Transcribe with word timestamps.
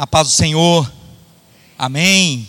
A 0.00 0.06
paz 0.06 0.28
do 0.28 0.32
Senhor. 0.32 0.90
Amém. 1.78 2.48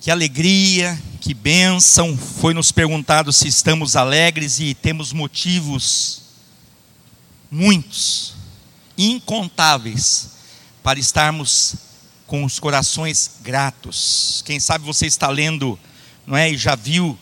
Que 0.00 0.10
alegria, 0.10 1.00
que 1.20 1.32
bênção. 1.32 2.18
Foi 2.18 2.52
nos 2.52 2.72
perguntado 2.72 3.32
se 3.32 3.46
estamos 3.46 3.94
alegres 3.94 4.58
e 4.58 4.74
temos 4.74 5.12
motivos, 5.12 6.22
muitos, 7.48 8.34
incontáveis, 8.98 10.30
para 10.82 10.98
estarmos 10.98 11.76
com 12.26 12.44
os 12.44 12.58
corações 12.58 13.36
gratos. 13.40 14.42
Quem 14.44 14.58
sabe 14.58 14.84
você 14.84 15.06
está 15.06 15.28
lendo, 15.28 15.78
não 16.26 16.36
é? 16.36 16.50
E 16.50 16.56
já 16.56 16.74
viu 16.74 17.16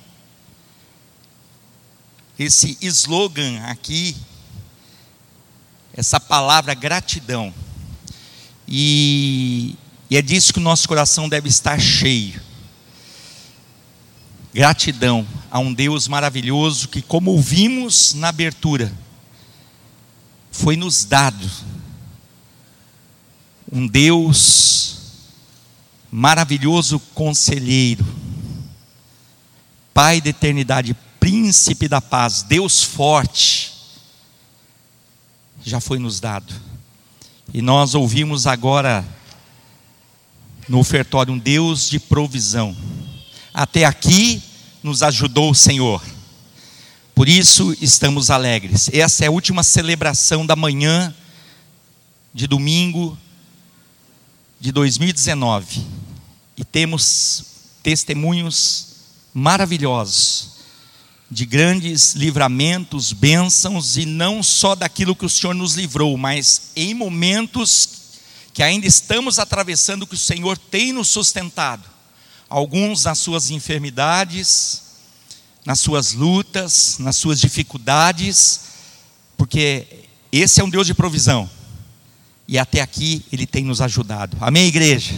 esse 2.38 2.78
slogan 2.80 3.60
aqui, 3.64 4.16
essa 5.92 6.18
palavra 6.18 6.72
gratidão. 6.72 7.52
E, 8.70 9.74
e 10.08 10.16
é 10.16 10.22
disso 10.22 10.52
que 10.52 10.60
o 10.60 10.62
nosso 10.62 10.86
coração 10.86 11.28
deve 11.28 11.48
estar 11.48 11.80
cheio. 11.80 12.40
Gratidão 14.54 15.26
a 15.50 15.58
um 15.58 15.74
Deus 15.74 16.06
maravilhoso 16.06 16.88
que, 16.88 17.02
como 17.02 17.32
ouvimos 17.32 18.14
na 18.14 18.28
abertura, 18.28 18.92
foi 20.52 20.76
nos 20.76 21.04
dado. 21.04 21.50
Um 23.70 23.86
Deus 23.86 24.98
maravilhoso 26.10 26.98
conselheiro, 27.14 28.04
Pai 29.94 30.20
da 30.20 30.30
eternidade, 30.30 30.96
príncipe 31.18 31.86
da 31.86 32.00
paz, 32.00 32.42
Deus 32.42 32.82
forte, 32.82 33.72
já 35.62 35.80
foi 35.80 35.98
nos 35.98 36.20
dado. 36.20 36.69
E 37.52 37.60
nós 37.60 37.96
ouvimos 37.96 38.46
agora 38.46 39.04
no 40.68 40.78
ofertório 40.78 41.32
um 41.32 41.38
Deus 41.38 41.90
de 41.90 41.98
provisão. 41.98 42.76
Até 43.52 43.84
aqui 43.84 44.40
nos 44.82 45.02
ajudou 45.02 45.50
o 45.50 45.54
Senhor. 45.54 46.00
Por 47.12 47.28
isso 47.28 47.76
estamos 47.80 48.30
alegres. 48.30 48.88
Essa 48.92 49.24
é 49.24 49.26
a 49.26 49.32
última 49.32 49.64
celebração 49.64 50.46
da 50.46 50.54
manhã 50.54 51.12
de 52.32 52.46
domingo 52.46 53.18
de 54.60 54.70
2019. 54.70 55.84
E 56.56 56.64
temos 56.64 57.44
testemunhos 57.82 58.86
maravilhosos 59.34 60.59
de 61.30 61.46
grandes 61.46 62.14
livramentos, 62.14 63.12
bênçãos, 63.12 63.96
e 63.96 64.04
não 64.04 64.42
só 64.42 64.74
daquilo 64.74 65.14
que 65.14 65.24
o 65.24 65.30
Senhor 65.30 65.54
nos 65.54 65.74
livrou, 65.74 66.16
mas 66.16 66.72
em 66.74 66.92
momentos 66.92 68.00
que 68.52 68.62
ainda 68.62 68.86
estamos 68.86 69.38
atravessando, 69.38 70.06
que 70.06 70.14
o 70.14 70.18
Senhor 70.18 70.58
tem 70.58 70.92
nos 70.92 71.08
sustentado. 71.08 71.84
Alguns 72.48 73.04
nas 73.04 73.18
suas 73.18 73.50
enfermidades, 73.50 74.82
nas 75.64 75.78
suas 75.78 76.12
lutas, 76.12 76.96
nas 76.98 77.14
suas 77.14 77.40
dificuldades, 77.40 78.60
porque 79.36 79.86
esse 80.32 80.60
é 80.60 80.64
um 80.64 80.70
Deus 80.70 80.86
de 80.86 80.94
provisão. 80.94 81.48
E 82.48 82.58
até 82.58 82.80
aqui 82.80 83.24
ele 83.30 83.46
tem 83.46 83.64
nos 83.64 83.80
ajudado. 83.80 84.36
Amém, 84.40 84.66
igreja? 84.66 85.14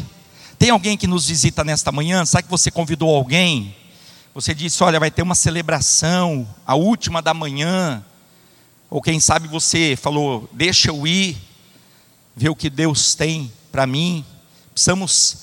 Tem 0.58 0.68
alguém 0.68 0.98
que 0.98 1.06
nos 1.06 1.26
visita 1.26 1.64
nesta 1.64 1.90
manhã? 1.90 2.26
Sabe 2.26 2.44
que 2.44 2.50
você 2.50 2.70
convidou 2.70 3.08
alguém? 3.08 3.74
Você 4.34 4.54
disse: 4.54 4.82
Olha, 4.82 4.98
vai 4.98 5.10
ter 5.10 5.22
uma 5.22 5.34
celebração, 5.34 6.48
a 6.66 6.74
última 6.74 7.20
da 7.20 7.34
manhã. 7.34 8.02
Ou 8.88 9.02
quem 9.02 9.20
sabe 9.20 9.46
você 9.46 9.96
falou: 10.00 10.48
Deixa 10.52 10.88
eu 10.88 11.06
ir, 11.06 11.36
ver 12.34 12.48
o 12.48 12.56
que 12.56 12.70
Deus 12.70 13.14
tem 13.14 13.52
para 13.70 13.86
mim. 13.86 14.24
Precisamos 14.72 15.36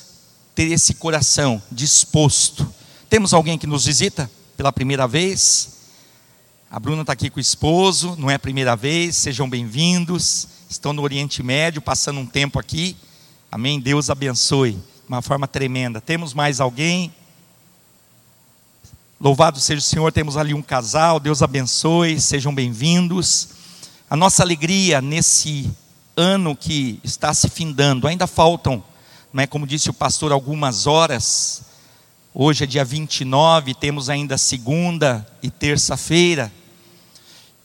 ter 0.56 0.72
esse 0.72 0.96
coração 0.96 1.62
disposto. 1.72 2.68
Temos 3.08 3.34
alguém 3.34 3.58
que 3.60 3.68
nos 3.68 3.86
visita 3.86 4.30
pela 4.58 4.74
primeira 4.74 5.08
vez? 5.08 5.78
A 6.72 6.80
Bruna 6.80 7.02
está 7.02 7.14
aqui 7.14 7.30
com 7.30 7.38
o 7.38 7.42
esposo, 7.42 8.16
não 8.18 8.30
é 8.30 8.36
a 8.36 8.40
primeira 8.40 8.76
vez, 8.76 9.16
sejam 9.16 9.50
bem-vindos. 9.50 10.48
Estão 10.68 10.94
no 10.94 11.02
Oriente 11.02 11.42
Médio, 11.42 11.82
passando 11.82 12.20
um 12.20 12.26
tempo 12.26 12.60
aqui. 12.60 12.96
Amém? 13.52 13.80
Deus 13.80 14.10
abençoe 14.10 14.74
de 14.74 14.80
uma 15.08 15.22
forma 15.22 15.48
tremenda. 15.48 16.00
Temos 16.00 16.34
mais 16.34 16.60
alguém? 16.60 17.12
Louvado 19.22 19.60
seja 19.60 19.80
o 19.80 19.82
Senhor, 19.82 20.14
temos 20.14 20.38
ali 20.38 20.54
um 20.54 20.62
casal, 20.62 21.20
Deus 21.20 21.42
abençoe, 21.42 22.22
sejam 22.22 22.56
bem-vindos. 22.56 23.50
A 24.10 24.16
nossa 24.16 24.42
alegria 24.42 25.02
nesse 25.02 25.70
ano 26.16 26.56
que 26.56 27.02
está 27.04 27.34
se 27.34 27.50
findando, 27.50 28.08
ainda 28.08 28.26
faltam, 28.26 28.82
não 29.34 29.44
é, 29.44 29.46
como 29.46 29.68
disse 29.68 29.90
o 29.90 29.94
pastor, 29.94 30.32
algumas 30.32 30.88
horas. 30.88 31.64
Hoje 32.34 32.64
é 32.64 32.68
dia 32.68 32.86
29, 32.86 33.74
temos 33.74 34.10
ainda 34.10 34.38
segunda 34.38 35.28
e 35.44 35.52
terça-feira. 35.52 36.50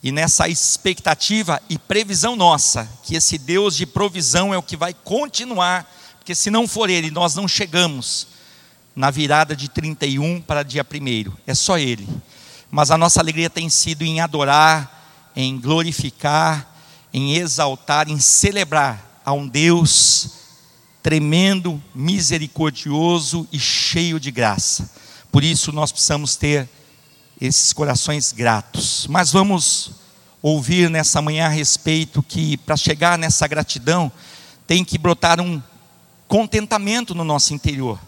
E 0.03 0.11
nessa 0.11 0.49
expectativa 0.49 1.61
e 1.69 1.79
previsão 1.79 2.35
nossa, 2.35 2.85
que 3.01 3.15
esse 3.15 3.37
Deus 3.37 3.77
de 3.77 3.85
provisão 3.85 4.53
é 4.53 4.57
o 4.57 4.63
que 4.63 4.75
vai 4.75 4.93
continuar, 4.93 5.89
porque 6.17 6.35
se 6.35 6.51
não 6.51 6.67
for 6.67 6.89
Ele, 6.89 7.09
nós 7.11 7.33
não 7.33 7.47
chegamos 7.47 8.34
na 8.95 9.11
virada 9.11 9.55
de 9.55 9.67
31 9.67 10.41
para 10.41 10.63
dia 10.63 10.83
1. 10.89 11.31
É 11.45 11.53
só 11.53 11.77
Ele. 11.77 12.07
Mas 12.71 12.91
a 12.91 12.97
nossa 12.97 13.19
alegria 13.19 13.49
tem 13.49 13.69
sido 13.69 14.03
em 14.03 14.21
adorar, 14.21 15.31
em 15.35 15.59
glorificar, 15.59 16.73
em 17.13 17.35
exaltar, 17.35 18.09
em 18.09 18.19
celebrar 18.19 19.21
a 19.25 19.33
um 19.33 19.47
Deus 19.47 20.29
tremendo, 21.03 21.81
misericordioso 21.93 23.47
e 23.51 23.59
cheio 23.59 24.19
de 24.19 24.31
graça. 24.31 24.89
Por 25.31 25.43
isso 25.43 25.71
nós 25.71 25.91
precisamos 25.91 26.35
ter 26.35 26.67
esses 27.39 27.73
corações 27.73 28.31
gratos. 28.31 29.05
Mas 29.09 29.31
vamos 29.31 29.91
ouvir 30.41 30.89
nessa 30.89 31.21
manhã 31.21 31.45
a 31.45 31.49
respeito 31.49 32.23
que 32.23 32.57
para 32.57 32.77
chegar 32.77 33.17
nessa 33.17 33.47
gratidão 33.47 34.11
tem 34.65 34.83
que 34.83 34.97
brotar 34.97 35.41
um 35.41 35.61
contentamento 36.27 37.13
no 37.13 37.23
nosso 37.23 37.53
interior 37.53 37.99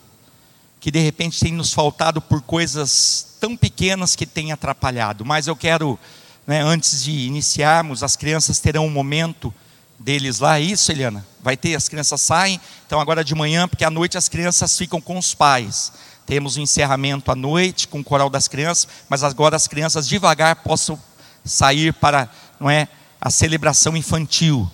que 0.80 0.92
de 0.92 1.00
repente 1.00 1.40
tem 1.40 1.54
nos 1.54 1.74
faltado 1.74 2.22
por 2.22 2.42
coisas 2.42 3.36
tão 3.40 3.56
pequenas 3.58 4.16
que 4.16 4.26
tem 4.26 4.52
atrapalhado. 4.52 5.26
Mas 5.26 5.48
eu 5.48 5.56
quero, 5.56 6.00
né, 6.46 6.62
antes 6.62 7.04
de 7.04 7.12
iniciarmos, 7.12 8.04
as 8.04 8.16
crianças 8.16 8.60
terão 8.60 8.86
um 8.86 8.92
momento 8.92 9.54
deles 10.00 10.40
lá, 10.40 10.60
é 10.60 10.62
isso, 10.62 10.92
Eliana? 10.92 11.26
Vai 11.42 11.58
ter, 11.58 11.76
as 11.76 11.90
crianças 11.90 12.22
saem, 12.22 12.62
então 12.86 13.00
agora 13.00 13.24
de 13.24 13.34
manhã, 13.34 13.68
porque 13.68 13.84
à 13.84 13.90
noite 13.90 14.18
as 14.18 14.30
crianças 14.30 14.78
ficam 14.78 15.02
com 15.02 15.18
os 15.18 15.34
pais. 15.34 15.92
Temos 16.26 16.56
o 16.56 16.60
um 16.60 16.64
encerramento 16.64 17.32
à 17.32 17.36
noite 17.36 17.88
com 17.88 18.00
o 18.00 18.04
coral 18.04 18.30
das 18.30 18.48
crianças, 18.48 18.88
mas 19.10 19.24
agora 19.24 19.56
as 19.56 19.68
crianças 19.68 20.08
devagar 20.08 20.58
possam 20.58 21.00
sair 21.44 21.94
para, 21.94 22.30
não 22.60 22.70
é, 22.70 22.88
a 23.20 23.30
celebração 23.30 23.96
infantil. 23.98 24.70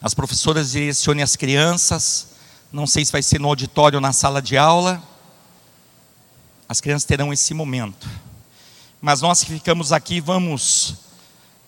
As 0.00 0.14
professoras 0.14 0.72
direcionem 0.72 1.22
as 1.22 1.36
crianças, 1.36 2.28
não 2.72 2.86
sei 2.86 3.04
se 3.04 3.12
vai 3.12 3.22
ser 3.22 3.40
no 3.40 3.48
auditório 3.48 3.96
ou 3.96 4.00
na 4.00 4.12
sala 4.12 4.42
de 4.42 4.56
aula. 4.56 5.02
As 6.68 6.80
crianças 6.80 7.06
terão 7.06 7.32
esse 7.32 7.54
momento. 7.54 8.08
Mas 9.00 9.20
nós 9.20 9.42
que 9.42 9.52
ficamos 9.52 9.92
aqui 9.92 10.20
vamos 10.20 10.94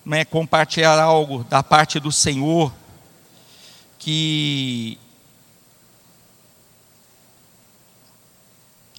né, 0.05 0.25
compartilhar 0.25 1.01
algo 1.01 1.45
da 1.45 1.63
parte 1.63 2.01
do 2.01 2.11
Senhor 2.11 2.73
que 3.99 4.99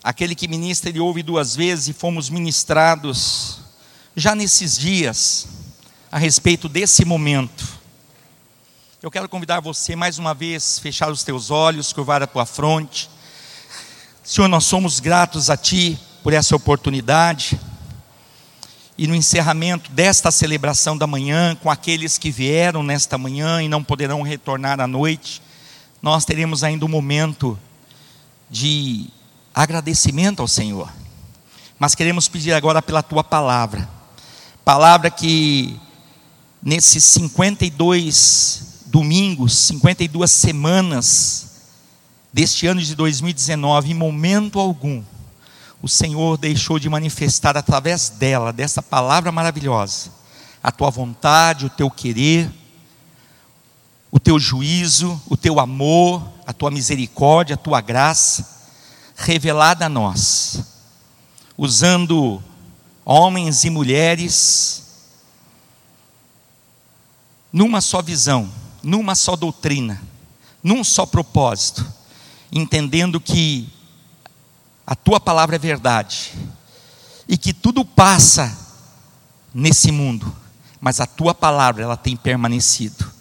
aquele 0.03 0.35
que 0.35 0.47
ministra 0.47 0.89
ele 0.89 0.99
ouve 0.99 1.23
duas 1.23 1.55
vezes 1.55 1.89
e 1.89 1.93
fomos 1.93 2.29
ministrados 2.29 3.59
já 4.15 4.35
nesses 4.35 4.77
dias 4.77 5.47
a 6.11 6.17
respeito 6.17 6.67
desse 6.67 7.05
momento. 7.05 7.78
Eu 9.01 9.09
quero 9.09 9.29
convidar 9.29 9.61
você 9.61 9.95
mais 9.95 10.19
uma 10.19 10.33
vez, 10.33 10.77
fechar 10.77 11.09
os 11.09 11.23
teus 11.23 11.49
olhos, 11.49 11.93
curvar 11.93 12.21
a 12.21 12.27
tua 12.27 12.45
fronte. 12.45 13.09
Senhor, 14.21 14.49
nós 14.49 14.65
somos 14.65 14.99
gratos 14.99 15.49
a 15.49 15.55
Ti 15.55 15.97
por 16.21 16.33
essa 16.33 16.53
oportunidade. 16.53 17.57
E 18.97 19.07
no 19.07 19.15
encerramento 19.15 19.89
desta 19.89 20.31
celebração 20.31 20.97
da 20.97 21.07
manhã, 21.07 21.55
com 21.55 21.71
aqueles 21.71 22.17
que 22.17 22.29
vieram 22.29 22.83
nesta 22.83 23.17
manhã 23.17 23.63
e 23.63 23.69
não 23.69 23.81
poderão 23.81 24.21
retornar 24.21 24.81
à 24.81 24.85
noite, 24.85 25.41
nós 26.01 26.25
teremos 26.25 26.61
ainda 26.61 26.83
um 26.83 26.89
momento 26.89 27.57
de 28.49 29.07
agradecimento 29.55 30.41
ao 30.41 30.47
Senhor. 30.47 30.91
Mas 31.79 31.95
queremos 31.95 32.27
pedir 32.27 32.51
agora 32.51 32.81
pela 32.81 33.01
tua 33.01 33.23
palavra, 33.23 33.87
palavra 34.65 35.09
que 35.09 35.79
nesses 36.61 37.05
52 37.05 38.68
domingos, 38.89 39.53
52 39.53 40.29
semanas 40.31 41.49
deste 42.33 42.65
ano 42.67 42.81
de 42.81 42.95
2019, 42.95 43.91
em 43.91 43.93
momento 43.93 44.59
algum, 44.59 45.03
o 45.81 45.87
Senhor 45.87 46.37
deixou 46.37 46.79
de 46.79 46.89
manifestar 46.89 47.55
através 47.55 48.09
dela, 48.09 48.51
dessa 48.51 48.81
palavra 48.81 49.31
maravilhosa, 49.31 50.11
a 50.61 50.71
tua 50.71 50.89
vontade, 50.89 51.67
o 51.67 51.69
teu 51.69 51.89
querer, 51.89 52.51
o 54.11 54.19
teu 54.19 54.39
juízo, 54.39 55.21
o 55.29 55.37
teu 55.37 55.59
amor, 55.59 56.27
a 56.45 56.51
tua 56.51 56.71
misericórdia, 56.71 57.53
a 57.53 57.57
tua 57.57 57.79
graça 57.81 58.57
revelada 59.15 59.85
a 59.85 59.89
nós, 59.89 60.63
usando 61.57 62.41
homens 63.05 63.63
e 63.63 63.69
mulheres 63.69 64.83
numa 67.51 67.81
só 67.81 68.01
visão, 68.01 68.49
numa 68.83 69.15
só 69.15 69.35
doutrina, 69.35 70.01
num 70.63 70.83
só 70.83 71.05
propósito, 71.05 71.85
entendendo 72.51 73.19
que 73.19 73.67
a 74.85 74.95
tua 74.95 75.19
palavra 75.19 75.55
é 75.55 75.59
verdade 75.59 76.33
e 77.27 77.37
que 77.37 77.53
tudo 77.53 77.85
passa 77.85 78.57
nesse 79.53 79.91
mundo, 79.91 80.35
mas 80.81 80.99
a 80.99 81.05
tua 81.05 81.33
palavra 81.33 81.83
ela 81.83 81.97
tem 81.97 82.15
permanecido. 82.15 83.11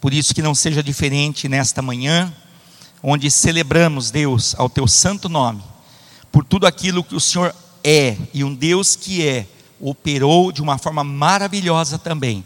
Por 0.00 0.14
isso 0.14 0.34
que 0.34 0.42
não 0.42 0.54
seja 0.54 0.82
diferente 0.82 1.48
nesta 1.48 1.82
manhã, 1.82 2.32
onde 3.02 3.30
celebramos 3.30 4.10
Deus 4.10 4.54
ao 4.56 4.68
teu 4.68 4.86
santo 4.86 5.28
nome, 5.28 5.62
por 6.30 6.44
tudo 6.44 6.66
aquilo 6.66 7.04
que 7.04 7.14
o 7.14 7.20
Senhor 7.20 7.54
é 7.82 8.16
e 8.32 8.44
um 8.44 8.54
Deus 8.54 8.94
que 8.94 9.26
é, 9.26 9.46
operou 9.80 10.52
de 10.52 10.62
uma 10.62 10.78
forma 10.78 11.02
maravilhosa 11.02 11.98
também 11.98 12.44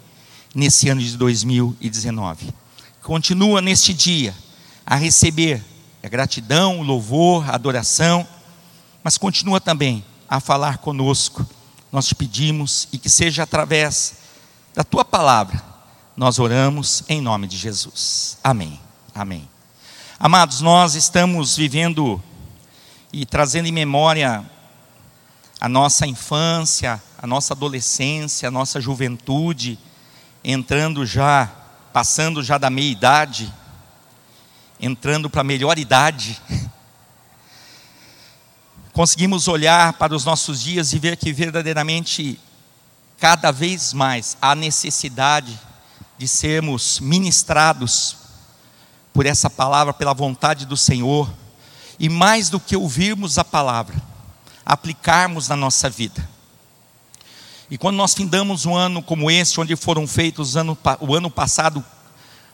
nesse 0.54 0.88
ano 0.88 1.00
de 1.00 1.16
2019. 1.16 2.54
Continua 3.02 3.60
neste 3.60 3.92
dia 3.92 4.34
a 4.86 4.94
receber 4.94 5.62
a 6.02 6.08
gratidão, 6.08 6.80
o 6.80 6.82
louvor, 6.82 7.50
a 7.50 7.54
adoração, 7.54 8.26
mas 9.02 9.18
continua 9.18 9.60
também 9.60 10.04
a 10.28 10.38
falar 10.38 10.78
conosco. 10.78 11.46
Nós 11.90 12.06
te 12.06 12.14
pedimos 12.14 12.88
e 12.92 12.98
que 12.98 13.10
seja 13.10 13.42
através 13.42 14.14
da 14.74 14.84
tua 14.84 15.04
palavra, 15.04 15.62
nós 16.16 16.38
oramos 16.38 17.04
em 17.08 17.20
nome 17.20 17.46
de 17.46 17.56
Jesus. 17.56 18.38
Amém. 18.42 18.80
Amém. 19.14 19.48
Amados, 20.18 20.60
nós 20.60 20.94
estamos 20.94 21.56
vivendo 21.56 22.22
e 23.12 23.24
trazendo 23.24 23.66
em 23.66 23.72
memória 23.72 24.44
a 25.60 25.68
nossa 25.68 26.06
infância, 26.06 27.02
a 27.16 27.26
nossa 27.26 27.54
adolescência, 27.54 28.48
a 28.48 28.50
nossa 28.50 28.80
juventude, 28.80 29.78
entrando 30.44 31.06
já, 31.06 31.50
passando 31.92 32.42
já 32.42 32.58
da 32.58 32.68
meia 32.68 32.92
idade, 32.92 33.52
entrando 34.78 35.30
para 35.30 35.40
a 35.40 35.44
melhor 35.44 35.78
idade. 35.78 36.38
Conseguimos 38.92 39.48
olhar 39.48 39.94
para 39.94 40.14
os 40.14 40.24
nossos 40.24 40.60
dias 40.60 40.92
e 40.92 40.98
ver 40.98 41.16
que 41.16 41.32
verdadeiramente, 41.32 42.38
cada 43.18 43.50
vez 43.50 43.94
mais, 43.94 44.36
há 44.40 44.54
necessidade 44.54 45.58
de 46.18 46.28
sermos 46.28 47.00
ministrados 47.00 48.16
por 49.12 49.24
essa 49.24 49.48
palavra, 49.48 49.94
pela 49.94 50.12
vontade 50.12 50.66
do 50.66 50.76
Senhor, 50.76 51.32
e 51.98 52.08
mais 52.08 52.50
do 52.50 52.60
que 52.60 52.76
ouvirmos 52.76 53.38
a 53.38 53.44
palavra, 53.44 53.94
aplicarmos 54.66 55.48
na 55.48 55.56
nossa 55.56 55.88
vida. 55.88 56.33
E 57.74 57.76
quando 57.76 57.96
nós 57.96 58.14
findamos 58.14 58.66
um 58.66 58.76
ano 58.76 59.02
como 59.02 59.28
esse, 59.28 59.60
onde 59.60 59.74
foram 59.74 60.06
feitos 60.06 60.56
ano, 60.56 60.78
o 61.00 61.12
ano 61.12 61.28
passado 61.28 61.84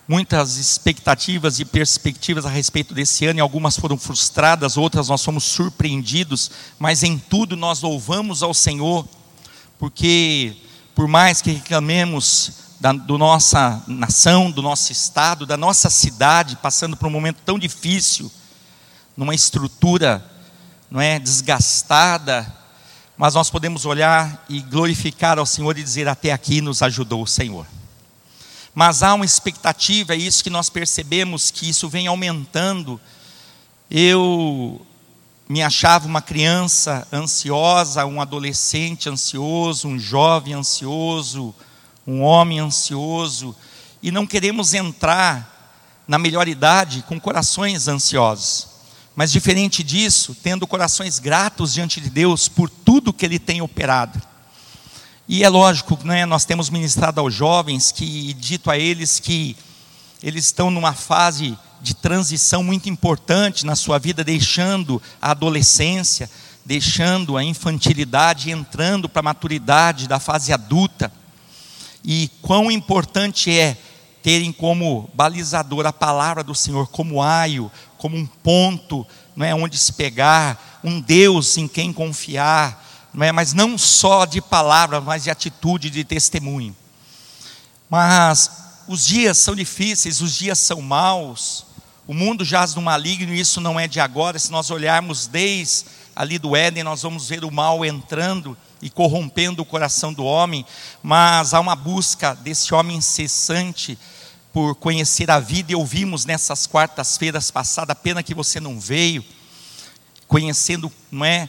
muitas 0.09 0.57
expectativas 0.57 1.61
e 1.61 1.65
perspectivas 1.67 2.47
a 2.47 2.49
respeito 2.49 2.95
desse 2.95 3.27
ano, 3.27 3.39
e 3.39 3.43
algumas 3.43 3.77
foram 3.77 3.99
frustradas, 3.99 4.79
outras 4.79 5.11
nós 5.11 5.23
fomos 5.23 5.45
surpreendidos, 5.45 6.51
mas 6.79 7.03
em 7.03 7.19
tudo 7.19 7.55
nós 7.55 7.83
louvamos 7.83 8.43
ao 8.43 8.55
Senhor, 8.55 9.07
porque 9.79 10.57
por 10.95 11.07
mais 11.07 11.43
que 11.43 11.51
reclamemos 11.51 12.53
da 12.81 12.91
do 12.91 13.19
nossa 13.19 13.85
nação, 13.87 14.51
do 14.51 14.63
nosso 14.63 14.91
estado, 14.91 15.45
da 15.45 15.59
nossa 15.59 15.91
cidade, 15.91 16.57
passando 16.57 16.97
por 16.97 17.09
um 17.09 17.11
momento 17.11 17.43
tão 17.45 17.59
difícil, 17.59 18.33
numa 19.15 19.35
estrutura 19.35 20.25
não 20.91 20.99
é 20.99 21.19
desgastada, 21.19 22.60
mas 23.21 23.35
nós 23.35 23.51
podemos 23.51 23.85
olhar 23.85 24.47
e 24.49 24.61
glorificar 24.63 25.39
ao 25.39 25.45
Senhor 25.45 25.77
e 25.77 25.83
dizer 25.83 26.09
até 26.09 26.33
aqui 26.33 26.63
nos 26.63 26.81
ajudou 26.81 27.23
o 27.23 27.27
Senhor. 27.27 27.67
Mas 28.75 29.03
há 29.03 29.13
uma 29.13 29.27
expectativa, 29.27 30.15
é 30.15 30.17
isso 30.17 30.43
que 30.43 30.49
nós 30.49 30.71
percebemos 30.71 31.51
que 31.51 31.69
isso 31.69 31.87
vem 31.87 32.07
aumentando. 32.07 32.99
Eu 33.91 34.81
me 35.47 35.63
achava 35.63 36.07
uma 36.07 36.23
criança 36.23 37.07
ansiosa, 37.13 38.07
um 38.07 38.23
adolescente 38.23 39.07
ansioso, 39.11 39.87
um 39.87 39.99
jovem 39.99 40.55
ansioso, 40.55 41.55
um 42.07 42.23
homem 42.23 42.59
ansioso, 42.59 43.55
e 44.03 44.11
não 44.11 44.27
queremos 44.27 44.73
entrar 44.73 45.75
na 46.09 46.19
melhor 46.19 46.49
idade 46.49 47.05
com 47.07 47.21
corações 47.21 47.87
ansiosos. 47.87 48.70
Mas 49.21 49.31
diferente 49.31 49.83
disso, 49.83 50.35
tendo 50.43 50.67
corações 50.67 51.19
gratos 51.19 51.75
diante 51.75 52.01
de 52.01 52.09
Deus 52.09 52.49
por 52.49 52.71
tudo 52.71 53.13
que 53.13 53.27
Ele 53.27 53.39
tem 53.39 53.61
operado. 53.61 54.19
E 55.29 55.45
é 55.45 55.49
lógico, 55.51 55.99
né, 56.03 56.25
nós 56.25 56.47
temos 56.47 56.71
ministrado 56.71 57.21
aos 57.21 57.35
jovens 57.35 57.93
que 57.93 58.33
dito 58.33 58.71
a 58.71 58.79
eles 58.79 59.21
que 59.21 59.59
eles 60.23 60.47
estão 60.47 60.71
numa 60.71 60.95
fase 60.95 61.55
de 61.83 61.93
transição 61.93 62.63
muito 62.63 62.89
importante 62.89 63.67
na 63.67 63.77
sua 63.77 63.99
vida, 63.99 64.25
deixando 64.25 65.03
a 65.21 65.33
adolescência, 65.33 66.31
deixando 66.65 67.37
a 67.37 67.45
infantilidade, 67.45 68.51
entrando 68.51 69.07
para 69.07 69.21
a 69.21 69.25
maturidade 69.25 70.09
da 70.09 70.19
fase 70.19 70.51
adulta. 70.51 71.13
E 72.03 72.31
quão 72.41 72.71
importante 72.71 73.51
é 73.51 73.77
terem 74.23 74.51
como 74.51 75.11
balizador 75.15 75.85
a 75.87 75.93
palavra 75.93 76.43
do 76.43 76.55
Senhor, 76.55 76.89
como 76.89 77.23
aio, 77.23 77.71
como 78.01 78.17
um 78.17 78.27
ponto, 78.27 79.07
não 79.37 79.45
é 79.45 79.55
onde 79.55 79.77
se 79.77 79.93
pegar, 79.93 80.81
um 80.83 80.99
Deus 80.99 81.59
em 81.59 81.69
quem 81.69 81.93
confiar, 81.93 82.83
não 83.13 83.25
é? 83.25 83.31
mas 83.31 83.53
não 83.53 83.77
só 83.77 84.25
de 84.25 84.41
palavra, 84.41 85.03
mas 85.03 85.25
de 85.25 85.31
atitude, 85.31 85.91
de 85.91 86.03
testemunho. 86.03 86.75
Mas 87.91 88.51
os 88.89 89.05
dias 89.05 89.37
são 89.37 89.55
difíceis, 89.55 90.23
os 90.23 90.35
dias 90.35 90.59
são 90.59 90.81
maus, 90.81 91.67
o 92.07 92.15
mundo 92.15 92.43
jaz 92.43 92.75
no 92.75 92.81
maligno, 92.81 93.35
e 93.35 93.41
isso 93.41 93.61
não 93.61 93.79
é 93.79 93.87
de 93.87 94.01
agora. 94.01 94.39
Se 94.39 94.51
nós 94.51 94.71
olharmos 94.71 95.27
desde 95.27 95.85
ali 96.17 96.39
do 96.39 96.57
Éden, 96.57 96.83
nós 96.83 97.03
vamos 97.03 97.29
ver 97.29 97.45
o 97.45 97.51
mal 97.51 97.85
entrando 97.85 98.57
e 98.81 98.89
corrompendo 98.89 99.61
o 99.61 99.67
coração 99.67 100.11
do 100.11 100.25
homem, 100.25 100.65
mas 101.03 101.53
há 101.53 101.61
uma 101.61 101.77
busca 101.77 102.35
desse 102.35 102.75
homem 102.75 102.97
incessante 102.97 103.99
por 104.53 104.75
conhecer 104.75 105.31
a 105.31 105.39
vida, 105.39 105.73
e 105.73 105.77
ouvimos 105.77 106.25
nessas 106.25 106.67
quartas-feiras 106.67 107.51
passadas, 107.51 107.97
pena 108.03 108.23
que 108.23 108.35
você 108.35 108.59
não 108.59 108.81
veio, 108.81 109.25
conhecendo, 110.27 110.91
não 111.11 111.25
é? 111.25 111.49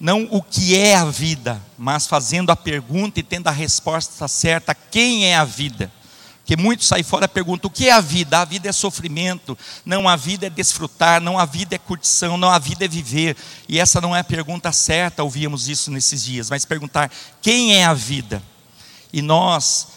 não 0.00 0.26
o 0.30 0.42
que 0.42 0.74
é 0.74 0.96
a 0.96 1.04
vida, 1.04 1.60
mas 1.76 2.06
fazendo 2.06 2.50
a 2.50 2.56
pergunta 2.56 3.20
e 3.20 3.22
tendo 3.22 3.48
a 3.48 3.52
resposta 3.52 4.26
certa: 4.26 4.74
quem 4.74 5.26
é 5.26 5.36
a 5.36 5.44
vida? 5.44 5.92
Porque 6.38 6.60
muitos 6.60 6.88
saem 6.88 7.04
fora 7.04 7.26
e 7.26 7.28
perguntam: 7.28 7.68
o 7.68 7.72
que 7.72 7.88
é 7.88 7.92
a 7.92 8.00
vida? 8.00 8.40
A 8.40 8.44
vida 8.46 8.68
é 8.68 8.72
sofrimento, 8.72 9.56
não, 9.84 10.08
a 10.08 10.16
vida 10.16 10.46
é 10.46 10.50
desfrutar, 10.50 11.20
não, 11.20 11.38
a 11.38 11.44
vida 11.44 11.74
é 11.74 11.78
curtição, 11.78 12.38
não, 12.38 12.50
a 12.50 12.58
vida 12.58 12.86
é 12.86 12.88
viver. 12.88 13.36
E 13.68 13.78
essa 13.78 14.00
não 14.00 14.16
é 14.16 14.20
a 14.20 14.24
pergunta 14.24 14.72
certa, 14.72 15.22
ouvíamos 15.22 15.68
isso 15.68 15.90
nesses 15.90 16.24
dias, 16.24 16.48
mas 16.48 16.64
perguntar: 16.64 17.10
quem 17.42 17.76
é 17.76 17.84
a 17.84 17.92
vida? 17.92 18.42
E 19.12 19.20
nós, 19.20 19.88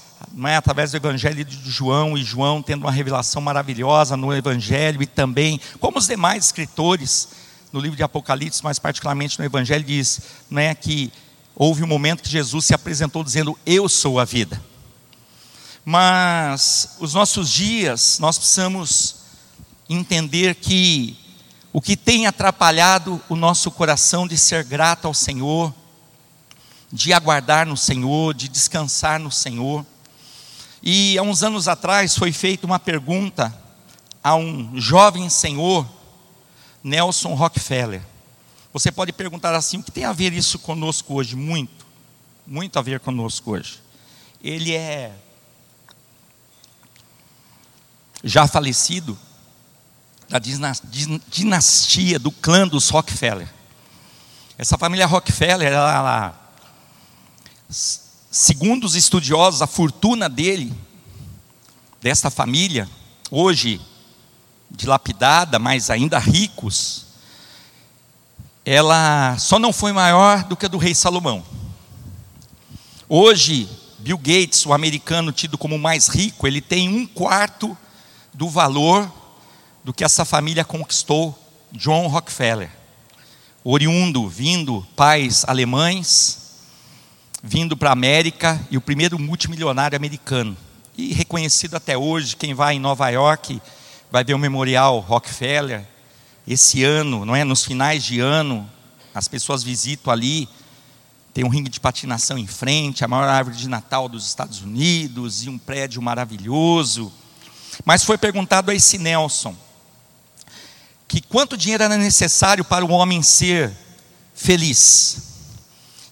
é, 0.46 0.56
através 0.56 0.92
do 0.92 0.98
Evangelho 0.98 1.44
de 1.44 1.70
João, 1.70 2.18
e 2.18 2.24
João 2.24 2.62
tendo 2.62 2.82
uma 2.84 2.92
revelação 2.92 3.42
maravilhosa 3.42 4.18
no 4.18 4.34
Evangelho, 4.34 5.02
e 5.02 5.06
também, 5.06 5.60
como 5.80 6.00
os 6.00 6.08
demais 6.08 6.46
escritores, 6.46 7.30
no 7.72 7.80
livro 7.80 7.98
de 7.98 8.04
Apocalipse, 8.04 8.64
mais 8.64 8.78
particularmente 8.78 9.40
no 9.40 9.46
Evangelho, 9.46 9.84
diz 9.84 10.22
né, 10.50 10.76
que 10.76 11.12
houve 11.56 11.84
um 11.84 11.88
momento 11.88 12.24
que 12.24 12.30
Jesus 12.30 12.66
se 12.66 12.74
apresentou 12.74 13.24
dizendo: 13.24 13.58
Eu 13.66 13.90
sou 13.90 14.20
a 14.20 14.26
vida. 14.26 14.62
Mas 15.86 16.96
os 17.00 17.14
nossos 17.14 17.50
dias, 17.50 18.18
nós 18.20 18.38
precisamos 18.38 19.16
entender 19.90 20.56
que 20.56 21.18
o 21.74 21.82
que 21.82 21.98
tem 21.98 22.28
atrapalhado 22.28 23.22
o 23.28 23.36
nosso 23.36 23.70
coração 23.72 24.28
de 24.28 24.38
ser 24.38 24.64
grato 24.64 25.08
ao 25.08 25.14
Senhor, 25.14 25.74
de 26.92 27.12
aguardar 27.12 27.66
no 27.66 27.76
Senhor, 27.76 28.34
de 28.34 28.48
descansar 28.48 29.20
no 29.20 29.32
Senhor. 29.32 29.84
E 30.86 31.18
há 31.18 31.22
uns 31.22 31.44
anos 31.44 31.70
atrás 31.70 32.14
foi 32.18 32.34
feita 32.34 32.66
uma 32.66 32.78
pergunta 32.78 33.58
a 34.22 34.36
um 34.36 34.78
jovem 34.78 35.30
senhor 35.30 35.88
Nelson 36.84 37.34
Rockefeller. 37.36 38.02
Você 38.74 38.92
pode 38.92 39.14
perguntar 39.14 39.56
assim: 39.56 39.78
o 39.78 39.84
que 39.84 39.92
tem 39.92 40.04
a 40.04 40.12
ver 40.12 40.34
isso 40.34 40.60
conosco 40.60 41.14
hoje? 41.14 41.38
Muito, 41.38 41.86
muito 42.46 42.78
a 42.78 42.82
ver 42.82 43.00
conosco 43.00 43.52
hoje. 43.52 43.82
Ele 44.44 44.76
é 44.76 45.16
já 48.22 48.46
falecido 48.46 49.18
da 50.28 50.40
dinastia 51.30 52.20
do 52.20 52.30
clã 52.30 52.68
dos 52.68 52.90
Rockefeller. 52.90 53.48
Essa 54.58 54.78
família 54.78 55.06
Rockefeller, 55.06 55.72
ela, 55.72 55.94
ela, 55.94 56.56
segundo 58.34 58.86
os 58.86 58.96
estudiosos, 58.96 59.62
a 59.62 59.68
fortuna 59.68 60.28
dele, 60.28 60.74
dessa 62.02 62.32
família, 62.32 62.90
hoje 63.30 63.80
dilapidada, 64.72 65.60
mas 65.60 65.92
ainda 65.92 66.18
ricos, 66.18 67.06
ela 68.66 69.38
só 69.38 69.60
não 69.60 69.72
foi 69.72 69.94
maior 69.94 70.46
do 70.46 70.58
que 70.58 70.66
a 70.66 70.70
do 70.70 70.80
rei 70.80 70.96
Salomão. 70.96 71.46
Hoje, 73.08 73.70
Bill 74.00 74.18
Gates, 74.18 74.66
o 74.66 74.74
americano 74.74 75.32
tido 75.32 75.56
como 75.56 75.78
mais 75.78 76.08
rico, 76.08 76.48
ele 76.48 76.60
tem 76.60 76.90
um 76.90 77.06
quarto 77.06 77.78
do 78.34 78.50
valor 78.50 79.12
do 79.84 79.94
que 79.94 80.04
essa 80.04 80.26
família 80.26 80.66
conquistou, 80.66 81.38
John 81.72 82.08
Rockefeller. 82.08 82.72
Oriundo, 83.64 84.28
vindo, 84.28 84.84
pais 84.96 85.46
alemães, 85.48 86.43
vindo 87.44 87.76
para 87.78 87.90
a 87.90 87.94
América 87.94 88.60
e 88.72 88.78
o 88.78 88.82
primeiro 88.82 89.20
multimilionário 89.20 89.96
americano. 89.96 90.58
E 90.98 91.14
reconhecido 91.14 91.76
até 91.76 91.98
hoje, 91.98 92.36
quem 92.36 92.54
vai 92.54 92.76
em 92.76 92.80
Nova 92.80 93.10
York 93.10 93.62
vai 94.10 94.24
ver 94.24 94.34
o 94.34 94.40
memorial 94.40 95.00
Rockefeller. 95.00 95.86
Esse 96.48 96.84
ano, 96.84 97.26
não 97.26 97.36
é? 97.36 97.44
Nos 97.44 97.66
finais 97.66 98.04
de 98.04 98.20
ano, 98.20 98.70
as 99.14 99.28
pessoas 99.28 99.62
visitam 99.62 100.12
ali 100.12 100.48
tem 101.34 101.44
um 101.44 101.50
ringue 101.50 101.70
de 101.70 101.80
patinação 101.80 102.38
em 102.38 102.46
frente, 102.46 103.04
a 103.04 103.08
maior 103.08 103.28
árvore 103.28 103.58
de 103.58 103.68
Natal 103.68 104.08
dos 104.08 104.28
Estados 104.28 104.62
Unidos 104.62 105.44
e 105.44 105.50
um 105.50 105.58
prédio 105.58 106.00
maravilhoso. 106.00 107.12
Mas 107.84 108.04
foi 108.04 108.20
perguntado 108.20 108.70
a 108.70 108.76
esse 108.76 109.00
Nelson 109.00 109.56
que 111.08 111.22
quanto 111.22 111.58
dinheiro 111.58 111.84
era 111.84 111.98
necessário 111.98 112.64
para 112.64 112.86
o 112.86 112.92
homem 112.92 113.24
ser 113.24 113.72
feliz. 114.36 115.24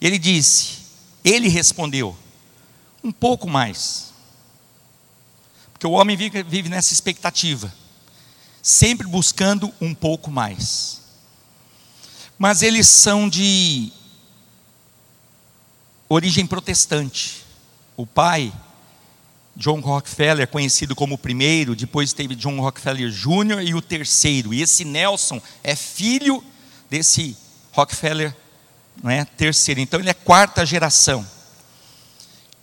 Ele 0.02 0.18
disse, 0.18 0.80
ele 1.24 1.48
respondeu, 1.48 2.16
um 3.04 3.12
pouco 3.12 3.50
mais. 3.50 4.12
Porque 5.74 5.88
o 5.88 5.92
homem 5.92 6.16
vive, 6.16 6.44
vive 6.44 6.70
nessa 6.70 6.94
expectativa, 6.94 7.74
sempre 8.62 9.08
buscando 9.08 9.74
um 9.82 9.94
pouco 9.94 10.30
mais. 10.30 11.02
Mas 12.38 12.62
eles 12.62 12.88
são 12.88 13.30
de 13.30 13.92
origem 16.10 16.46
protestante. 16.46 17.46
O 17.96 18.06
pai, 18.06 18.52
John 19.56 19.80
Rockefeller, 19.80 20.48
conhecido 20.48 20.96
como 20.96 21.16
o 21.16 21.18
primeiro, 21.18 21.76
depois 21.76 22.14
teve 22.14 22.36
John 22.36 22.60
Rockefeller 22.60 23.10
Jr. 23.10 23.62
e 23.64 23.74
o 23.74 23.82
terceiro. 23.82 24.54
E 24.54 24.62
esse 24.62 24.84
Nelson 24.84 25.42
é 25.64 25.76
filho 25.76 26.44
desse 26.90 27.38
Rockefeller 27.72 28.36
não 29.02 29.10
é, 29.10 29.26
terceiro. 29.26 29.80
Então 29.80 30.00
ele 30.00 30.10
é 30.10 30.14
quarta 30.14 30.66
geração. 30.66 31.26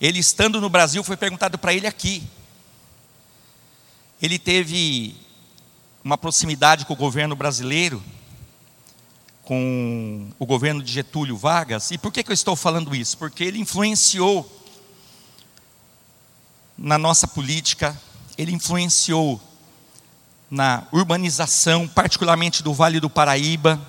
Ele 0.00 0.18
estando 0.18 0.60
no 0.60 0.68
Brasil 0.68 1.02
foi 1.04 1.16
perguntado 1.16 1.58
para 1.58 1.72
ele 1.72 1.86
aqui. 1.86 2.22
Ele 4.20 4.38
teve 4.38 5.16
uma 6.02 6.18
proximidade 6.18 6.84
com 6.84 6.92
o 6.92 6.96
governo 6.96 7.36
brasileiro 7.36 8.02
com 9.48 10.28
o 10.38 10.44
governo 10.44 10.82
de 10.82 10.92
Getúlio 10.92 11.34
Vargas. 11.34 11.90
E 11.90 11.96
por 11.96 12.12
que, 12.12 12.22
que 12.22 12.30
eu 12.30 12.34
estou 12.34 12.54
falando 12.54 12.94
isso? 12.94 13.16
Porque 13.16 13.42
ele 13.42 13.58
influenciou 13.58 14.46
na 16.76 16.98
nossa 16.98 17.26
política, 17.26 17.98
ele 18.36 18.52
influenciou 18.52 19.40
na 20.50 20.86
urbanização, 20.92 21.88
particularmente 21.88 22.62
do 22.62 22.74
Vale 22.74 23.00
do 23.00 23.08
Paraíba. 23.08 23.80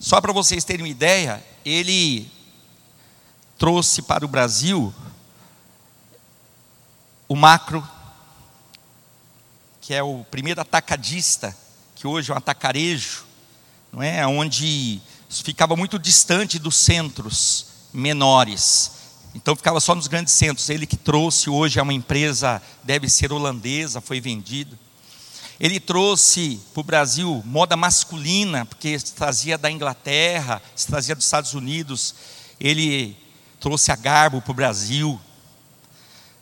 Só 0.00 0.18
para 0.18 0.32
vocês 0.32 0.64
terem 0.64 0.86
uma 0.86 0.88
ideia, 0.88 1.44
ele 1.62 2.26
trouxe 3.58 4.00
para 4.00 4.24
o 4.24 4.28
Brasil 4.28 4.94
o 7.28 7.36
macro, 7.36 7.86
que 9.82 9.92
é 9.92 10.02
o 10.02 10.24
primeiro 10.30 10.58
atacadista, 10.58 11.54
que 11.94 12.06
hoje 12.06 12.30
é 12.30 12.34
um 12.34 12.38
atacarejo, 12.38 13.26
não 13.92 14.02
é? 14.02 14.26
onde 14.26 15.02
ficava 15.28 15.76
muito 15.76 15.98
distante 15.98 16.58
dos 16.58 16.76
centros 16.76 17.66
menores. 17.92 18.92
Então 19.34 19.54
ficava 19.54 19.80
só 19.80 19.94
nos 19.94 20.06
grandes 20.06 20.32
centros. 20.32 20.70
Ele 20.70 20.86
que 20.86 20.96
trouxe 20.96 21.50
hoje 21.50 21.78
é 21.78 21.82
uma 21.82 21.92
empresa, 21.92 22.62
deve 22.82 23.06
ser 23.10 23.34
holandesa, 23.34 24.00
foi 24.00 24.18
vendido. 24.18 24.78
Ele 25.60 25.78
trouxe 25.78 26.58
para 26.72 26.80
o 26.80 26.84
Brasil 26.84 27.42
moda 27.44 27.76
masculina, 27.76 28.64
porque 28.64 28.98
se 28.98 29.12
trazia 29.12 29.58
da 29.58 29.70
Inglaterra, 29.70 30.62
se 30.74 30.86
trazia 30.86 31.14
dos 31.14 31.26
Estados 31.26 31.52
Unidos. 31.52 32.14
Ele 32.58 33.14
trouxe 33.60 33.92
a 33.92 33.96
Garbo 33.96 34.40
para 34.40 34.52
o 34.52 34.54
Brasil. 34.54 35.20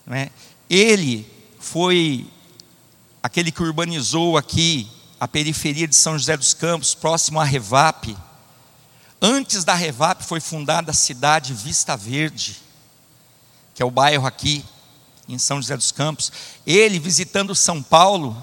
É? 0.08 0.30
Ele 0.70 1.28
foi 1.58 2.30
aquele 3.20 3.50
que 3.50 3.60
urbanizou 3.60 4.38
aqui 4.38 4.88
a 5.18 5.26
periferia 5.26 5.88
de 5.88 5.96
São 5.96 6.16
José 6.16 6.36
dos 6.36 6.54
Campos, 6.54 6.94
próximo 6.94 7.40
à 7.40 7.44
Revap. 7.44 8.16
Antes 9.20 9.64
da 9.64 9.74
Revap 9.74 10.22
foi 10.22 10.38
fundada 10.38 10.92
a 10.92 10.94
cidade 10.94 11.52
Vista 11.52 11.96
Verde, 11.96 12.56
que 13.74 13.82
é 13.82 13.84
o 13.84 13.90
bairro 13.90 14.28
aqui 14.28 14.64
em 15.28 15.38
São 15.38 15.60
José 15.60 15.76
dos 15.76 15.90
Campos. 15.90 16.30
Ele 16.64 17.00
visitando 17.00 17.52
São 17.52 17.82
Paulo, 17.82 18.40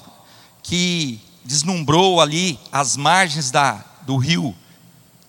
que 0.66 1.20
deslumbrou 1.44 2.20
ali 2.20 2.60
as 2.72 2.98
margens 2.98 3.52
da, 3.52 3.84
do 4.02 4.18
rio 4.18 4.56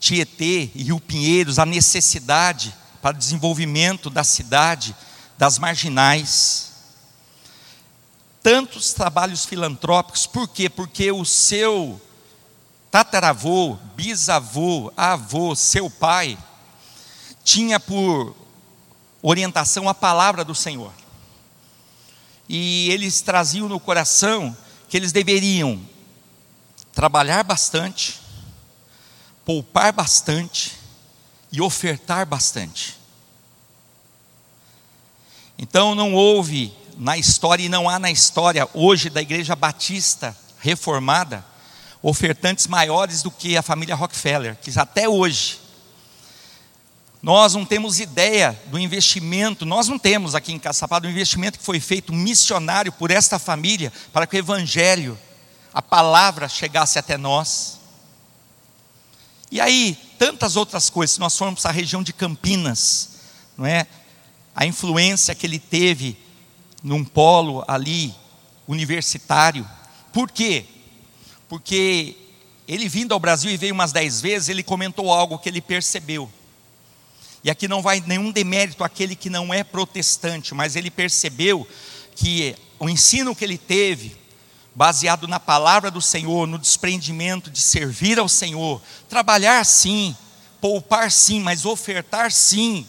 Tietê 0.01 0.71
e 0.75 0.83
Rio 0.83 1.01
Pinheiros, 1.01 1.59
a 1.59 1.67
necessidade 1.67 2.75
para 3.01 3.15
o 3.15 3.19
desenvolvimento 3.19 4.11
da 4.11 4.25
cidade, 4.25 4.95
das 5.39 5.59
marginais 5.59 6.67
tantos 8.47 8.93
trabalhos 8.93 9.45
filantrópicos, 9.45 10.25
por 10.25 10.47
quê? 10.47 10.69
Porque 10.69 11.11
o 11.11 11.25
seu 11.25 12.01
tataravô, 12.93 13.77
bisavô, 13.97 14.93
avô, 14.97 15.53
seu 15.57 15.91
pai, 15.91 16.39
tinha 17.43 17.81
por 17.81 18.37
orientação 19.21 19.89
a 19.89 19.95
palavra 19.95 20.45
do 20.45 20.55
Senhor. 20.55 20.93
E 22.49 22.89
eles 22.93 23.21
traziam 23.21 23.69
no 23.69 23.81
coração 23.81 24.57
que 24.89 24.97
eles 24.97 25.13
deveriam 25.13 25.81
trabalhar 26.93 27.43
bastante, 27.43 28.21
poupar 29.45 29.93
bastante 29.93 30.73
e 31.53 31.61
ofertar 31.61 32.27
bastante. 32.27 32.97
Então 35.59 35.95
não 35.95 36.15
houve 36.15 36.73
na 36.97 37.19
história, 37.19 37.65
e 37.65 37.69
não 37.69 37.89
há 37.89 37.99
na 37.99 38.11
história 38.11 38.69
hoje 38.73 39.11
da 39.11 39.21
Igreja 39.21 39.55
Batista 39.55 40.37
Reformada, 40.59 41.45
ofertantes 42.03 42.67
maiores 42.67 43.23
do 43.23 43.31
que 43.31 43.57
a 43.57 43.63
família 43.63 43.95
Rockefeller, 43.95 44.57
que 44.57 44.71
até 44.79 45.09
hoje 45.09 45.61
nós 47.23 47.55
não 47.55 47.65
temos 47.65 47.99
ideia 47.99 48.59
do 48.67 48.79
investimento, 48.79 49.65
nós 49.65 49.89
não 49.89 49.99
temos 49.99 50.35
aqui 50.35 50.53
em 50.53 50.59
Caçapá 50.59 50.99
do 50.99 51.09
investimento 51.09 51.59
que 51.59 51.65
foi 51.65 51.81
feito 51.81 52.13
missionário 52.13 52.93
por 52.93 53.11
esta 53.11 53.39
família 53.39 53.93
para 54.13 54.27
que 54.27 54.37
o 54.37 54.39
evangelho, 54.39 55.19
a 55.73 55.83
palavra 55.83 56.49
chegasse 56.49 56.99
até 56.99 57.17
nós. 57.17 57.81
E 59.51 59.61
aí, 59.61 59.99
tantas 60.19 60.57
outras 60.57 60.91
coisas, 60.91 61.15
se 61.15 61.21
nós 61.21 61.37
formos 61.37 61.63
para 61.63 61.71
a 61.71 61.75
região 61.75 62.03
de 62.03 62.13
Campinas, 62.13 63.11
não 63.57 63.67
é? 63.67 63.87
A 64.55 64.67
influência 64.67 65.35
que 65.35 65.47
ele 65.47 65.59
teve 65.59 66.17
num 66.83 67.05
polo 67.05 67.65
ali 67.67 68.15
universitário. 68.67 69.69
Por 70.13 70.31
quê? 70.31 70.65
Porque 71.49 72.17
ele 72.67 72.89
vindo 72.89 73.13
ao 73.13 73.21
Brasil 73.21 73.51
e 73.51 73.57
veio 73.57 73.75
umas 73.75 73.93
dez 73.93 74.21
vezes, 74.21 74.49
ele 74.49 74.63
comentou 74.63 75.13
algo 75.13 75.39
que 75.39 75.49
ele 75.49 75.61
percebeu. 75.61 76.31
E 77.47 77.51
aqui 77.51 77.69
não 77.69 77.81
vai 77.81 78.03
nenhum 78.05 78.33
demérito 78.33 78.83
àquele 78.83 79.15
que 79.15 79.31
não 79.31 79.55
é 79.55 79.63
protestante, 79.63 80.53
mas 80.53 80.75
ele 80.75 80.91
percebeu 80.91 81.65
que 82.17 82.57
o 82.77 82.89
ensino 82.89 83.37
que 83.37 83.45
ele 83.45 83.57
teve, 83.57 84.17
baseado 84.75 85.29
na 85.29 85.39
palavra 85.39 85.89
do 85.89 86.03
Senhor, 86.03 86.49
no 86.49 86.59
desprendimento 86.59 87.49
de 87.49 87.61
servir 87.61 88.19
ao 88.19 88.29
Senhor, 88.29 88.83
trabalhar 89.09 89.65
sim, 89.65 90.17
poupar 90.61 91.09
sim, 91.13 91.39
mas 91.39 91.65
ofertar 91.65 92.33
sim, 92.33 92.85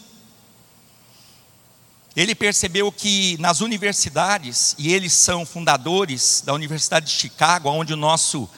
ele 2.15 2.33
percebeu 2.33 2.91
que 2.91 3.37
nas 3.39 3.61
universidades, 3.61 4.73
e 4.79 4.91
eles 4.91 5.13
são 5.13 5.45
fundadores 5.45 6.41
da 6.43 6.51
Universidade 6.51 7.05
de 7.05 7.11
Chicago, 7.11 7.69
onde 7.69 7.93
o 7.93 7.97
nosso 7.97 8.49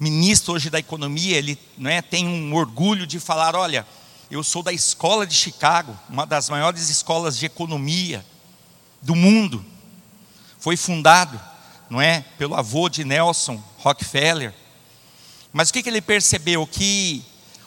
ministro 0.00 0.54
hoje 0.54 0.68
da 0.68 0.80
economia, 0.80 1.38
ele 1.38 1.56
né, 1.78 2.02
tem 2.02 2.26
um 2.26 2.52
orgulho 2.56 3.06
de 3.06 3.20
falar, 3.20 3.54
olha, 3.54 3.86
eu 4.32 4.42
sou 4.42 4.62
da 4.62 4.72
escola 4.72 5.26
de 5.26 5.34
Chicago, 5.34 5.94
uma 6.08 6.24
das 6.24 6.48
maiores 6.48 6.88
escolas 6.88 7.36
de 7.36 7.44
economia 7.44 8.24
do 9.02 9.14
mundo. 9.14 9.62
Foi 10.58 10.74
fundado, 10.74 11.38
não 11.90 12.00
é, 12.00 12.24
pelo 12.38 12.54
avô 12.54 12.88
de 12.88 13.04
Nelson 13.04 13.62
Rockefeller. 13.76 14.54
Mas 15.52 15.68
o 15.68 15.74
que, 15.74 15.82
que 15.82 15.90
ele 15.90 16.00
percebeu? 16.00 16.66
Que 16.66 17.22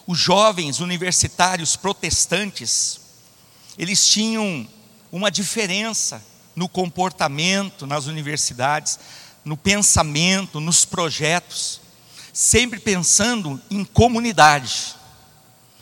os 0.07 0.17
jovens 0.17 0.79
universitários 0.79 1.75
protestantes, 1.75 3.00
eles 3.77 4.07
tinham 4.07 4.67
uma 5.12 5.29
diferença 5.29 6.19
no 6.55 6.67
comportamento 6.67 7.86
nas 7.86 8.07
universidades, 8.07 8.98
no 9.43 9.55
pensamento, 9.55 10.60
nos 10.60 10.84
projetos, 10.84 11.79
sempre 12.34 12.79
pensando 12.79 13.62
em 13.69 13.86
comunidade, 13.86 14.95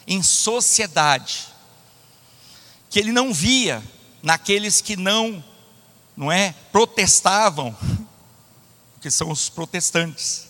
em 0.08 0.22
sociedade, 0.22 1.48
que 2.90 3.00
ele 3.00 3.12
não 3.12 3.34
via 3.34 3.84
naqueles 4.22 4.82
que 4.82 4.96
não, 4.96 5.44
não 6.16 6.32
é, 6.32 6.54
protestavam, 6.72 7.76
que 9.02 9.10
são 9.10 9.30
os 9.32 9.50
protestantes, 9.50 10.48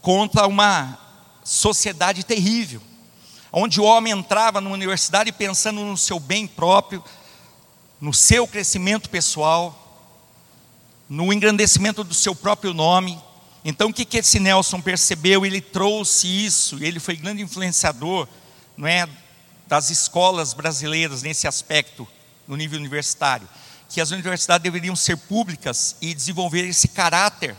contra 0.00 0.46
uma 0.46 0.98
sociedade 1.44 2.24
terrível, 2.24 2.80
onde 3.52 3.80
o 3.80 3.84
homem 3.84 4.12
entrava 4.12 4.60
numa 4.60 4.74
universidade 4.74 5.32
pensando 5.32 5.80
no 5.80 5.96
seu 5.96 6.20
bem 6.20 6.46
próprio, 6.46 7.02
no 8.00 8.12
seu 8.14 8.46
crescimento 8.46 9.10
pessoal, 9.10 9.84
no 11.08 11.32
engrandecimento 11.32 12.04
do 12.04 12.14
seu 12.14 12.34
próprio 12.34 12.74
nome. 12.74 13.20
Então, 13.64 13.88
o 13.88 13.92
que, 13.92 14.04
que 14.04 14.18
esse 14.18 14.38
Nelson 14.38 14.80
percebeu? 14.80 15.44
Ele 15.44 15.60
trouxe 15.60 16.26
isso, 16.28 16.82
ele 16.82 17.00
foi 17.00 17.16
grande 17.16 17.42
influenciador 17.42 18.28
não 18.78 18.86
é, 18.86 19.08
das 19.66 19.90
escolas 19.90 20.54
brasileiras 20.54 21.20
nesse 21.22 21.48
aspecto, 21.48 22.06
no 22.46 22.56
nível 22.56 22.78
universitário. 22.78 23.48
Que 23.88 24.00
as 24.00 24.12
universidades 24.12 24.62
deveriam 24.62 24.94
ser 24.94 25.16
públicas 25.16 25.96
e 26.00 26.14
desenvolver 26.14 26.64
esse 26.64 26.86
caráter 26.86 27.56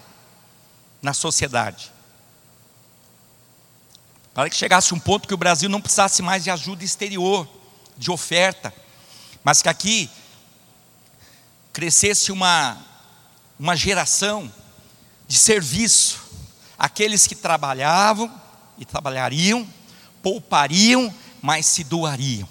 na 1.02 1.14
sociedade. 1.14 1.92
Para 4.34 4.50
que 4.50 4.56
chegasse 4.56 4.94
um 4.94 5.00
ponto 5.00 5.28
que 5.28 5.34
o 5.34 5.38
Brasil 5.38 5.68
não 5.68 5.82
precisasse 5.82 6.22
mais 6.22 6.46
de 6.46 6.50
ajuda 6.50 6.86
exterior, 6.86 7.46
de 7.98 8.10
oferta, 8.10 8.74
mas 9.44 9.62
que 9.62 9.68
aqui 9.68 10.10
crescesse 11.74 12.32
uma, 12.32 12.78
uma 13.60 13.76
geração 13.76 14.50
de 15.28 15.38
serviço, 15.38 16.22
aqueles 16.78 17.28
que 17.28 17.36
trabalhavam 17.36 18.32
e 18.78 18.86
trabalhariam, 18.86 19.68
poupariam, 20.22 21.14
mas 21.42 21.66
se 21.66 21.84
doariam. 21.84 22.48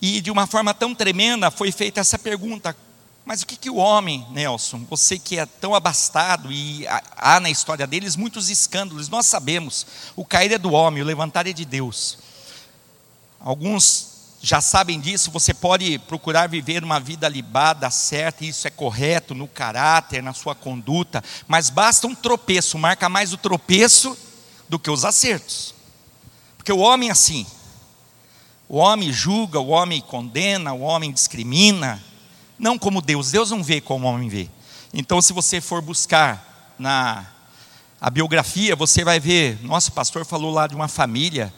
E 0.00 0.20
de 0.20 0.30
uma 0.30 0.46
forma 0.46 0.74
tão 0.74 0.94
tremenda 0.94 1.50
foi 1.50 1.72
feita 1.72 2.00
essa 2.00 2.18
pergunta: 2.18 2.76
mas 3.24 3.42
o 3.42 3.46
que, 3.46 3.56
que 3.56 3.70
o 3.70 3.76
homem, 3.76 4.26
Nelson, 4.30 4.84
você 4.88 5.18
que 5.18 5.38
é 5.38 5.46
tão 5.46 5.74
abastado, 5.74 6.52
e 6.52 6.86
há 7.16 7.40
na 7.40 7.50
história 7.50 7.86
deles 7.86 8.14
muitos 8.14 8.50
escândalos, 8.50 9.08
nós 9.08 9.26
sabemos, 9.26 9.86
o 10.14 10.24
cair 10.24 10.52
é 10.52 10.58
do 10.58 10.72
homem, 10.72 11.02
o 11.02 11.06
levantar 11.06 11.46
é 11.46 11.52
de 11.52 11.64
Deus. 11.64 12.18
Alguns 13.40 14.14
já 14.40 14.60
sabem 14.60 15.00
disso, 15.00 15.32
você 15.32 15.52
pode 15.52 15.98
procurar 15.98 16.48
viver 16.48 16.84
uma 16.84 17.00
vida 17.00 17.28
libada, 17.28 17.90
certa, 17.90 18.44
e 18.44 18.50
isso 18.50 18.68
é 18.68 18.70
correto 18.70 19.34
no 19.34 19.48
caráter, 19.48 20.22
na 20.22 20.32
sua 20.32 20.54
conduta, 20.54 21.24
mas 21.48 21.68
basta 21.68 22.06
um 22.06 22.14
tropeço, 22.14 22.78
marca 22.78 23.08
mais 23.08 23.32
o 23.32 23.36
tropeço 23.36 24.16
do 24.68 24.78
que 24.78 24.90
os 24.90 25.04
acertos. 25.04 25.74
Porque 26.56 26.72
o 26.72 26.78
homem 26.78 27.08
é 27.08 27.12
assim, 27.12 27.46
o 28.68 28.78
homem 28.78 29.12
julga, 29.12 29.60
o 29.60 29.68
homem 29.68 30.00
condena, 30.00 30.72
o 30.72 30.80
homem 30.80 31.12
discrimina, 31.12 32.02
não 32.58 32.78
como 32.78 33.00
Deus, 33.00 33.30
Deus 33.30 33.50
não 33.50 33.62
vê 33.62 33.80
como 33.80 34.06
o 34.06 34.10
homem 34.10 34.28
vê. 34.28 34.50
Então, 34.92 35.20
se 35.20 35.32
você 35.32 35.60
for 35.60 35.80
buscar 35.82 36.74
na 36.78 37.26
a 37.98 38.10
biografia, 38.10 38.76
você 38.76 39.02
vai 39.02 39.18
ver, 39.18 39.58
nosso 39.62 39.90
pastor 39.92 40.24
falou 40.24 40.52
lá 40.52 40.66
de 40.66 40.74
uma 40.74 40.86
família 40.86 41.52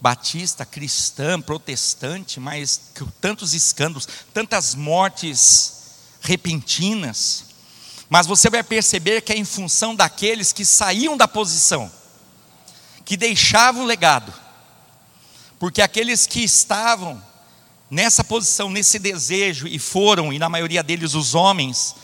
batista, 0.00 0.64
cristã, 0.66 1.40
protestante, 1.40 2.40
mas 2.40 2.80
tantos 3.20 3.54
escândalos, 3.54 4.08
tantas 4.34 4.74
mortes 4.74 5.74
repentinas. 6.20 7.44
Mas 8.08 8.26
você 8.26 8.50
vai 8.50 8.64
perceber 8.64 9.20
que 9.20 9.32
é 9.32 9.36
em 9.36 9.44
função 9.44 9.94
daqueles 9.94 10.52
que 10.52 10.64
saíam 10.64 11.16
da 11.16 11.28
posição, 11.28 11.90
que 13.04 13.16
deixavam 13.16 13.84
legado. 13.84 14.32
Porque 15.58 15.80
aqueles 15.80 16.26
que 16.26 16.42
estavam 16.42 17.22
nessa 17.90 18.24
posição, 18.24 18.70
nesse 18.70 18.98
desejo, 18.98 19.66
e 19.66 19.78
foram, 19.78 20.32
e 20.32 20.38
na 20.38 20.48
maioria 20.48 20.82
deles 20.82 21.14
os 21.14 21.34
homens, 21.34 21.94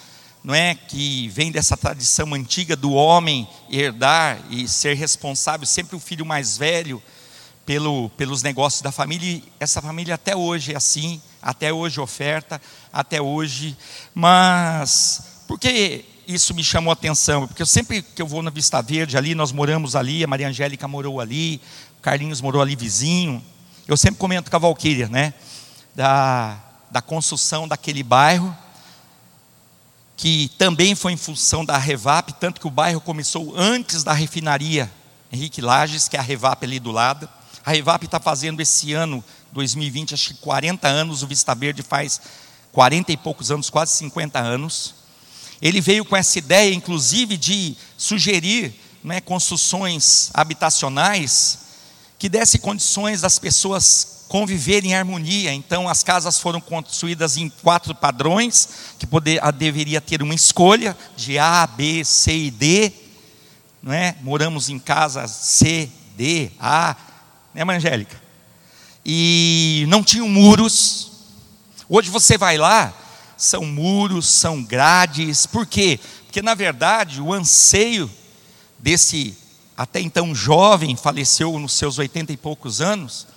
não 0.44 0.54
é 0.54 0.74
que 0.74 1.28
vem 1.28 1.50
dessa 1.50 1.76
tradição 1.76 2.34
antiga 2.34 2.76
do 2.76 2.92
homem 2.92 3.48
herdar 3.70 4.38
e 4.50 4.68
ser 4.68 4.94
responsável, 4.94 5.66
sempre 5.66 5.96
o 5.96 6.00
filho 6.00 6.24
mais 6.24 6.56
velho 6.56 7.02
pelo, 7.66 8.08
pelos 8.10 8.42
negócios 8.42 8.80
da 8.80 8.92
família, 8.92 9.28
e 9.28 9.44
essa 9.58 9.82
família 9.82 10.14
até 10.14 10.36
hoje 10.36 10.72
é 10.72 10.76
assim, 10.76 11.20
até 11.42 11.72
hoje 11.72 12.00
oferta, 12.00 12.60
até 12.92 13.20
hoje, 13.20 13.76
mas 14.14 15.42
por 15.46 15.58
que 15.58 16.04
isso 16.28 16.54
me 16.54 16.62
chamou 16.62 16.90
a 16.90 16.92
atenção? 16.92 17.48
Porque 17.48 17.62
eu 17.62 17.66
sempre 17.66 18.02
que 18.02 18.22
eu 18.22 18.26
vou 18.26 18.42
na 18.42 18.50
Vista 18.50 18.80
Verde 18.80 19.16
ali, 19.16 19.34
nós 19.34 19.50
moramos 19.50 19.96
ali, 19.96 20.22
a 20.22 20.26
Maria 20.26 20.48
Angélica 20.48 20.86
morou 20.86 21.20
ali, 21.20 21.60
o 21.98 22.02
Carlinhos 22.02 22.40
morou 22.40 22.62
ali 22.62 22.76
vizinho, 22.76 23.42
eu 23.88 23.96
sempre 23.96 24.20
comento 24.20 24.50
com 24.50 24.56
a 24.56 24.60
Valquíria, 24.60 25.08
né? 25.08 25.34
da, 25.98 26.56
da 26.92 27.02
construção 27.02 27.66
daquele 27.66 28.04
bairro, 28.04 28.56
que 30.16 30.48
também 30.56 30.94
foi 30.94 31.12
em 31.12 31.16
função 31.16 31.64
da 31.64 31.76
Revap, 31.76 32.32
tanto 32.34 32.60
que 32.60 32.68
o 32.68 32.70
bairro 32.70 33.00
começou 33.00 33.52
antes 33.56 34.04
da 34.04 34.12
refinaria 34.12 34.88
Henrique 35.32 35.60
Lages, 35.60 36.06
que 36.06 36.16
é 36.16 36.20
a 36.20 36.22
Revap 36.22 36.64
ali 36.64 36.78
do 36.78 36.92
lado. 36.92 37.28
A 37.66 37.72
Revap 37.72 38.04
está 38.04 38.20
fazendo 38.20 38.60
esse 38.60 38.92
ano, 38.92 39.24
2020, 39.50 40.14
acho 40.14 40.28
que 40.28 40.34
40 40.34 40.86
anos, 40.86 41.24
o 41.24 41.26
Vista 41.26 41.52
Verde 41.52 41.82
faz 41.82 42.20
40 42.70 43.10
e 43.10 43.16
poucos 43.16 43.50
anos, 43.50 43.68
quase 43.68 43.96
50 43.96 44.38
anos. 44.38 44.94
Ele 45.60 45.80
veio 45.80 46.04
com 46.04 46.16
essa 46.16 46.38
ideia, 46.38 46.72
inclusive, 46.74 47.36
de 47.36 47.76
sugerir 47.96 48.74
né, 49.02 49.20
construções 49.20 50.30
habitacionais 50.34 51.58
que 52.18 52.28
desse 52.28 52.58
condições 52.58 53.20
das 53.20 53.38
pessoas 53.38 54.24
conviver 54.28 54.84
em 54.84 54.94
harmonia. 54.94 55.52
Então, 55.52 55.88
as 55.88 56.02
casas 56.02 56.38
foram 56.38 56.60
construídas 56.60 57.36
em 57.36 57.48
quatro 57.48 57.94
padrões, 57.94 58.68
que 58.98 59.06
poder, 59.06 59.40
deveria 59.52 60.00
ter 60.00 60.22
uma 60.22 60.34
escolha 60.34 60.96
de 61.16 61.38
A, 61.38 61.66
B, 61.66 62.04
C 62.04 62.36
e 62.36 62.50
D. 62.50 62.92
É? 63.86 64.14
Moramos 64.20 64.68
em 64.68 64.78
casas 64.78 65.30
C, 65.30 65.88
D, 66.16 66.50
A, 66.60 66.94
né, 67.54 67.62
Angélica? 67.62 68.20
E 69.04 69.86
não 69.88 70.02
tinham 70.02 70.28
muros. 70.28 71.12
Hoje 71.88 72.10
você 72.10 72.36
vai 72.36 72.58
lá, 72.58 72.92
são 73.38 73.64
muros, 73.64 74.26
são 74.26 74.62
grades. 74.62 75.46
Por 75.46 75.64
quê? 75.64 75.98
Porque, 76.26 76.42
na 76.42 76.54
verdade, 76.54 77.22
o 77.22 77.32
anseio 77.32 78.10
desse 78.78 79.34
até 79.76 80.00
então 80.00 80.34
jovem, 80.34 80.96
faleceu 80.96 81.56
nos 81.56 81.72
seus 81.72 81.98
oitenta 81.98 82.32
e 82.32 82.36
poucos 82.36 82.80
anos, 82.80 83.28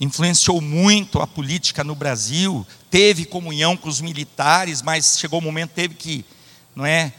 influenciou 0.00 0.60
muito 0.60 1.20
a 1.20 1.26
política 1.26 1.84
no 1.84 1.94
Brasil, 1.94 2.66
teve 2.90 3.24
comunhão 3.24 3.76
com 3.76 3.88
os 3.88 4.00
militares, 4.00 4.82
mas 4.82 5.16
chegou 5.16 5.38
o 5.38 5.42
um 5.42 5.44
momento 5.44 5.70
teve 5.70 5.94
que, 5.94 6.24
não 6.74 6.84
é, 6.84 7.12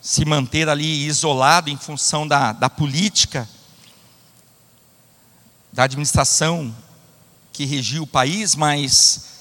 se 0.00 0.24
manter 0.24 0.68
ali 0.68 1.06
isolado 1.06 1.70
em 1.70 1.76
função 1.76 2.26
da, 2.26 2.52
da 2.52 2.68
política, 2.68 3.48
da 5.72 5.84
administração 5.84 6.74
que 7.52 7.64
regia 7.64 8.02
o 8.02 8.06
país, 8.06 8.56
mas 8.56 9.33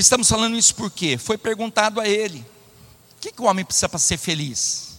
estamos 0.00 0.28
falando 0.28 0.56
isso 0.56 0.74
porque 0.74 1.18
foi 1.18 1.36
perguntado 1.36 2.00
a 2.00 2.08
ele: 2.08 2.40
o 3.16 3.20
que, 3.20 3.32
que 3.32 3.42
o 3.42 3.44
homem 3.44 3.64
precisa 3.64 3.88
para 3.88 3.98
ser 3.98 4.16
feliz? 4.16 4.98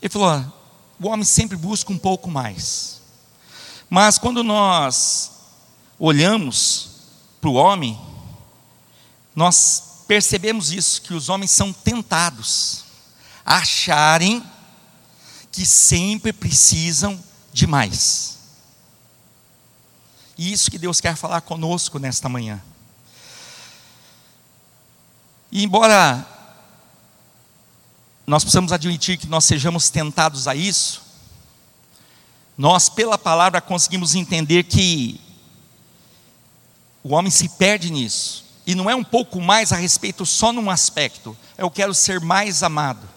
Ele 0.00 0.10
falou: 0.10 0.44
o 1.00 1.08
homem 1.08 1.24
sempre 1.24 1.56
busca 1.56 1.92
um 1.92 1.98
pouco 1.98 2.30
mais. 2.30 3.00
Mas 3.90 4.18
quando 4.18 4.42
nós 4.42 5.32
olhamos 5.98 6.90
para 7.40 7.50
o 7.50 7.54
homem, 7.54 7.98
nós 9.34 10.04
percebemos 10.06 10.72
isso, 10.72 11.02
que 11.02 11.14
os 11.14 11.28
homens 11.28 11.50
são 11.50 11.72
tentados 11.72 12.84
a 13.44 13.58
acharem 13.58 14.44
que 15.52 15.64
sempre 15.64 16.32
precisam 16.32 17.22
de 17.52 17.66
mais. 17.66 18.38
E 20.36 20.52
isso 20.52 20.70
que 20.70 20.78
Deus 20.78 21.00
quer 21.00 21.16
falar 21.16 21.40
conosco 21.40 21.98
nesta 21.98 22.28
manhã. 22.28 22.62
E 25.50 25.64
embora 25.64 26.26
nós 28.26 28.44
possamos 28.44 28.72
admitir 28.72 29.16
que 29.16 29.26
nós 29.26 29.44
sejamos 29.44 29.88
tentados 29.88 30.46
a 30.46 30.54
isso, 30.54 31.02
nós, 32.58 32.88
pela 32.88 33.16
palavra, 33.16 33.60
conseguimos 33.60 34.14
entender 34.14 34.64
que 34.64 35.20
o 37.02 37.14
homem 37.14 37.30
se 37.30 37.48
perde 37.50 37.90
nisso. 37.90 38.44
E 38.66 38.74
não 38.74 38.90
é 38.90 38.94
um 38.94 39.04
pouco 39.04 39.40
mais 39.40 39.72
a 39.72 39.76
respeito 39.76 40.26
só 40.26 40.52
num 40.52 40.68
aspecto. 40.68 41.34
Eu 41.56 41.70
quero 41.70 41.94
ser 41.94 42.20
mais 42.20 42.62
amado. 42.62 43.08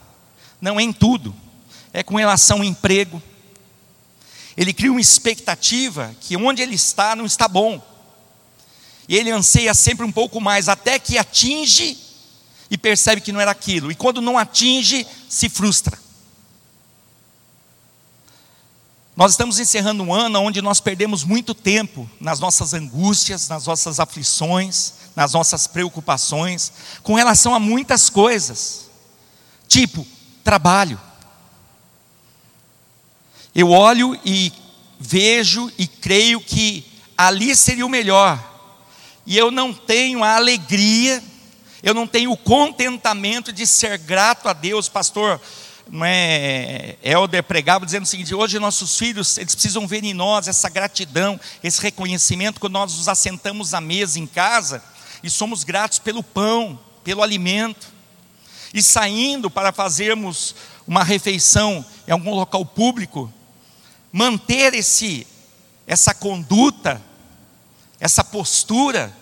Não 0.62 0.80
é 0.80 0.84
em 0.84 0.94
tudo. 0.94 1.36
É 1.92 2.04
com 2.04 2.16
relação 2.16 2.60
ao 2.60 2.64
emprego. 2.64 3.22
Ele 4.56 4.72
cria 4.72 4.92
uma 4.92 5.02
expectativa 5.02 6.16
que 6.22 6.38
onde 6.38 6.62
ele 6.62 6.76
está 6.76 7.16
não 7.16 7.26
está 7.26 7.48
bom. 7.48 7.82
E 9.10 9.18
ele 9.18 9.32
anseia 9.32 9.74
sempre 9.74 10.06
um 10.06 10.12
pouco 10.12 10.40
mais, 10.40 10.70
até 10.70 11.00
que 11.00 11.18
atinge 11.18 11.98
e 12.72 12.78
percebe 12.78 13.20
que 13.20 13.34
não 13.34 13.42
era 13.42 13.52
aquilo. 13.52 13.92
E 13.92 13.96
quando 13.96 14.22
não 14.22 14.38
atinge, 14.38 15.06
se 15.28 15.50
frustra. 15.50 16.00
Nós 19.14 19.32
estamos 19.32 19.60
encerrando 19.60 20.02
um 20.02 20.14
ano 20.14 20.40
onde 20.40 20.62
nós 20.62 20.80
perdemos 20.80 21.26
muito 21.26 21.54
tempo 21.54 22.10
nas 22.18 22.40
nossas 22.40 22.74
angústias, 22.74 23.50
nas 23.50 23.68
nossas 23.68 24.00
aflições, 24.00 24.94
nas 25.14 25.34
nossas 25.34 25.68
preocupações, 25.68 26.72
com 27.04 27.14
relação 27.14 27.54
a 27.54 27.60
muitas 27.60 28.10
coisas, 28.10 28.90
tipo 29.68 30.08
trabalho. 30.42 31.00
Eu 33.54 33.70
olho 33.70 34.18
e 34.24 34.54
vejo 34.98 35.70
e 35.78 35.88
creio 35.88 36.40
que 36.40 36.86
ali 37.18 37.54
seria 37.54 37.86
o 37.86 37.90
melhor, 37.90 38.42
e 39.26 39.38
eu 39.38 39.52
não 39.52 39.74
tenho 39.74 40.24
a 40.24 40.38
alegria, 40.38 41.22
eu 41.84 41.94
não 41.94 42.06
tenho 42.06 42.32
o 42.32 42.38
contentamento 42.38 43.52
de 43.52 43.66
ser 43.66 43.98
grato 43.98 44.48
a 44.48 44.54
Deus, 44.54 44.88
pastor. 44.88 45.42
Não 45.90 46.06
é, 46.06 46.96
Helder 47.04 47.44
pregava 47.44 47.86
dizendo 47.86 48.04
o 48.04 48.08
seguinte: 48.08 48.36
hoje 48.36 48.60
nossos 48.60 48.98
filhos 48.98 49.38
eles 49.38 49.56
precisam 49.56 49.88
ver 49.88 50.04
em 50.04 50.14
nós 50.14 50.48
essa 50.48 50.70
gratidão, 50.70 51.40
esse 51.64 51.82
reconhecimento 51.82 52.60
quando 52.60 52.74
nós 52.74 52.96
nos 52.96 53.08
assentamos 53.08 53.74
à 53.74 53.82
mesa 53.82 54.20
em 54.20 54.28
casa 54.28 54.84
e 55.24 55.30
somos 55.30 55.64
gratos 55.64 56.00
pelo 56.00 56.24
pão, 56.24 56.80
pelo 57.04 57.24
alimento, 57.24 57.88
e 58.74 58.82
saindo 58.82 59.50
para 59.50 59.72
fazermos 59.72 60.56
uma 60.88 61.04
refeição 61.04 61.84
em 62.08 62.12
algum 62.12 62.34
local 62.34 62.66
público, 62.66 63.32
manter 64.12 64.74
esse 64.74 65.28
essa 65.88 66.14
conduta, 66.14 67.02
essa 68.00 68.24
postura 68.24 69.14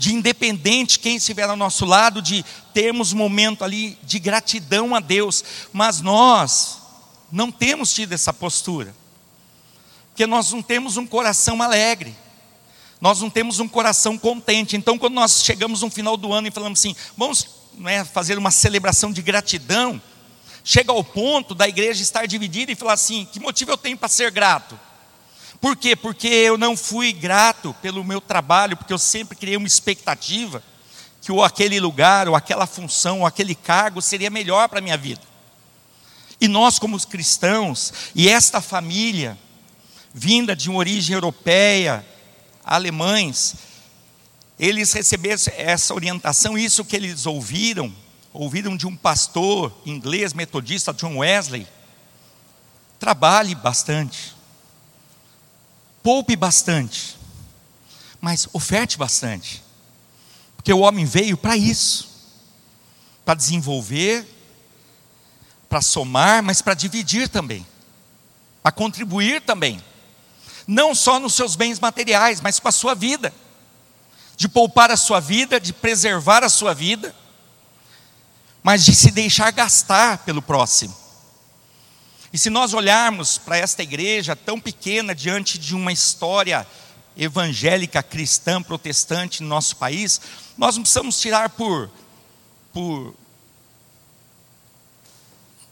de 0.00 0.14
independente 0.14 0.98
quem 0.98 1.16
estiver 1.16 1.46
ao 1.46 1.56
nosso 1.56 1.84
lado, 1.84 2.22
de 2.22 2.42
termos 2.72 3.12
momento 3.12 3.62
ali 3.62 3.98
de 4.02 4.18
gratidão 4.18 4.94
a 4.94 4.98
Deus, 4.98 5.44
mas 5.74 6.00
nós 6.00 6.78
não 7.30 7.52
temos 7.52 7.92
tido 7.92 8.14
essa 8.14 8.32
postura, 8.32 8.94
porque 10.08 10.26
nós 10.26 10.52
não 10.52 10.62
temos 10.62 10.96
um 10.96 11.06
coração 11.06 11.60
alegre, 11.60 12.16
nós 12.98 13.20
não 13.20 13.28
temos 13.28 13.60
um 13.60 13.68
coração 13.68 14.16
contente. 14.16 14.74
Então, 14.74 14.96
quando 14.96 15.12
nós 15.12 15.44
chegamos 15.44 15.82
no 15.82 15.90
final 15.90 16.16
do 16.16 16.32
ano 16.32 16.48
e 16.48 16.50
falamos 16.50 16.80
assim, 16.80 16.96
vamos 17.14 17.46
né, 17.74 18.02
fazer 18.02 18.38
uma 18.38 18.50
celebração 18.50 19.12
de 19.12 19.20
gratidão, 19.20 20.00
chega 20.64 20.90
ao 20.90 21.04
ponto 21.04 21.54
da 21.54 21.68
igreja 21.68 22.02
estar 22.02 22.24
dividida 22.24 22.72
e 22.72 22.74
falar 22.74 22.94
assim: 22.94 23.28
que 23.30 23.38
motivo 23.38 23.70
eu 23.70 23.76
tenho 23.76 23.98
para 23.98 24.08
ser 24.08 24.30
grato? 24.30 24.80
Por 25.60 25.76
quê? 25.76 25.94
Porque 25.94 26.26
eu 26.26 26.56
não 26.56 26.76
fui 26.76 27.12
grato 27.12 27.74
pelo 27.82 28.02
meu 28.02 28.20
trabalho, 28.20 28.76
porque 28.76 28.92
eu 28.92 28.98
sempre 28.98 29.36
criei 29.36 29.56
uma 29.56 29.66
expectativa 29.66 30.62
que 31.20 31.30
ou 31.30 31.44
aquele 31.44 31.78
lugar, 31.78 32.28
ou 32.28 32.34
aquela 32.34 32.66
função, 32.66 33.20
ou 33.20 33.26
aquele 33.26 33.54
cargo 33.54 34.00
seria 34.00 34.30
melhor 34.30 34.68
para 34.70 34.78
a 34.78 34.82
minha 34.82 34.96
vida. 34.96 35.20
E 36.40 36.48
nós, 36.48 36.78
como 36.78 36.98
cristãos, 37.06 37.92
e 38.14 38.26
esta 38.26 38.62
família, 38.62 39.38
vinda 40.14 40.56
de 40.56 40.70
uma 40.70 40.78
origem 40.78 41.12
europeia, 41.12 42.06
alemães, 42.64 43.54
eles 44.58 44.92
receberam 44.94 45.40
essa 45.58 45.92
orientação, 45.92 46.56
isso 46.56 46.86
que 46.86 46.96
eles 46.96 47.26
ouviram, 47.26 47.94
ouviram 48.32 48.74
de 48.74 48.86
um 48.86 48.96
pastor 48.96 49.70
inglês 49.84 50.32
metodista, 50.32 50.94
John 50.94 51.18
Wesley. 51.18 51.66
Trabalhe 52.98 53.54
bastante 53.54 54.39
poupe 56.02 56.36
bastante, 56.36 57.16
mas 58.20 58.48
oferte 58.52 58.96
bastante, 58.96 59.62
porque 60.56 60.72
o 60.72 60.80
homem 60.80 61.04
veio 61.04 61.36
para 61.36 61.56
isso 61.56 62.10
para 63.24 63.36
desenvolver, 63.36 64.26
para 65.68 65.80
somar, 65.80 66.42
mas 66.42 66.60
para 66.60 66.74
dividir 66.74 67.28
também, 67.28 67.64
para 68.60 68.72
contribuir 68.72 69.40
também, 69.42 69.80
não 70.66 70.96
só 70.96 71.20
nos 71.20 71.34
seus 71.34 71.54
bens 71.54 71.78
materiais, 71.78 72.40
mas 72.40 72.58
com 72.58 72.66
a 72.66 72.72
sua 72.72 72.92
vida, 72.92 73.32
de 74.36 74.48
poupar 74.48 74.90
a 74.90 74.96
sua 74.96 75.20
vida, 75.20 75.60
de 75.60 75.72
preservar 75.72 76.42
a 76.42 76.48
sua 76.48 76.74
vida, 76.74 77.14
mas 78.64 78.84
de 78.84 78.96
se 78.96 79.12
deixar 79.12 79.52
gastar 79.52 80.18
pelo 80.18 80.42
próximo. 80.42 80.96
E 82.32 82.38
se 82.38 82.48
nós 82.48 82.72
olharmos 82.72 83.38
para 83.38 83.56
esta 83.56 83.82
igreja 83.82 84.36
tão 84.36 84.60
pequena 84.60 85.14
diante 85.14 85.58
de 85.58 85.74
uma 85.74 85.92
história 85.92 86.66
evangélica 87.16 88.02
cristã 88.02 88.62
protestante 88.62 89.42
no 89.42 89.48
nosso 89.48 89.76
país, 89.76 90.20
nós 90.56 90.76
não 90.76 90.82
precisamos 90.82 91.20
tirar 91.20 91.50
por, 91.50 91.90
por 92.72 93.14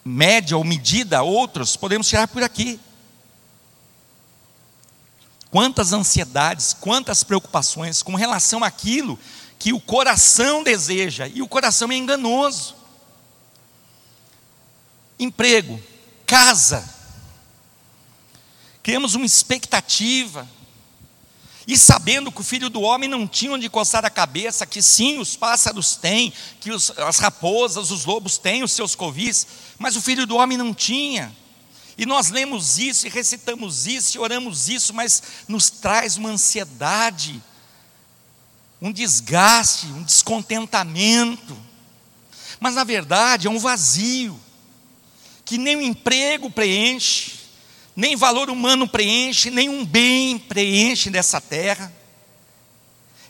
média 0.04 0.56
ou 0.56 0.64
medida 0.64 1.22
outros, 1.22 1.76
podemos 1.76 2.08
tirar 2.08 2.26
por 2.26 2.42
aqui. 2.42 2.80
Quantas 5.50 5.92
ansiedades, 5.92 6.74
quantas 6.74 7.22
preocupações 7.22 8.02
com 8.02 8.14
relação 8.14 8.64
àquilo 8.64 9.18
que 9.58 9.72
o 9.72 9.80
coração 9.80 10.62
deseja, 10.62 11.26
e 11.26 11.42
o 11.42 11.48
coração 11.48 11.90
é 11.90 11.96
enganoso. 11.96 12.76
Emprego, 15.18 15.82
casa, 16.28 16.86
criamos 18.82 19.14
uma 19.14 19.24
expectativa, 19.24 20.46
e 21.66 21.76
sabendo 21.76 22.30
que 22.30 22.40
o 22.40 22.44
filho 22.44 22.68
do 22.68 22.82
homem 22.82 23.08
não 23.08 23.26
tinha 23.26 23.52
onde 23.52 23.68
coçar 23.68 24.04
a 24.04 24.10
cabeça, 24.10 24.66
que 24.66 24.82
sim, 24.82 25.18
os 25.18 25.36
pássaros 25.36 25.96
têm, 25.96 26.32
que 26.60 26.70
os, 26.70 26.90
as 26.98 27.18
raposas, 27.18 27.90
os 27.90 28.04
lobos 28.04 28.36
têm 28.38 28.62
os 28.62 28.72
seus 28.72 28.94
covis, 28.94 29.46
mas 29.78 29.96
o 29.96 30.02
filho 30.02 30.26
do 30.26 30.36
homem 30.36 30.56
não 30.56 30.72
tinha. 30.72 31.34
E 31.96 32.06
nós 32.06 32.28
lemos 32.28 32.78
isso 32.78 33.06
e 33.06 33.10
recitamos 33.10 33.86
isso 33.86 34.16
e 34.16 34.20
oramos 34.20 34.68
isso, 34.68 34.94
mas 34.94 35.22
nos 35.46 35.68
traz 35.68 36.16
uma 36.16 36.30
ansiedade, 36.30 37.42
um 38.80 38.92
desgaste, 38.92 39.86
um 39.86 40.02
descontentamento. 40.02 41.56
Mas 42.60 42.74
na 42.74 42.84
verdade 42.84 43.46
é 43.46 43.50
um 43.50 43.58
vazio 43.58 44.40
que 45.48 45.56
nem 45.56 45.76
o 45.76 45.80
emprego 45.80 46.50
preenche, 46.50 47.32
nem 47.96 48.14
valor 48.14 48.50
humano 48.50 48.86
preenche, 48.86 49.50
nem 49.50 49.66
um 49.66 49.82
bem 49.82 50.38
preenche 50.38 51.08
dessa 51.08 51.40
terra. 51.40 51.90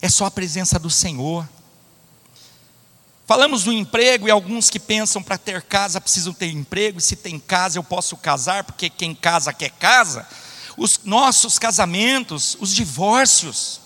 É 0.03 0.09
só 0.09 0.27
a 0.27 0.31
presença 0.31 0.81
do 0.81 0.91
Senhor. 0.91 1.49
Falamos 3.25 3.63
do 3.63 3.73
emprego 3.73 4.27
e 4.27 4.33
alguns 4.33 4.69
que 4.69 4.81
pensam 4.81 5.23
para 5.23 5.39
ter 5.39 5.63
casa 5.63 6.01
precisam 6.01 6.33
ter 6.33 6.51
emprego, 6.51 6.99
e 6.99 7.03
se 7.03 7.15
tem 7.15 7.39
casa 7.39 7.79
eu 7.79 7.85
posso 7.85 8.17
casar, 8.17 8.65
porque 8.65 8.91
quem 8.91 9.15
casa 9.15 9.53
quer 9.53 9.71
casa. 9.71 10.27
Os 10.77 10.99
nossos 11.05 11.57
casamentos, 11.57 12.57
os 12.59 12.75
divórcios, 12.75 13.81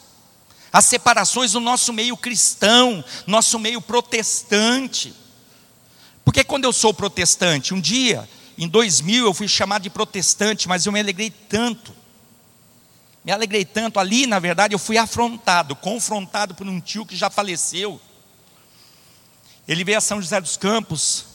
as 0.72 0.86
separações 0.86 1.52
do 1.52 1.60
nosso 1.60 1.92
meio 1.92 2.16
cristão, 2.16 3.04
nosso 3.26 3.58
meio 3.58 3.82
protestante, 3.82 5.14
porque 6.24 6.44
quando 6.44 6.64
eu 6.64 6.72
sou 6.72 6.94
protestante, 6.94 7.74
um 7.74 7.80
dia, 7.80 8.28
em 8.56 8.68
2000, 8.68 9.26
eu 9.26 9.34
fui 9.34 9.48
chamado 9.48 9.82
de 9.82 9.90
protestante, 9.90 10.68
mas 10.68 10.86
eu 10.86 10.92
me 10.92 11.00
alegrei 11.00 11.30
tanto. 11.30 11.94
Me 13.24 13.32
alegrei 13.32 13.64
tanto. 13.64 13.98
Ali, 13.98 14.26
na 14.26 14.38
verdade, 14.38 14.74
eu 14.74 14.78
fui 14.78 14.98
afrontado, 14.98 15.74
confrontado 15.74 16.54
por 16.54 16.66
um 16.66 16.80
tio 16.80 17.06
que 17.06 17.16
já 17.16 17.30
faleceu. 17.30 18.00
Ele 19.66 19.84
veio 19.84 19.98
a 19.98 20.00
São 20.00 20.20
José 20.20 20.40
dos 20.40 20.56
Campos 20.56 21.26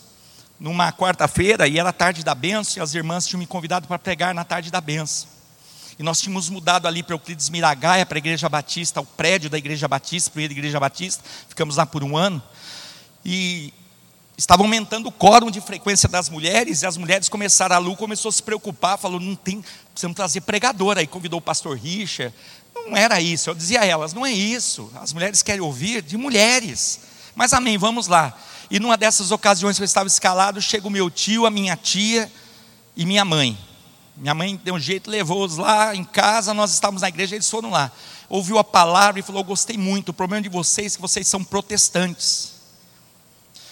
numa 0.60 0.92
quarta-feira 0.92 1.68
e 1.68 1.78
era 1.78 1.94
tarde 1.94 2.24
da 2.24 2.34
benção, 2.34 2.82
e 2.82 2.84
as 2.84 2.94
irmãs 2.94 3.28
tinham 3.28 3.40
me 3.40 3.48
convidado 3.48 3.88
para 3.88 4.00
pregar 4.00 4.34
na 4.34 4.44
tarde 4.44 4.72
da 4.72 4.82
benção. 4.82 5.30
E 6.00 6.04
nós 6.04 6.20
tínhamos 6.22 6.50
mudado 6.50 6.88
ali 6.88 7.02
para 7.02 7.16
Euclides 7.16 7.50
Miragaia, 7.50 8.06
para 8.06 8.18
a 8.18 8.20
Igreja 8.20 8.48
Batista, 8.48 9.02
o 9.02 9.06
prédio 9.06 9.50
da 9.50 9.58
Igreja 9.58 9.88
Batista, 9.88 10.30
para 10.30 10.42
a 10.42 10.46
Igreja 10.46 10.80
Batista. 10.80 11.24
Ficamos 11.50 11.78
lá 11.78 11.86
por 11.86 12.04
um 12.04 12.16
ano. 12.16 12.42
E 13.26 13.74
estava 14.38 14.62
aumentando 14.62 15.10
o 15.10 15.12
quórum 15.12 15.50
de 15.50 15.60
frequência 15.60 16.08
das 16.08 16.30
mulheres, 16.30 16.84
e 16.84 16.86
as 16.86 16.96
mulheres 16.96 17.28
começaram, 17.28 17.76
a 17.76 17.80
Lu 17.80 17.98
começou 17.98 18.30
a 18.30 18.32
se 18.32 18.44
preocupar, 18.44 18.98
falou, 18.98 19.20
não 19.20 19.36
tem, 19.36 19.64
precisamos 19.92 20.16
trazer 20.16 20.42
pregador, 20.42 21.00
aí 21.00 21.08
convidou 21.08 21.40
o 21.40 21.42
pastor 21.42 21.76
Richard, 21.76 22.34
não 22.76 22.96
era 22.96 23.20
isso, 23.20 23.50
eu 23.50 23.56
dizia 23.56 23.82
a 23.82 23.86
elas, 23.86 24.14
não 24.14 24.24
é 24.24 24.32
isso, 24.32 24.92
as 25.02 25.12
mulheres 25.12 25.42
querem 25.42 25.62
ouvir 25.62 26.04
de 26.04 26.16
mulheres, 26.16 27.00
mas 27.36 27.52
amém, 27.52 27.80
vamos 27.80 28.06
lá, 28.06 28.38
e 28.70 28.80
numa 28.80 28.96
dessas 28.96 29.32
ocasiões 29.32 29.76
que 29.76 29.82
eu 29.82 29.86
estava 29.86 30.06
escalado, 30.06 30.62
chega 30.62 30.88
o 30.88 30.92
meu 30.92 31.10
tio, 31.10 31.48
a 31.48 31.50
minha 31.50 31.76
tia 31.76 32.32
e 32.96 33.08
minha 33.08 33.26
mãe, 33.26 33.58
minha 34.16 34.36
mãe 34.36 34.60
deu 34.64 34.76
um 34.76 34.80
jeito, 34.80 35.10
levou-os 35.10 35.58
lá 35.58 35.96
em 35.96 36.04
casa, 36.04 36.54
nós 36.54 36.72
estávamos 36.72 37.02
na 37.02 37.10
igreja, 37.10 37.36
eles 37.36 37.50
foram 37.50 37.72
lá, 37.72 37.92
ouviu 38.30 38.60
a 38.60 38.64
palavra 38.64 39.20
e 39.20 39.24
falou, 39.24 39.44
gostei 39.44 39.78
muito, 39.78 40.10
o 40.10 40.14
problema 40.14 40.44
de 40.44 40.50
vocês 40.50 40.94
é 40.94 40.96
que 40.96 41.02
vocês 41.02 41.28
são 41.28 41.44
protestantes, 41.44 42.57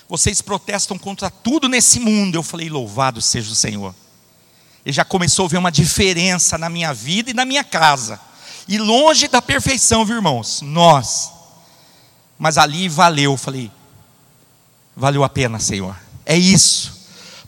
vocês 0.08 0.42
protestam 0.42 0.98
contra 0.98 1.30
tudo 1.30 1.68
nesse 1.68 2.00
mundo. 2.00 2.36
Eu 2.36 2.44
falei, 2.44 2.70
louvado 2.70 3.22
seja 3.22 3.52
o 3.52 3.56
Senhor. 3.56 3.94
E 4.86 4.92
já 4.92 5.04
começou 5.04 5.46
a 5.46 5.50
ver 5.50 5.58
uma 5.58 5.72
diferença 5.72 6.58
na 6.58 6.70
minha 6.70 6.94
vida 6.94 7.32
e 7.32 7.34
na 7.34 7.44
minha 7.46 7.64
casa. 7.64 8.20
E 8.68 8.78
longe 8.78 9.28
da 9.28 9.42
perfeição, 9.42 10.06
viu, 10.06 10.18
irmãos? 10.18 10.62
Nós. 10.62 11.32
Mas 12.38 12.58
ali 12.58 12.88
valeu, 12.88 13.38
falei, 13.38 13.72
valeu 14.96 15.24
a 15.24 15.30
pena, 15.30 15.60
Senhor. 15.60 15.96
É 16.26 16.38
isso. 16.38 16.96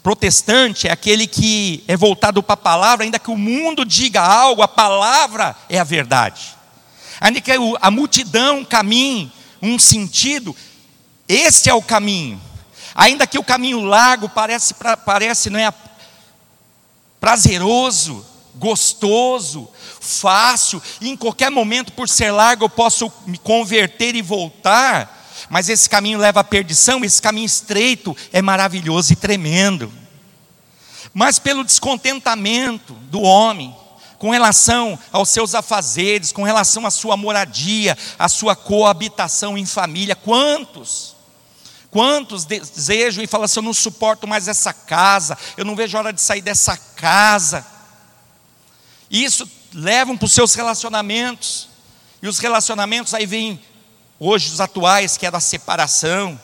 Protestante 0.02 0.88
é 0.88 0.92
aquele 0.92 1.28
que 1.28 1.84
é 1.88 1.98
voltado 1.98 2.42
para 2.42 2.54
a 2.54 2.58
palavra, 2.58 3.04
ainda 3.04 3.20
que 3.20 3.30
o 3.30 3.38
mundo 3.38 3.84
diga 3.84 4.22
algo, 4.22 4.62
a 4.62 4.68
palavra 4.68 5.56
é 5.68 5.78
a 5.78 5.84
verdade. 5.84 6.56
Ainda 7.20 7.42
que 7.42 7.52
a 7.82 7.92
multidão 7.92 8.64
caminhe 8.64 9.32
um 9.62 9.78
sentido, 9.78 10.56
esse 11.28 11.70
é 11.70 11.74
o 11.74 11.82
caminho. 11.82 12.42
Ainda 12.98 13.28
que 13.28 13.38
o 13.38 13.44
caminho 13.44 13.84
largo 13.84 14.28
parece, 14.28 14.74
parece 15.06 15.52
não 15.52 15.60
é 15.60 15.72
prazeroso, 17.20 18.26
gostoso, 18.56 19.70
fácil, 20.02 20.82
e 21.00 21.08
em 21.08 21.16
qualquer 21.16 21.52
momento, 21.52 21.94
por 21.94 22.10
ser 22.10 22.32
largo, 22.32 22.66
eu 22.66 22.70
posso 22.70 23.14
me 23.28 23.38
converter 23.38 24.16
e 24.16 24.24
voltar, 24.24 25.16
mas 25.48 25.70
esse 25.70 25.88
caminho 25.88 26.18
leva 26.18 26.40
à 26.40 26.44
perdição, 26.44 27.06
esse 27.06 27.22
caminho 27.22 27.46
estreito 27.46 28.18
é 28.34 28.42
maravilhoso 28.42 29.14
e 29.14 29.16
tremendo. 29.16 29.94
Mas 31.14 31.38
pelo 31.38 31.64
descontentamento 31.64 32.94
do 32.94 33.22
homem, 33.22 33.76
com 34.18 34.32
relação 34.32 34.98
aos 35.12 35.30
seus 35.30 35.54
afazeres, 35.54 36.32
com 36.32 36.42
relação 36.42 36.84
à 36.84 36.90
sua 36.90 37.16
moradia, 37.16 37.96
à 38.18 38.28
sua 38.28 38.56
coabitação 38.56 39.56
em 39.56 39.68
família, 39.68 40.16
quantos? 40.16 41.17
Quantos 41.90 42.46
desejam 42.46 43.24
e 43.24 43.28
falam 43.28 43.46
assim: 43.46 43.60
eu 43.60 43.64
não 43.64 43.74
suporto 43.74 44.28
mais 44.28 44.48
essa 44.48 44.74
casa, 44.74 45.38
eu 45.56 45.66
não 45.66 45.76
vejo 45.76 45.96
a 45.98 46.00
hora 46.02 46.14
de 46.14 46.22
sair 46.22 46.42
dessa 46.42 46.76
casa. 46.76 47.66
Isso 49.10 49.50
levam 49.74 50.18
para 50.18 50.26
os 50.26 50.34
seus 50.34 50.54
relacionamentos, 50.54 51.70
e 52.22 52.28
os 52.28 52.40
relacionamentos 52.40 53.14
aí 53.14 53.26
vêm 53.26 53.62
hoje 54.20 54.52
os 54.52 54.60
atuais, 54.60 55.18
que 55.18 55.26
é 55.26 55.32
da 55.32 55.40
separação, 55.40 56.40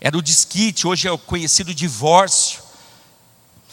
era 0.00 0.18
o 0.18 0.22
desquite, 0.22 0.86
hoje 0.86 1.08
é 1.08 1.12
o 1.12 1.18
conhecido 1.18 1.74
divórcio. 1.74 2.62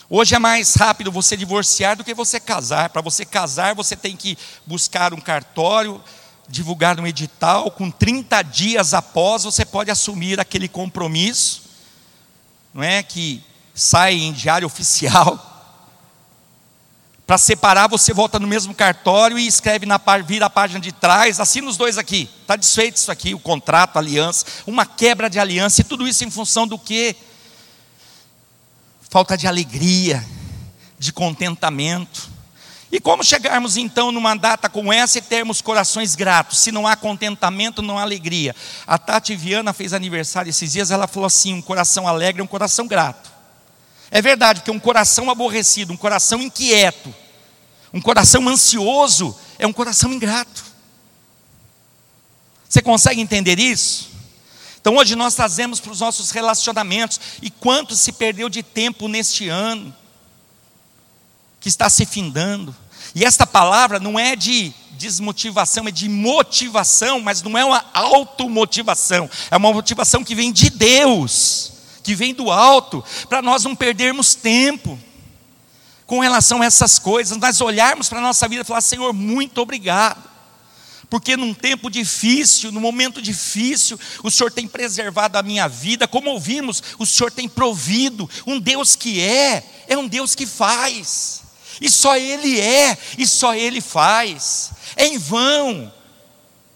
Hoje 0.09 0.35
é 0.35 0.39
mais 0.39 0.75
rápido 0.75 1.11
você 1.11 1.37
divorciar 1.37 1.95
do 1.95 2.03
que 2.03 2.13
você 2.13 2.39
casar. 2.39 2.89
Para 2.89 3.01
você 3.01 3.25
casar, 3.25 3.73
você 3.73 3.95
tem 3.95 4.15
que 4.15 4.37
buscar 4.65 5.13
um 5.13 5.21
cartório, 5.21 6.01
divulgar 6.47 6.99
um 6.99 7.07
edital, 7.07 7.71
com 7.71 7.89
30 7.89 8.41
dias 8.43 8.93
após 8.93 9.43
você 9.43 9.65
pode 9.65 9.89
assumir 9.89 10.39
aquele 10.39 10.67
compromisso, 10.67 11.63
não 12.73 12.83
é 12.83 13.01
que 13.01 13.43
sai 13.73 14.15
em 14.15 14.33
diário 14.33 14.65
oficial. 14.67 15.47
Para 17.25 17.37
separar, 17.37 17.87
você 17.87 18.13
volta 18.13 18.37
no 18.37 18.47
mesmo 18.47 18.75
cartório 18.75 19.39
e 19.39 19.47
escreve 19.47 19.85
na 19.85 19.97
vira 20.25 20.47
a 20.47 20.49
página 20.49 20.81
de 20.81 20.91
trás, 20.91 21.39
assina 21.39 21.69
os 21.69 21.77
dois 21.77 21.97
aqui. 21.97 22.29
Está 22.41 22.57
desfeito 22.57 22.97
isso 22.97 23.09
aqui, 23.09 23.33
o 23.33 23.39
contrato, 23.39 23.95
a 23.95 23.99
aliança, 23.99 24.45
uma 24.67 24.85
quebra 24.85 25.29
de 25.29 25.39
aliança, 25.39 25.79
e 25.79 25.85
tudo 25.85 26.05
isso 26.05 26.25
em 26.25 26.29
função 26.29 26.67
do 26.67 26.77
que? 26.77 27.15
Falta 29.09 29.37
de 29.37 29.47
alegria, 29.47 30.25
de 30.99 31.13
contentamento. 31.13 32.29
E 32.91 32.99
como 32.99 33.23
chegarmos 33.23 33.77
então 33.77 34.11
numa 34.11 34.35
data 34.35 34.67
como 34.67 34.91
essa 34.91 35.17
e 35.17 35.21
termos 35.21 35.61
corações 35.61 36.13
gratos? 36.13 36.59
Se 36.59 36.73
não 36.73 36.85
há 36.85 36.97
contentamento, 36.97 37.81
não 37.81 37.97
há 37.97 38.01
alegria. 38.01 38.53
A 38.85 38.97
Tati 38.97 39.33
Viana 39.33 39.71
fez 39.71 39.93
aniversário 39.93 40.49
esses 40.49 40.73
dias, 40.73 40.91
ela 40.91 41.07
falou 41.07 41.27
assim: 41.27 41.53
um 41.53 41.61
coração 41.61 42.05
alegre 42.05 42.41
é 42.41 42.43
um 42.43 42.47
coração 42.47 42.85
grato. 42.87 43.31
É 44.11 44.21
verdade, 44.21 44.59
porque 44.59 44.71
um 44.71 44.79
coração 44.79 45.31
aborrecido, 45.31 45.93
um 45.93 45.97
coração 45.97 46.41
inquieto, 46.41 47.15
um 47.93 48.01
coração 48.01 48.49
ansioso 48.49 49.37
é 49.57 49.65
um 49.65 49.71
coração 49.71 50.11
ingrato. 50.11 50.65
Você 52.67 52.81
consegue 52.81 53.21
entender 53.21 53.57
isso? 53.57 54.09
Então 54.81 54.97
hoje 54.97 55.15
nós 55.15 55.33
trazemos 55.33 55.79
para 55.79 55.91
os 55.93 56.01
nossos 56.01 56.31
relacionamentos 56.31 57.21
e 57.41 57.49
quanto 57.49 57.95
se 57.95 58.11
perdeu 58.11 58.49
de 58.49 58.61
tempo 58.63 59.07
neste 59.07 59.47
ano 59.47 59.95
que 61.61 61.69
está 61.69 61.89
se 61.89 62.05
findando. 62.05 62.75
E 63.15 63.23
esta 63.23 63.47
palavra 63.47 63.99
não 63.99 64.19
é 64.19 64.35
de 64.35 64.73
desmotivação, 64.91 65.87
é 65.87 65.91
de 65.91 66.09
motivação, 66.09 67.21
mas 67.21 67.41
não 67.41 67.57
é 67.57 67.63
uma 67.63 67.85
automotivação, 67.93 69.29
é 69.49 69.55
uma 69.55 69.71
motivação 69.71 70.23
que 70.23 70.35
vem 70.35 70.51
de 70.51 70.69
Deus, 70.69 71.71
que 72.03 72.13
vem 72.13 72.33
do 72.33 72.51
alto, 72.51 73.03
para 73.29 73.41
nós 73.41 73.63
não 73.63 73.75
perdermos 73.75 74.35
tempo 74.35 74.99
com 76.05 76.19
relação 76.19 76.61
a 76.61 76.65
essas 76.65 76.99
coisas, 76.99 77.37
nós 77.37 77.61
olharmos 77.61 78.09
para 78.09 78.19
a 78.19 78.21
nossa 78.21 78.47
vida 78.47 78.63
e 78.63 78.65
falar: 78.65 78.81
Senhor, 78.81 79.13
muito 79.13 79.59
obrigado. 79.59 80.29
Porque 81.09 81.35
num 81.35 81.53
tempo 81.53 81.89
difícil, 81.89 82.71
num 82.71 82.79
momento 82.79 83.21
difícil, 83.21 83.99
o 84.23 84.31
Senhor 84.31 84.49
tem 84.49 84.65
preservado 84.65 85.37
a 85.37 85.43
minha 85.43 85.67
vida, 85.67 86.07
como 86.07 86.29
ouvimos, 86.29 86.81
o 86.97 87.05
Senhor 87.05 87.29
tem 87.29 87.49
provido. 87.49 88.29
Um 88.47 88.59
Deus 88.59 88.95
que 88.95 89.19
é, 89.19 89.61
é 89.89 89.97
um 89.97 90.07
Deus 90.07 90.35
que 90.35 90.45
faz. 90.45 91.40
E 91.81 91.89
só 91.89 92.15
Ele 92.15 92.59
é, 92.59 92.95
e 93.17 93.27
só 93.27 93.55
Ele 93.55 93.81
faz. 93.81 94.71
É 94.95 95.07
em 95.07 95.17
vão 95.17 95.91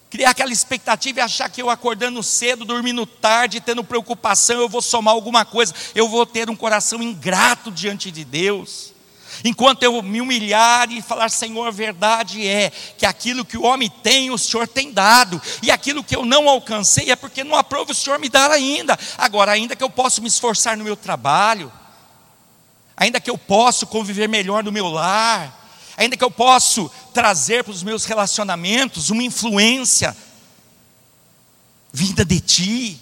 criar 0.09 0.29
aquela 0.31 0.51
expectativa 0.51 1.19
e 1.19 1.21
achar 1.21 1.49
que 1.49 1.61
eu 1.61 1.69
acordando 1.69 2.23
cedo, 2.23 2.63
dormindo 2.63 3.05
tarde, 3.05 3.59
tendo 3.59 3.83
preocupação, 3.83 4.61
eu 4.61 4.69
vou 4.69 4.81
somar 4.81 5.13
alguma 5.13 5.43
coisa, 5.43 5.73
eu 5.93 6.07
vou 6.07 6.25
ter 6.25 6.49
um 6.49 6.55
coração 6.55 7.03
ingrato 7.03 7.69
diante 7.69 8.09
de 8.09 8.23
Deus. 8.23 8.93
Enquanto 9.43 9.83
eu 9.83 10.01
me 10.01 10.21
humilhar 10.21 10.89
e 10.89 11.01
falar, 11.01 11.29
Senhor, 11.29 11.67
a 11.67 11.71
verdade 11.71 12.47
é 12.47 12.71
que 12.97 13.05
aquilo 13.05 13.43
que 13.43 13.57
o 13.57 13.63
homem 13.63 13.89
tem, 14.01 14.31
o 14.31 14.37
Senhor 14.37 14.67
tem 14.67 14.91
dado, 14.91 15.41
e 15.61 15.69
aquilo 15.69 16.03
que 16.03 16.15
eu 16.15 16.25
não 16.25 16.47
alcancei 16.47 17.11
é 17.11 17.15
porque 17.15 17.43
não 17.43 17.55
aprova 17.55 17.91
o 17.91 17.95
Senhor 17.95 18.17
me 18.17 18.29
dar 18.29 18.49
ainda. 18.49 18.97
Agora, 19.17 19.51
ainda 19.51 19.75
que 19.75 19.83
eu 19.83 19.89
possa 19.89 20.21
me 20.21 20.27
esforçar 20.29 20.77
no 20.77 20.85
meu 20.85 20.95
trabalho, 20.95 21.71
ainda 22.95 23.19
que 23.19 23.29
eu 23.29 23.37
possa 23.37 23.85
conviver 23.85 24.27
melhor 24.27 24.63
no 24.63 24.71
meu 24.71 24.87
lar, 24.87 25.65
ainda 25.97 26.17
que 26.17 26.23
eu 26.23 26.31
possa 26.31 26.89
trazer 27.13 27.63
para 27.63 27.71
os 27.71 27.83
meus 27.83 28.05
relacionamentos 28.05 29.09
uma 29.09 29.23
influência 29.23 30.15
vinda 31.91 32.25
de 32.25 32.39
Ti. 32.39 33.01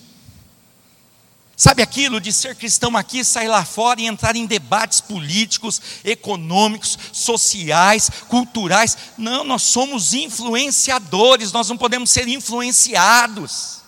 Sabe 1.55 1.83
aquilo 1.83 2.19
de 2.19 2.33
ser 2.33 2.55
cristão 2.55 2.97
aqui, 2.97 3.23
sair 3.23 3.47
lá 3.47 3.63
fora 3.63 4.01
e 4.01 4.05
entrar 4.05 4.35
em 4.35 4.45
debates 4.45 4.99
políticos, 4.99 5.81
econômicos, 6.03 6.97
sociais, 7.11 8.09
culturais? 8.27 8.97
Não, 9.17 9.43
nós 9.43 9.61
somos 9.61 10.13
influenciadores, 10.13 11.51
nós 11.51 11.69
não 11.69 11.77
podemos 11.77 12.09
ser 12.09 12.27
influenciados. 12.27 13.82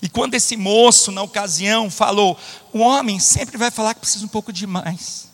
E 0.00 0.08
quando 0.08 0.34
esse 0.34 0.56
moço, 0.56 1.10
na 1.10 1.22
ocasião, 1.22 1.90
falou: 1.90 2.38
o 2.72 2.80
homem 2.80 3.18
sempre 3.18 3.56
vai 3.56 3.70
falar 3.70 3.94
que 3.94 4.00
precisa 4.00 4.24
um 4.24 4.28
pouco 4.28 4.52
de 4.52 4.66
mais, 4.66 5.28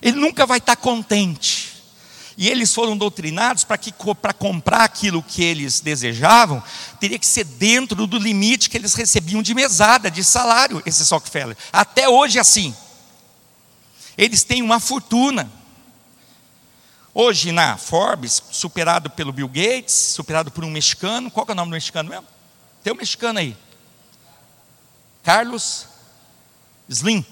ele 0.00 0.18
nunca 0.18 0.46
vai 0.46 0.58
estar 0.58 0.76
contente. 0.76 1.76
E 2.40 2.48
eles 2.48 2.72
foram 2.72 2.96
doutrinados 2.96 3.64
para 3.64 3.76
que 3.76 3.92
para 4.22 4.32
comprar 4.32 4.84
aquilo 4.84 5.20
que 5.24 5.42
eles 5.42 5.80
desejavam, 5.80 6.62
teria 7.00 7.18
que 7.18 7.26
ser 7.26 7.42
dentro 7.42 8.06
do 8.06 8.16
limite 8.16 8.70
que 8.70 8.76
eles 8.76 8.94
recebiam 8.94 9.42
de 9.42 9.52
mesada, 9.54 10.08
de 10.08 10.22
salário, 10.22 10.80
esse 10.86 11.02
Rockefeller. 11.12 11.56
Até 11.72 12.08
hoje 12.08 12.38
é 12.38 12.40
assim. 12.40 12.72
Eles 14.16 14.44
têm 14.44 14.62
uma 14.62 14.78
fortuna. 14.78 15.50
Hoje 17.12 17.50
na 17.50 17.76
Forbes, 17.76 18.40
superado 18.52 19.10
pelo 19.10 19.32
Bill 19.32 19.48
Gates, 19.48 19.94
superado 19.94 20.52
por 20.52 20.62
um 20.62 20.70
mexicano, 20.70 21.32
qual 21.32 21.44
é 21.48 21.50
o 21.50 21.54
nome 21.56 21.70
do 21.70 21.74
mexicano 21.74 22.08
mesmo? 22.08 22.37
Tem 22.88 22.94
um 22.94 22.96
mexicano 22.96 23.38
aí. 23.38 23.54
Carlos 25.22 25.84
Slim. 26.88 27.22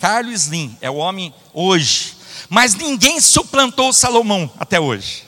Carlos 0.00 0.44
Slim 0.44 0.78
é 0.80 0.88
o 0.88 0.94
homem 0.94 1.34
hoje. 1.52 2.16
Mas 2.48 2.74
ninguém 2.74 3.20
suplantou 3.20 3.92
Salomão 3.92 4.50
até 4.58 4.80
hoje. 4.80 5.24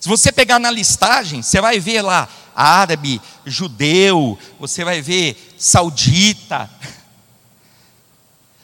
Se 0.00 0.08
você 0.08 0.30
pegar 0.30 0.60
na 0.60 0.70
listagem, 0.70 1.42
você 1.42 1.60
vai 1.60 1.80
ver 1.80 2.02
lá 2.02 2.28
árabe, 2.54 3.20
judeu, 3.44 4.38
você 4.60 4.84
vai 4.84 5.02
ver 5.02 5.56
saudita. 5.58 6.70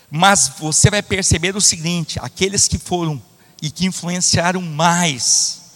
Mas 0.08 0.52
você 0.60 0.90
vai 0.90 1.02
perceber 1.02 1.56
o 1.56 1.60
seguinte: 1.60 2.20
aqueles 2.22 2.68
que 2.68 2.78
foram 2.78 3.20
e 3.60 3.68
que 3.68 3.84
influenciaram 3.84 4.62
mais 4.62 5.67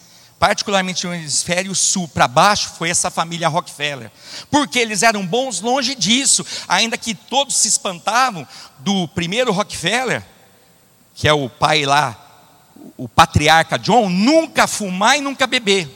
particularmente 0.42 1.06
no 1.06 1.14
hemisfério 1.14 1.72
sul 1.72 2.08
para 2.08 2.26
baixo, 2.26 2.72
foi 2.76 2.90
essa 2.90 3.12
família 3.12 3.46
Rockefeller. 3.46 4.10
Porque 4.50 4.80
eles 4.80 5.04
eram 5.04 5.24
bons 5.24 5.60
longe 5.60 5.94
disso, 5.94 6.44
ainda 6.66 6.98
que 6.98 7.14
todos 7.14 7.54
se 7.54 7.68
espantavam 7.68 8.44
do 8.80 9.06
primeiro 9.06 9.52
Rockefeller, 9.52 10.20
que 11.14 11.28
é 11.28 11.32
o 11.32 11.48
pai 11.48 11.84
lá, 11.84 12.18
o 12.96 13.08
patriarca 13.08 13.78
John, 13.78 14.10
nunca 14.10 14.66
fumar 14.66 15.16
e 15.16 15.20
nunca 15.20 15.46
beber. 15.46 15.88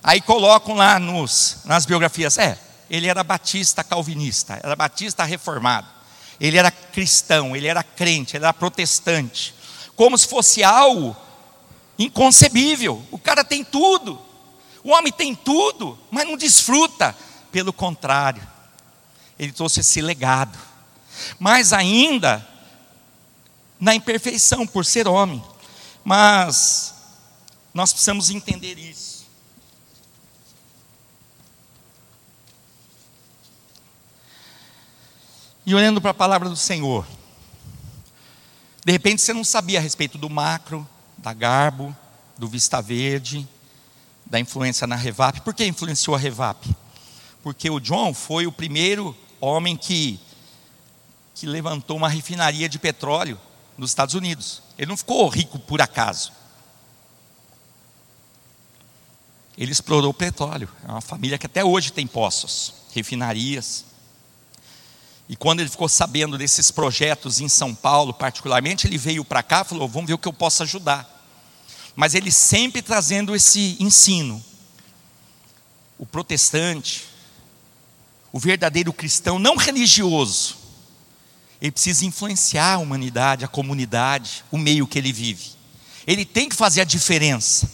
Aí 0.00 0.20
colocam 0.20 0.76
lá 0.76 1.00
nos, 1.00 1.62
nas 1.64 1.84
biografias, 1.84 2.38
é, 2.38 2.56
ele 2.88 3.08
era 3.08 3.24
batista 3.24 3.82
calvinista, 3.82 4.60
era 4.62 4.76
batista 4.76 5.24
reformado, 5.24 5.88
ele 6.38 6.56
era 6.56 6.70
cristão, 6.70 7.56
ele 7.56 7.66
era 7.66 7.82
crente, 7.82 8.36
ele 8.36 8.44
era 8.44 8.54
protestante, 8.54 9.52
como 9.96 10.16
se 10.16 10.28
fosse 10.28 10.62
algo 10.62 11.16
inconcebível. 11.98 13.04
O 13.10 13.18
cara 13.18 13.44
tem 13.44 13.64
tudo. 13.64 14.20
O 14.82 14.90
homem 14.90 15.12
tem 15.12 15.34
tudo, 15.34 15.98
mas 16.10 16.26
não 16.26 16.36
desfruta. 16.36 17.16
Pelo 17.50 17.72
contrário, 17.72 18.46
ele 19.38 19.52
trouxe 19.52 19.80
esse 19.80 20.00
legado. 20.00 20.58
Mais 21.38 21.72
ainda, 21.72 22.46
na 23.80 23.94
imperfeição, 23.94 24.66
por 24.66 24.84
ser 24.84 25.08
homem. 25.08 25.42
Mas 26.04 26.94
nós 27.72 27.92
precisamos 27.92 28.30
entender 28.30 28.78
isso. 28.78 29.26
E 35.64 35.74
olhando 35.74 36.00
para 36.00 36.12
a 36.12 36.14
palavra 36.14 36.48
do 36.48 36.54
Senhor, 36.54 37.04
de 38.84 38.92
repente 38.92 39.20
você 39.20 39.32
não 39.32 39.42
sabia 39.42 39.80
a 39.80 39.82
respeito 39.82 40.16
do 40.16 40.30
macro, 40.30 40.88
da 41.16 41.32
Garbo, 41.32 41.96
do 42.36 42.48
Vista 42.48 42.80
Verde, 42.80 43.48
da 44.24 44.38
influência 44.40 44.86
na 44.86 44.96
Revap. 44.96 45.40
Por 45.40 45.54
que 45.54 45.64
influenciou 45.64 46.14
a 46.14 46.18
Revap? 46.18 46.68
Porque 47.42 47.70
o 47.70 47.80
John 47.80 48.12
foi 48.12 48.46
o 48.46 48.52
primeiro 48.52 49.16
homem 49.40 49.76
que, 49.76 50.18
que 51.34 51.46
levantou 51.46 51.96
uma 51.96 52.08
refinaria 52.08 52.68
de 52.68 52.78
petróleo 52.78 53.38
nos 53.78 53.90
Estados 53.90 54.14
Unidos. 54.14 54.62
Ele 54.76 54.88
não 54.88 54.96
ficou 54.96 55.28
rico 55.28 55.58
por 55.58 55.80
acaso. 55.80 56.32
Ele 59.56 59.72
explorou 59.72 60.10
o 60.10 60.14
petróleo. 60.14 60.68
É 60.86 60.90
uma 60.90 61.00
família 61.00 61.38
que 61.38 61.46
até 61.46 61.64
hoje 61.64 61.92
tem 61.92 62.06
poços, 62.06 62.74
refinarias. 62.92 63.84
E 65.28 65.34
quando 65.34 65.60
ele 65.60 65.68
ficou 65.68 65.88
sabendo 65.88 66.38
desses 66.38 66.70
projetos 66.70 67.40
em 67.40 67.48
São 67.48 67.74
Paulo, 67.74 68.14
particularmente, 68.14 68.86
ele 68.86 68.96
veio 68.96 69.24
para 69.24 69.42
cá 69.42 69.62
e 69.62 69.68
falou: 69.68 69.88
vamos 69.88 70.06
ver 70.06 70.14
o 70.14 70.18
que 70.18 70.28
eu 70.28 70.32
posso 70.32 70.62
ajudar. 70.62 71.12
Mas 71.96 72.14
ele 72.14 72.30
sempre 72.30 72.82
trazendo 72.82 73.34
esse 73.34 73.76
ensino. 73.80 74.42
O 75.98 76.04
protestante, 76.04 77.04
o 78.30 78.38
verdadeiro 78.38 78.92
cristão, 78.92 79.38
não 79.38 79.56
religioso, 79.56 80.56
ele 81.60 81.72
precisa 81.72 82.04
influenciar 82.04 82.74
a 82.74 82.78
humanidade, 82.78 83.44
a 83.44 83.48
comunidade, 83.48 84.44
o 84.50 84.58
meio 84.58 84.86
que 84.86 84.98
ele 84.98 85.12
vive. 85.12 85.52
Ele 86.06 86.24
tem 86.24 86.48
que 86.48 86.54
fazer 86.54 86.82
a 86.82 86.84
diferença. 86.84 87.70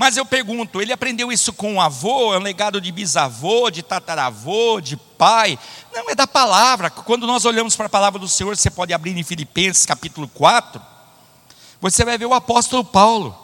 Mas 0.00 0.16
eu 0.16 0.24
pergunto, 0.24 0.80
ele 0.80 0.94
aprendeu 0.94 1.30
isso 1.30 1.52
com 1.52 1.74
o 1.74 1.80
avô, 1.80 2.32
é 2.32 2.38
um 2.38 2.42
legado 2.42 2.80
de 2.80 2.90
bisavô, 2.90 3.70
de 3.70 3.82
tataravô, 3.82 4.80
de 4.80 4.96
pai? 4.96 5.58
Não, 5.92 6.08
é 6.08 6.14
da 6.14 6.26
palavra. 6.26 6.88
Quando 6.88 7.26
nós 7.26 7.44
olhamos 7.44 7.76
para 7.76 7.84
a 7.84 7.90
palavra 7.90 8.18
do 8.18 8.26
Senhor, 8.26 8.56
você 8.56 8.70
pode 8.70 8.94
abrir 8.94 9.14
em 9.14 9.22
Filipenses 9.22 9.84
capítulo 9.84 10.26
4, 10.26 10.80
você 11.82 12.02
vai 12.02 12.16
ver 12.16 12.24
o 12.24 12.32
apóstolo 12.32 12.82
Paulo. 12.82 13.38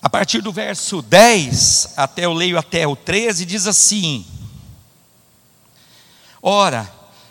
A 0.00 0.08
partir 0.08 0.40
do 0.40 0.52
verso 0.52 1.02
10, 1.02 1.94
até 1.96 2.26
eu 2.26 2.32
leio 2.32 2.56
até 2.56 2.86
o 2.86 2.94
13, 2.94 3.44
diz 3.44 3.66
assim: 3.66 4.24
Ora, 6.40 6.88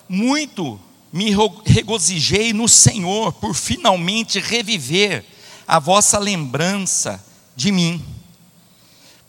muito 0.09 0.77
me 1.09 1.33
regozijei 1.65 2.51
no 2.51 2.67
Senhor 2.67 3.31
por 3.31 3.55
finalmente 3.55 4.41
reviver 4.41 5.38
a 5.69 5.77
vossa 5.77 6.17
lembrança 6.17 7.23
de 7.55 7.71
mim, 7.71 8.03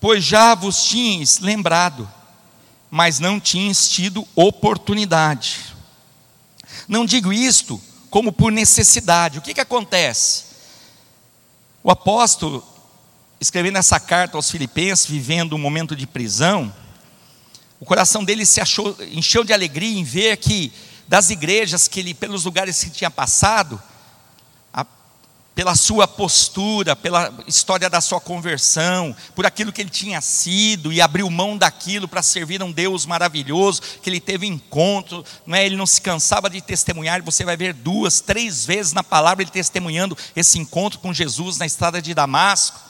pois 0.00 0.24
já 0.24 0.55
vos 0.55 0.85
tinhas 0.85 1.38
lembrado, 1.38 2.11
mas 2.90 3.20
não 3.20 3.38
tinhas 3.38 3.90
tido 3.90 4.26
oportunidade. 4.35 5.61
Não 6.88 7.05
digo 7.05 7.31
isto 7.31 7.79
como 8.09 8.33
por 8.33 8.50
necessidade. 8.50 9.38
O 9.38 9.42
que, 9.42 9.53
que 9.53 9.61
acontece? 9.61 10.44
O 11.83 11.90
apóstolo, 11.90 12.66
escrevendo 13.38 13.76
essa 13.76 14.00
carta 14.00 14.38
aos 14.38 14.50
Filipenses, 14.50 15.05
vivendo 15.05 15.55
um 15.55 15.59
momento 15.59 15.94
de 15.94 16.07
prisão, 16.07 16.74
o 17.79 17.85
coração 17.85 18.24
dele 18.24 18.46
se 18.46 18.62
achou, 18.62 18.96
encheu 19.12 19.44
de 19.44 19.53
alegria 19.53 19.98
em 19.98 20.05
ver 20.05 20.38
que 20.38 20.72
das 21.07 21.29
igrejas 21.29 21.87
que 21.87 22.00
ele, 22.00 22.14
pelos 22.14 22.46
lugares 22.46 22.83
que 22.83 22.88
tinha 22.88 23.11
passado, 23.11 23.81
pela 25.55 25.75
sua 25.75 26.07
postura, 26.07 26.95
pela 26.95 27.33
história 27.47 27.91
da 27.91 28.01
sua 28.01 28.21
conversão, 28.21 29.15
por 29.35 29.45
aquilo 29.45 29.73
que 29.73 29.81
ele 29.81 29.91
tinha 29.91 30.21
sido 30.21 30.93
e 30.93 31.01
abriu 31.01 31.29
mão 31.29 31.57
daquilo 31.59 32.09
para 32.09 32.23
servir 32.23 32.63
a 32.63 32.65
um 32.65 32.73
Deus 32.73 33.05
maravilhoso, 33.05 33.83
que 34.03 34.09
ele 34.09 34.21
teve 34.21 34.47
encontro, 34.47 35.25
não 35.47 35.57
é? 35.57 35.67
ele 35.67 35.77
não 35.77 35.87
se 35.87 36.01
cansava 36.01 36.49
de 36.49 36.61
testemunhar, 36.61 37.23
você 37.23 37.45
vai 37.45 37.57
ver 37.57 37.75
duas, 37.75 38.21
três 38.21 38.65
vezes 38.65 38.93
na 38.93 39.03
palavra 39.03 39.43
ele 39.43 39.51
testemunhando 39.51 40.17
esse 40.35 40.59
encontro 40.59 40.99
com 41.01 41.13
Jesus 41.13 41.59
na 41.59 41.67
estrada 41.67 42.01
de 42.01 42.15
Damasco, 42.15 42.81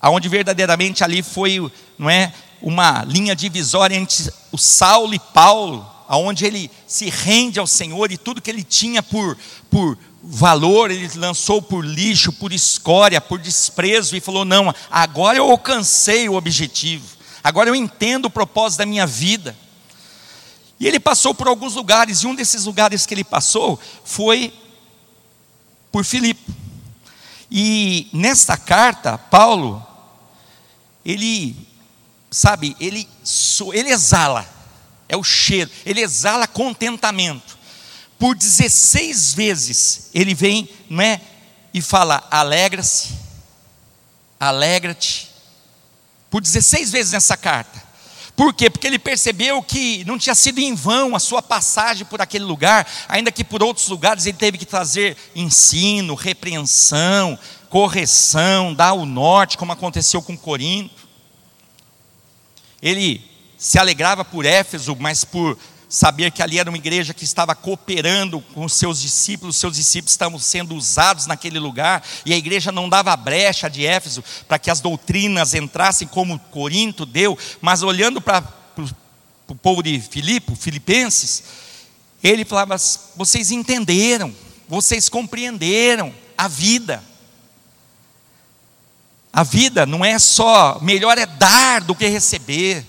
aonde 0.00 0.28
verdadeiramente 0.28 1.04
ali 1.04 1.22
foi, 1.22 1.70
não 1.98 2.08
é, 2.08 2.32
uma 2.60 3.04
linha 3.04 3.36
divisória 3.36 3.94
entre 3.94 4.32
o 4.50 4.58
Saulo 4.58 5.14
e 5.14 5.18
Paulo, 5.18 5.97
aonde 6.08 6.46
ele 6.46 6.70
se 6.86 7.10
rende 7.10 7.60
ao 7.60 7.66
Senhor 7.66 8.10
e 8.10 8.16
tudo 8.16 8.40
que 8.40 8.50
ele 8.50 8.64
tinha 8.64 9.02
por, 9.02 9.36
por 9.70 9.98
valor 10.22 10.90
ele 10.90 11.08
lançou 11.16 11.60
por 11.60 11.84
lixo, 11.84 12.32
por 12.32 12.52
escória, 12.52 13.20
por 13.20 13.38
desprezo 13.38 14.16
e 14.16 14.20
falou: 14.20 14.44
Não, 14.44 14.74
agora 14.90 15.36
eu 15.36 15.50
alcancei 15.50 16.28
o 16.28 16.34
objetivo, 16.34 17.06
agora 17.44 17.68
eu 17.68 17.74
entendo 17.74 18.24
o 18.24 18.30
propósito 18.30 18.78
da 18.78 18.86
minha 18.86 19.06
vida. 19.06 19.54
E 20.80 20.86
ele 20.86 21.00
passou 21.00 21.34
por 21.34 21.48
alguns 21.48 21.74
lugares, 21.74 22.20
e 22.20 22.26
um 22.26 22.34
desses 22.34 22.64
lugares 22.64 23.04
que 23.04 23.12
ele 23.12 23.24
passou 23.24 23.78
foi 24.04 24.52
por 25.90 26.04
Filipe. 26.04 26.54
E 27.50 28.08
nesta 28.12 28.56
carta, 28.56 29.18
Paulo, 29.18 29.84
ele, 31.04 31.56
sabe, 32.30 32.76
ele, 32.78 33.08
ele 33.72 33.90
exala, 33.90 34.48
é 35.08 35.16
o 35.16 35.24
cheiro, 35.24 35.70
ele 35.84 36.00
exala 36.00 36.46
contentamento 36.46 37.58
por 38.18 38.34
16 38.34 39.34
vezes 39.34 40.10
ele 40.12 40.34
vem, 40.34 40.68
não 40.90 41.02
é? 41.02 41.20
E 41.72 41.80
fala: 41.80 42.26
alegra-se, 42.30 43.10
alegra-te. 44.40 45.28
Por 46.28 46.42
16 46.42 46.90
vezes 46.90 47.12
nessa 47.12 47.36
carta. 47.36 47.86
Por 48.36 48.52
quê? 48.52 48.68
Porque 48.68 48.86
ele 48.86 48.98
percebeu 48.98 49.62
que 49.62 50.04
não 50.04 50.18
tinha 50.18 50.34
sido 50.34 50.58
em 50.60 50.74
vão 50.74 51.16
a 51.16 51.18
sua 51.18 51.42
passagem 51.42 52.06
por 52.06 52.20
aquele 52.20 52.44
lugar, 52.44 52.86
ainda 53.08 53.32
que 53.32 53.42
por 53.42 53.62
outros 53.62 53.88
lugares 53.88 54.26
ele 54.26 54.36
teve 54.36 54.58
que 54.58 54.66
trazer 54.66 55.16
ensino, 55.34 56.14
repreensão, 56.14 57.38
correção, 57.68 58.74
dar 58.74 58.92
o 58.92 59.04
norte, 59.04 59.58
como 59.58 59.72
aconteceu 59.72 60.22
com 60.22 60.36
Corinto. 60.36 61.08
Ele 62.80 63.27
se 63.58 63.78
alegrava 63.78 64.24
por 64.24 64.46
Éfeso, 64.46 64.96
mas 64.98 65.24
por 65.24 65.58
saber 65.88 66.30
que 66.30 66.42
ali 66.42 66.58
era 66.58 66.70
uma 66.70 66.76
igreja 66.76 67.14
que 67.14 67.24
estava 67.24 67.54
cooperando 67.54 68.40
com 68.54 68.68
seus 68.68 69.00
discípulos, 69.00 69.56
os 69.56 69.60
seus 69.60 69.76
discípulos 69.76 70.12
estavam 70.12 70.38
sendo 70.38 70.74
usados 70.74 71.26
naquele 71.26 71.58
lugar, 71.58 72.04
e 72.24 72.32
a 72.32 72.36
igreja 72.36 72.70
não 72.70 72.88
dava 72.88 73.16
brecha 73.16 73.68
de 73.68 73.84
Éfeso 73.84 74.22
para 74.46 74.58
que 74.58 74.70
as 74.70 74.80
doutrinas 74.80 75.54
entrassem 75.54 76.06
como 76.06 76.38
Corinto 76.38 77.04
deu, 77.04 77.36
mas 77.60 77.82
olhando 77.82 78.20
para 78.20 78.44
o 79.48 79.54
povo 79.54 79.82
de 79.82 79.98
Filipe, 79.98 80.54
filipenses, 80.54 81.42
ele 82.22 82.44
falava: 82.44 82.76
vocês 83.16 83.50
entenderam, 83.50 84.34
vocês 84.68 85.08
compreenderam 85.08 86.14
a 86.36 86.46
vida. 86.46 87.02
A 89.32 89.42
vida 89.42 89.86
não 89.86 90.04
é 90.04 90.18
só, 90.18 90.78
melhor 90.80 91.16
é 91.16 91.26
dar 91.26 91.80
do 91.80 91.94
que 91.94 92.06
receber. 92.08 92.84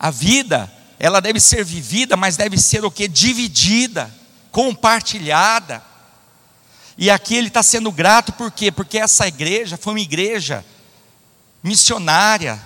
A 0.00 0.10
vida 0.10 0.72
ela 0.98 1.20
deve 1.20 1.38
ser 1.38 1.62
vivida, 1.62 2.16
mas 2.16 2.36
deve 2.38 2.56
ser 2.58 2.84
o 2.84 2.90
que? 2.90 3.06
Dividida, 3.06 4.10
compartilhada. 4.50 5.82
E 6.96 7.10
aqui 7.10 7.34
ele 7.34 7.48
está 7.48 7.62
sendo 7.62 7.92
grato, 7.92 8.32
por 8.32 8.50
quê? 8.50 8.72
Porque 8.72 8.98
essa 8.98 9.28
igreja 9.28 9.76
foi 9.76 9.92
uma 9.92 10.00
igreja 10.00 10.64
missionária, 11.62 12.60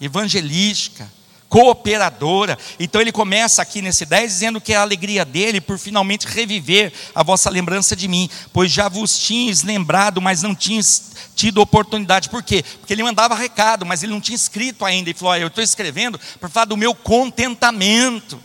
evangelística, 0.00 1.10
cooperadora. 1.50 2.56
Então 2.78 3.00
ele 3.00 3.10
começa 3.10 3.60
aqui 3.60 3.82
nesse 3.82 4.06
10 4.06 4.32
dizendo 4.32 4.60
que 4.60 4.72
é 4.72 4.76
a 4.76 4.82
alegria 4.82 5.24
dele 5.24 5.60
por 5.60 5.78
finalmente 5.78 6.26
reviver 6.26 6.92
a 7.12 7.24
vossa 7.24 7.50
lembrança 7.50 7.96
de 7.96 8.06
mim, 8.06 8.30
pois 8.52 8.70
já 8.72 8.88
vos 8.88 9.18
tinhas 9.18 9.62
lembrado, 9.62 10.22
mas 10.22 10.42
não 10.42 10.54
tinhas 10.54 11.10
tido 11.34 11.60
oportunidade. 11.60 12.30
Por 12.30 12.42
quê? 12.42 12.62
Porque 12.78 12.92
ele 12.92 13.02
mandava 13.02 13.34
recado, 13.34 13.84
mas 13.84 14.02
ele 14.02 14.12
não 14.12 14.20
tinha 14.20 14.36
escrito 14.36 14.84
ainda. 14.84 15.10
Ele 15.10 15.18
falou: 15.18 15.36
Eu 15.36 15.48
estou 15.48 15.62
escrevendo 15.62 16.18
para 16.38 16.48
falar 16.48 16.66
do 16.66 16.76
meu 16.76 16.94
contentamento 16.94 18.40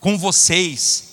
com 0.00 0.18
vocês. 0.18 1.04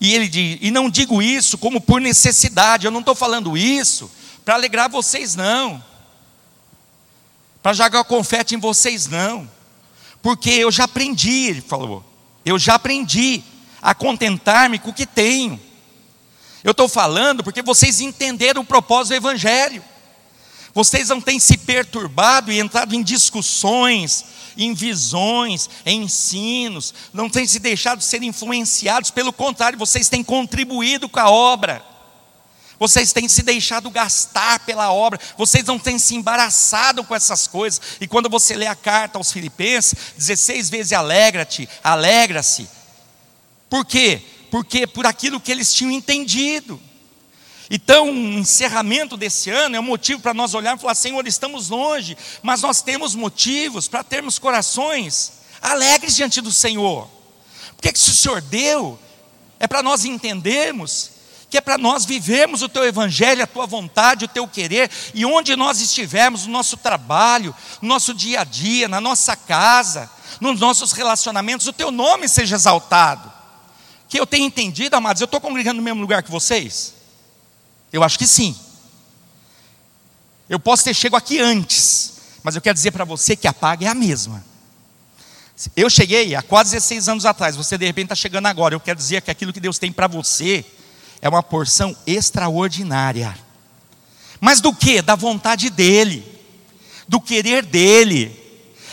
E 0.00 0.14
ele 0.14 0.28
diz: 0.28 0.58
E 0.62 0.70
não 0.70 0.88
digo 0.88 1.20
isso 1.20 1.58
como 1.58 1.78
por 1.78 2.00
necessidade, 2.00 2.86
eu 2.86 2.90
não 2.90 3.00
estou 3.00 3.14
falando 3.14 3.54
isso 3.54 4.10
para 4.46 4.54
alegrar 4.54 4.88
vocês, 4.88 5.36
não 5.36 5.89
para 7.62 7.72
jogar 7.72 8.04
confete 8.04 8.54
em 8.54 8.58
vocês, 8.58 9.06
não. 9.06 9.48
Porque 10.22 10.50
eu 10.50 10.70
já 10.70 10.84
aprendi, 10.84 11.46
ele 11.46 11.60
falou. 11.60 12.04
Eu 12.44 12.58
já 12.58 12.74
aprendi 12.74 13.42
a 13.80 13.94
contentar-me 13.94 14.78
com 14.78 14.90
o 14.90 14.94
que 14.94 15.06
tenho. 15.06 15.60
Eu 16.62 16.72
estou 16.72 16.88
falando 16.88 17.42
porque 17.42 17.62
vocês 17.62 18.00
entenderam 18.00 18.62
o 18.62 18.66
propósito 18.66 19.12
do 19.12 19.16
Evangelho. 19.16 19.82
Vocês 20.72 21.08
não 21.08 21.20
têm 21.20 21.38
se 21.40 21.58
perturbado 21.58 22.52
e 22.52 22.60
entrado 22.60 22.94
em 22.94 23.02
discussões, 23.02 24.24
em 24.56 24.72
visões, 24.72 25.68
em 25.84 26.02
ensinos, 26.02 26.94
não 27.12 27.28
têm 27.28 27.46
se 27.46 27.58
deixado 27.58 28.02
ser 28.02 28.22
influenciados, 28.22 29.10
pelo 29.10 29.32
contrário, 29.32 29.78
vocês 29.78 30.08
têm 30.08 30.22
contribuído 30.22 31.08
com 31.08 31.18
a 31.18 31.28
obra, 31.28 31.84
vocês 32.80 33.12
têm 33.12 33.28
se 33.28 33.42
deixado 33.42 33.90
gastar 33.90 34.60
pela 34.60 34.90
obra, 34.90 35.20
vocês 35.36 35.64
não 35.64 35.78
têm 35.78 35.98
se 35.98 36.16
embaraçado 36.16 37.04
com 37.04 37.14
essas 37.14 37.46
coisas, 37.46 37.80
e 38.00 38.08
quando 38.08 38.28
você 38.28 38.56
lê 38.56 38.66
a 38.66 38.74
carta 38.74 39.18
aos 39.18 39.30
Filipenses, 39.30 39.94
16 40.16 40.70
vezes 40.70 40.92
alegra-te, 40.92 41.68
alegra-se, 41.84 42.68
por 43.68 43.84
quê? 43.84 44.22
Porque 44.50 44.86
por 44.86 45.06
aquilo 45.06 45.38
que 45.38 45.52
eles 45.52 45.72
tinham 45.72 45.92
entendido, 45.92 46.80
então, 47.72 48.10
o 48.10 48.38
encerramento 48.40 49.16
desse 49.16 49.48
ano 49.48 49.76
é 49.76 49.80
um 49.80 49.84
motivo 49.84 50.20
para 50.20 50.34
nós 50.34 50.54
olharmos 50.54 50.80
e 50.80 50.82
falar: 50.82 50.96
Senhor, 50.96 51.24
estamos 51.28 51.68
longe, 51.68 52.18
mas 52.42 52.62
nós 52.62 52.82
temos 52.82 53.14
motivos 53.14 53.86
para 53.86 54.02
termos 54.02 54.40
corações 54.40 55.34
alegres 55.62 56.16
diante 56.16 56.40
do 56.40 56.50
Senhor. 56.50 57.08
Porque 57.76 57.92
que 57.92 57.98
se 57.98 58.10
o 58.10 58.14
Senhor 58.14 58.40
deu, 58.40 58.98
é 59.60 59.68
para 59.68 59.84
nós 59.84 60.04
entendermos 60.04 61.12
que 61.50 61.58
é 61.58 61.60
para 61.60 61.76
nós 61.76 62.04
vivermos 62.04 62.62
o 62.62 62.68
teu 62.68 62.84
evangelho, 62.84 63.42
a 63.42 63.46
tua 63.46 63.66
vontade, 63.66 64.24
o 64.24 64.28
teu 64.28 64.46
querer, 64.46 64.88
e 65.12 65.26
onde 65.26 65.56
nós 65.56 65.80
estivermos, 65.80 66.46
no 66.46 66.52
nosso 66.52 66.76
trabalho, 66.76 67.54
no 67.82 67.88
nosso 67.88 68.14
dia 68.14 68.42
a 68.42 68.44
dia, 68.44 68.86
na 68.86 69.00
nossa 69.00 69.34
casa, 69.34 70.08
nos 70.40 70.60
nossos 70.60 70.92
relacionamentos, 70.92 71.66
o 71.66 71.72
teu 71.72 71.90
nome 71.90 72.28
seja 72.28 72.54
exaltado. 72.54 73.30
Que 74.08 74.18
eu 74.18 74.26
tenho 74.26 74.46
entendido, 74.46 74.94
amados, 74.94 75.20
eu 75.20 75.24
estou 75.24 75.40
congregando 75.40 75.78
no 75.78 75.82
mesmo 75.82 76.00
lugar 76.00 76.22
que 76.22 76.30
vocês? 76.30 76.94
Eu 77.92 78.04
acho 78.04 78.16
que 78.16 78.28
sim. 78.28 78.56
Eu 80.48 80.60
posso 80.60 80.84
ter 80.84 80.94
chego 80.94 81.16
aqui 81.16 81.40
antes, 81.40 82.12
mas 82.44 82.54
eu 82.54 82.62
quero 82.62 82.74
dizer 82.74 82.92
para 82.92 83.04
você 83.04 83.34
que 83.34 83.48
a 83.48 83.52
paga 83.52 83.86
é 83.86 83.88
a 83.88 83.94
mesma. 83.94 84.44
Eu 85.74 85.90
cheguei 85.90 86.34
há 86.36 86.42
quase 86.42 86.70
16 86.70 87.08
anos 87.08 87.26
atrás, 87.26 87.56
você 87.56 87.76
de 87.76 87.86
repente 87.86 88.06
está 88.06 88.14
chegando 88.14 88.46
agora. 88.46 88.74
Eu 88.74 88.80
quero 88.80 88.96
dizer 88.96 89.20
que 89.20 89.32
aquilo 89.32 89.52
que 89.52 89.60
Deus 89.60 89.78
tem 89.78 89.90
para 89.90 90.06
você 90.06 90.64
é 91.20 91.28
uma 91.28 91.42
porção 91.42 91.96
extraordinária. 92.06 93.36
Mas 94.40 94.60
do 94.60 94.74
que? 94.74 95.02
Da 95.02 95.14
vontade 95.14 95.68
dEle, 95.68 96.24
do 97.06 97.20
querer 97.20 97.64
dEle. 97.64 98.38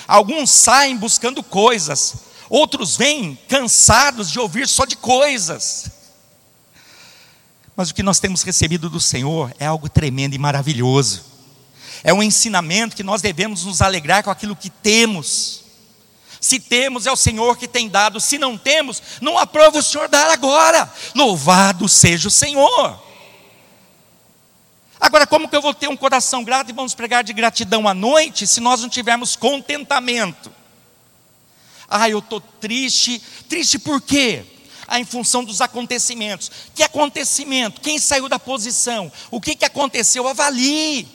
Alguns 0.08 0.50
saem 0.50 0.98
buscando 0.98 1.42
coisas, 1.42 2.16
outros 2.50 2.98
vêm 2.98 3.38
cansados 3.48 4.32
de 4.32 4.40
ouvir 4.40 4.68
só 4.68 4.86
de 4.86 4.96
coisas. 4.96 5.90
Mas 7.76 7.92
o 7.92 7.94
que 7.94 8.04
nós 8.04 8.20
temos 8.20 8.42
recebido 8.42 8.90
do 8.90 9.00
Senhor 9.00 9.54
é 9.60 9.66
algo 9.66 9.88
tremendo 9.88 10.34
e 10.34 10.40
maravilhoso. 10.40 11.24
É 12.04 12.14
um 12.14 12.24
ensinamento 12.24 12.96
que 12.96 13.04
nós 13.04 13.22
devemos 13.22 13.66
nos 13.66 13.82
alegrar 13.82 14.24
com 14.24 14.32
aquilo 14.32 14.56
que 14.56 14.70
temos. 14.70 15.67
Se 16.40 16.60
temos, 16.60 17.08
é 17.08 17.12
o 17.12 17.16
Senhor 17.16 17.58
que 17.58 17.68
tem 17.68 17.90
dado. 17.90 18.20
Se 18.20 18.38
não 18.38 18.58
temos, 18.58 19.02
não 19.22 19.38
aprova 19.38 19.80
o 19.80 19.84
Senhor 19.84 20.08
dar 20.08 20.30
agora. 20.32 20.92
Louvado 21.16 21.88
seja 21.88 22.28
o 22.28 22.32
Senhor. 22.32 23.04
Agora, 25.00 25.28
como 25.28 25.48
que 25.48 25.56
eu 25.56 25.62
vou 25.62 25.74
ter 25.74 25.88
um 25.88 25.98
coração 25.98 26.44
grato 26.44 26.70
e 26.70 26.74
vamos 26.74 26.96
pregar 26.96 27.24
de 27.24 27.34
gratidão 27.34 27.88
à 27.88 27.94
noite 27.94 28.48
se 28.48 28.60
nós 28.60 28.82
não 28.82 28.90
tivermos 28.90 29.36
contentamento? 29.36 30.52
Ah, 31.88 32.10
eu 32.10 32.20
estou 32.20 32.42
triste. 32.42 33.22
Triste 33.48 33.80
por 33.80 34.02
quê? 34.02 34.46
em 34.96 35.04
função 35.04 35.44
dos 35.44 35.60
acontecimentos. 35.60 36.50
Que 36.74 36.84
acontecimento? 36.84 37.82
Quem 37.82 38.00
saiu 38.00 38.30
da 38.30 38.40
posição? 38.40 39.12
O 39.30 39.42
que, 39.42 39.56
que 39.56 39.66
aconteceu? 39.66 40.28
Avalie. 40.28 41.08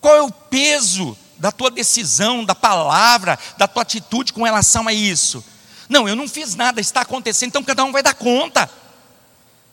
Qual 0.00 0.16
é 0.16 0.22
o 0.22 0.30
peso 0.30 1.16
da 1.40 1.50
tua 1.50 1.70
decisão, 1.70 2.44
da 2.44 2.54
palavra, 2.54 3.38
da 3.56 3.66
tua 3.66 3.82
atitude 3.82 4.32
com 4.32 4.44
relação 4.44 4.86
a 4.86 4.92
isso? 4.92 5.42
Não, 5.88 6.08
eu 6.08 6.14
não 6.14 6.28
fiz 6.28 6.54
nada, 6.54 6.80
está 6.80 7.00
acontecendo, 7.00 7.48
então 7.48 7.64
cada 7.64 7.82
um 7.82 7.90
vai 7.90 8.02
dar 8.02 8.14
conta. 8.14 8.70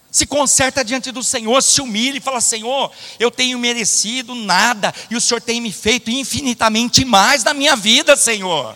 Se 0.09 0.25
conserta 0.25 0.83
diante 0.83 1.11
do 1.11 1.21
Senhor, 1.21 1.61
se 1.61 1.81
humilha 1.81 2.17
e 2.17 2.21
fala: 2.21 2.41
Senhor, 2.41 2.91
eu 3.19 3.29
tenho 3.29 3.59
merecido 3.59 4.33
nada, 4.33 4.93
e 5.11 5.15
o 5.15 5.21
Senhor 5.21 5.41
tem 5.41 5.61
me 5.61 5.71
feito 5.71 6.09
infinitamente 6.09 7.05
mais 7.05 7.43
na 7.43 7.53
minha 7.53 7.75
vida, 7.75 8.15
Senhor. 8.15 8.75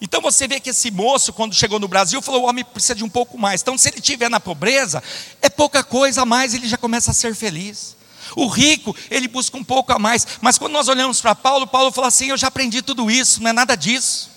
Então 0.00 0.20
você 0.20 0.46
vê 0.46 0.60
que 0.60 0.70
esse 0.70 0.90
moço, 0.90 1.32
quando 1.32 1.54
chegou 1.54 1.80
no 1.80 1.88
Brasil, 1.88 2.22
falou: 2.22 2.42
o 2.42 2.46
homem 2.46 2.64
precisa 2.64 2.94
de 2.94 3.02
um 3.02 3.08
pouco 3.08 3.36
mais. 3.36 3.62
Então, 3.62 3.76
se 3.76 3.88
ele 3.88 3.98
estiver 3.98 4.30
na 4.30 4.38
pobreza, 4.38 5.02
é 5.42 5.48
pouca 5.48 5.82
coisa 5.82 6.22
a 6.22 6.26
mais, 6.26 6.54
ele 6.54 6.68
já 6.68 6.76
começa 6.76 7.10
a 7.10 7.14
ser 7.14 7.34
feliz. 7.34 7.96
O 8.36 8.46
rico, 8.46 8.94
ele 9.10 9.28
busca 9.28 9.56
um 9.56 9.64
pouco 9.64 9.92
a 9.92 9.98
mais. 9.98 10.26
Mas 10.40 10.58
quando 10.58 10.72
nós 10.72 10.88
olhamos 10.88 11.20
para 11.20 11.34
Paulo, 11.34 11.66
Paulo 11.66 11.90
fala 11.90 12.08
assim: 12.08 12.26
Eu 12.26 12.36
já 12.36 12.48
aprendi 12.48 12.82
tudo 12.82 13.10
isso, 13.10 13.42
não 13.42 13.50
é 13.50 13.52
nada 13.52 13.76
disso. 13.76 14.30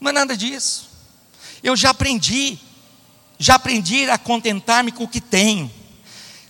Não 0.00 0.10
é 0.10 0.12
nada 0.12 0.36
disso. 0.36 0.88
Eu 1.62 1.76
já 1.76 1.90
aprendi, 1.90 2.58
já 3.38 3.56
aprendi 3.56 4.08
a 4.08 4.16
contentar-me 4.16 4.92
com 4.92 5.04
o 5.04 5.08
que 5.08 5.20
tenho. 5.20 5.70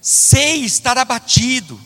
Sei 0.01 0.64
estar 0.64 0.96
abatido, 0.99 1.80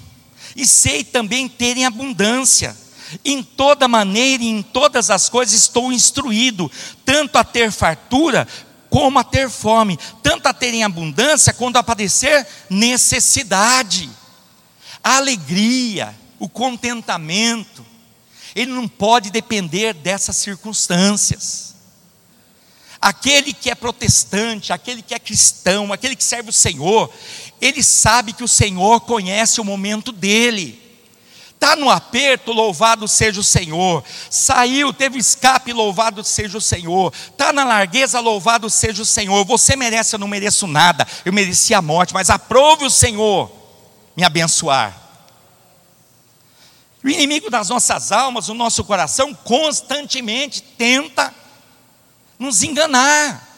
e 0.54 0.66
sei 0.66 1.02
também 1.04 1.48
ter 1.48 1.76
em 1.76 1.84
abundância. 1.84 2.76
Em 3.24 3.42
toda 3.42 3.86
maneira 3.86 4.42
e 4.42 4.48
em 4.48 4.62
todas 4.62 5.10
as 5.10 5.28
coisas 5.28 5.54
estou 5.54 5.92
instruído, 5.92 6.70
tanto 7.04 7.36
a 7.36 7.44
ter 7.44 7.70
fartura 7.70 8.48
como 8.92 9.18
a 9.18 9.24
ter 9.24 9.48
fome, 9.48 9.98
tanto 10.22 10.46
a 10.48 10.52
ter 10.52 10.74
em 10.74 10.84
abundância 10.84 11.54
quanto 11.54 11.78
a 11.78 11.82
padecer 11.82 12.46
necessidade. 12.68 14.10
A 15.02 15.16
alegria, 15.16 16.14
o 16.38 16.46
contentamento, 16.46 17.86
ele 18.54 18.70
não 18.70 18.86
pode 18.86 19.30
depender 19.30 19.94
dessas 19.94 20.36
circunstâncias. 20.36 21.74
Aquele 23.00 23.54
que 23.54 23.70
é 23.70 23.74
protestante, 23.74 24.74
aquele 24.74 25.00
que 25.00 25.14
é 25.14 25.18
cristão, 25.18 25.90
aquele 25.90 26.14
que 26.14 26.22
serve 26.22 26.50
o 26.50 26.52
Senhor, 26.52 27.10
ele 27.62 27.82
sabe 27.82 28.34
que 28.34 28.44
o 28.44 28.48
Senhor 28.48 29.00
conhece 29.00 29.58
o 29.58 29.64
momento 29.64 30.12
dele. 30.12 30.81
Está 31.62 31.76
no 31.76 31.88
aperto, 31.88 32.50
louvado 32.50 33.06
seja 33.06 33.40
o 33.40 33.44
Senhor. 33.44 34.02
Saiu, 34.28 34.92
teve 34.92 35.16
escape, 35.16 35.72
louvado 35.72 36.24
seja 36.24 36.58
o 36.58 36.60
Senhor. 36.60 37.14
Está 37.28 37.52
na 37.52 37.62
largueza, 37.62 38.18
louvado 38.18 38.68
seja 38.68 39.00
o 39.00 39.06
Senhor. 39.06 39.44
Você 39.44 39.76
merece, 39.76 40.16
eu 40.16 40.18
não 40.18 40.26
mereço 40.26 40.66
nada. 40.66 41.06
Eu 41.24 41.32
mereci 41.32 41.72
a 41.72 41.80
morte, 41.80 42.12
mas 42.12 42.30
aprove 42.30 42.84
o 42.84 42.90
Senhor 42.90 43.48
me 44.16 44.24
abençoar. 44.24 45.00
O 47.04 47.08
inimigo 47.08 47.48
das 47.48 47.68
nossas 47.68 48.10
almas, 48.10 48.48
o 48.48 48.54
nosso 48.54 48.82
coração, 48.82 49.32
constantemente 49.32 50.62
tenta 50.62 51.32
nos 52.40 52.64
enganar. 52.64 53.50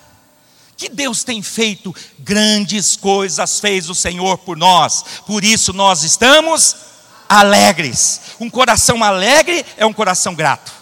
Que 0.77 0.91
Deus 0.91 1.25
tem 1.25 1.41
feito 1.41 1.97
grandes 2.19 2.97
coisas, 2.97 3.61
fez 3.61 3.89
o 3.89 3.95
Senhor 3.95 4.37
por 4.37 4.59
nós, 4.59 5.03
por 5.27 5.43
isso 5.43 5.73
nós 5.73 6.03
estamos 6.03 6.93
alegres. 7.29 8.37
Um 8.41 8.51
coração 8.51 9.03
alegre 9.03 9.65
é 9.77 9.85
um 9.85 9.93
coração 9.93 10.35
grato. 10.35 10.73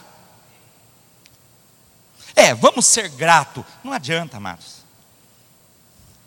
É, 2.34 2.54
vamos 2.54 2.86
ser 2.86 3.08
grato. 3.10 3.64
Não 3.84 3.92
adianta, 3.92 4.36
amados. 4.36 4.82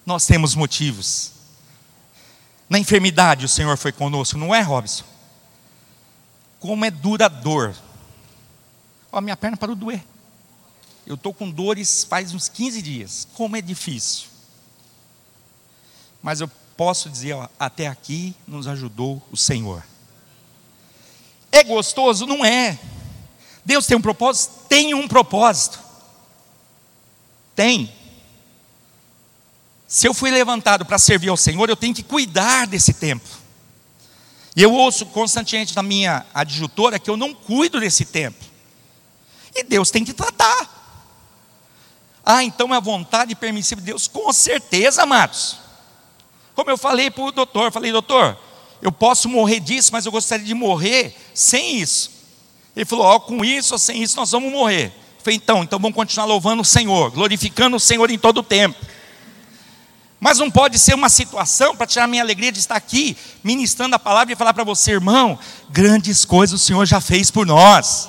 Nós 0.06 0.26
temos 0.26 0.56
motivos. 0.56 1.32
Na 2.70 2.80
enfermidade 2.80 3.46
o 3.46 3.50
Senhor 3.50 3.78
foi 3.78 3.92
conosco, 3.92 4.38
não 4.38 4.54
é, 4.54 4.62
Robson? 4.62 5.04
Como 6.60 6.86
é 6.86 6.92
dura 6.92 7.26
a 7.26 7.30
dor. 7.30 7.76
Ó, 9.12 9.22
minha 9.22 9.38
perna 9.38 9.58
parou 9.58 9.76
de 9.76 9.82
doer. 9.82 10.04
Eu 11.06 11.16
estou 11.16 11.34
com 11.34 11.50
dores 11.50 12.04
faz 12.04 12.34
uns 12.34 12.50
15 12.50 12.82
dias. 12.82 13.28
Como 13.34 13.56
é 13.56 13.62
difícil. 13.62 14.28
Mas 16.22 16.42
eu 16.42 16.48
posso 16.76 17.10
dizer, 17.10 17.34
ó, 17.34 17.48
até 17.60 17.88
aqui 17.88 18.36
nos 18.48 18.68
ajudou 18.68 19.22
o 19.32 19.38
Senhor. 19.38 19.84
É 21.56 21.64
gostoso? 21.64 22.26
Não 22.26 22.44
é. 22.44 22.78
Deus 23.64 23.88
tem 23.88 23.96
um 23.96 24.02
propósito? 24.02 24.54
Tem 24.68 24.94
um 24.94 25.08
propósito. 25.08 25.80
Tem. 27.56 27.90
Se 29.88 30.06
eu 30.06 30.14
fui 30.14 30.32
levantado 30.32 30.86
para 30.86 31.00
servir 31.00 31.30
ao 31.30 31.38
Senhor, 31.38 31.70
eu 31.70 31.78
tenho 31.78 31.96
que 31.96 32.04
cuidar 32.04 32.68
desse 32.68 32.96
tempo. 32.96 33.26
E 34.54 34.62
eu 34.62 34.74
ouço 34.74 35.06
constantemente 35.06 35.74
da 35.74 35.82
minha 35.82 36.26
adjutora 36.34 37.00
que 37.00 37.10
eu 37.10 37.16
não 37.16 37.34
cuido 37.34 37.80
desse 37.80 38.04
tempo. 38.04 38.44
E 39.56 39.64
Deus 39.64 39.90
tem 39.90 40.04
que 40.04 40.12
tratar. 40.12 40.70
Ah, 42.26 42.44
então 42.44 42.74
é 42.74 42.78
a 42.78 42.82
vontade 42.82 43.34
permissível 43.34 43.82
de 43.82 43.92
Deus? 43.92 44.10
Com 44.10 44.34
certeza, 44.34 45.04
amados. 45.04 45.58
Como 46.54 46.70
eu 46.70 46.78
falei 46.78 47.10
para 47.10 47.24
o 47.24 47.32
doutor, 47.32 47.72
falei, 47.72 47.94
doutor, 47.94 48.38
eu 48.86 48.92
posso 48.92 49.28
morrer 49.28 49.60
disso, 49.60 49.90
mas 49.92 50.06
eu 50.06 50.12
gostaria 50.12 50.46
de 50.46 50.54
morrer 50.54 51.18
sem 51.34 51.80
isso. 51.80 52.12
Ele 52.76 52.86
falou: 52.86 53.04
Ó, 53.08 53.20
com 53.20 53.44
isso 53.44 53.74
ou 53.74 53.80
sem 53.80 54.04
isso 54.04 54.16
nós 54.16 54.30
vamos 54.30 54.52
morrer. 54.52 54.94
Eu 55.18 55.24
falei: 55.24 55.38
então, 55.38 55.64
então 55.64 55.80
vamos 55.80 55.96
continuar 55.96 56.28
louvando 56.28 56.62
o 56.62 56.66
Senhor, 56.66 57.10
glorificando 57.10 57.78
o 57.78 57.80
Senhor 57.80 58.12
em 58.12 58.20
todo 58.20 58.42
o 58.42 58.44
tempo. 58.44 58.78
Mas 60.20 60.38
não 60.38 60.52
pode 60.52 60.78
ser 60.78 60.94
uma 60.94 61.10
situação 61.10 61.76
para 61.76 61.88
tirar 61.88 62.06
minha 62.06 62.22
alegria 62.22 62.52
de 62.52 62.60
estar 62.60 62.76
aqui, 62.76 63.18
ministrando 63.44 63.96
a 63.96 64.00
palavra 64.00 64.32
e 64.32 64.36
falar 64.36 64.54
para 64.54 64.64
você, 64.64 64.92
irmão, 64.92 65.40
grandes 65.72 66.24
coisas 66.24 66.62
o 66.62 66.64
Senhor 66.64 66.86
já 66.86 67.02
fez 67.02 67.32
por 67.32 67.48
nós. 67.48 68.08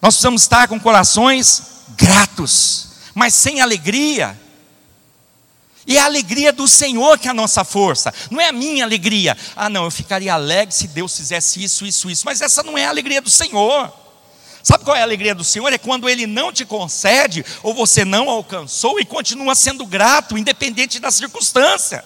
Nós 0.00 0.14
precisamos 0.14 0.40
estar 0.40 0.68
com 0.68 0.80
corações 0.80 1.82
gratos, 1.98 2.88
mas 3.14 3.34
sem 3.34 3.60
alegria. 3.60 4.40
E 5.86 5.96
é 5.96 6.00
a 6.00 6.04
alegria 6.04 6.52
do 6.52 6.66
Senhor 6.66 7.18
que 7.18 7.28
é 7.28 7.30
a 7.30 7.34
nossa 7.34 7.64
força, 7.64 8.12
não 8.30 8.40
é 8.40 8.48
a 8.48 8.52
minha 8.52 8.84
alegria. 8.84 9.36
Ah, 9.54 9.70
não, 9.70 9.84
eu 9.84 9.90
ficaria 9.90 10.34
alegre 10.34 10.74
se 10.74 10.88
Deus 10.88 11.16
fizesse 11.16 11.62
isso, 11.62 11.86
isso, 11.86 12.10
isso, 12.10 12.24
mas 12.24 12.40
essa 12.40 12.62
não 12.62 12.76
é 12.76 12.86
a 12.86 12.90
alegria 12.90 13.20
do 13.20 13.30
Senhor. 13.30 13.92
Sabe 14.66 14.82
qual 14.82 14.96
é 14.96 15.00
a 15.00 15.04
alegria 15.04 15.32
do 15.32 15.44
Senhor? 15.44 15.72
É 15.72 15.78
quando 15.78 16.08
Ele 16.08 16.26
não 16.26 16.52
te 16.52 16.64
concede, 16.64 17.46
ou 17.62 17.72
você 17.72 18.04
não 18.04 18.28
alcançou 18.28 18.98
e 18.98 19.04
continua 19.04 19.54
sendo 19.54 19.86
grato, 19.86 20.36
independente 20.36 20.98
da 20.98 21.08
circunstância. 21.08 22.04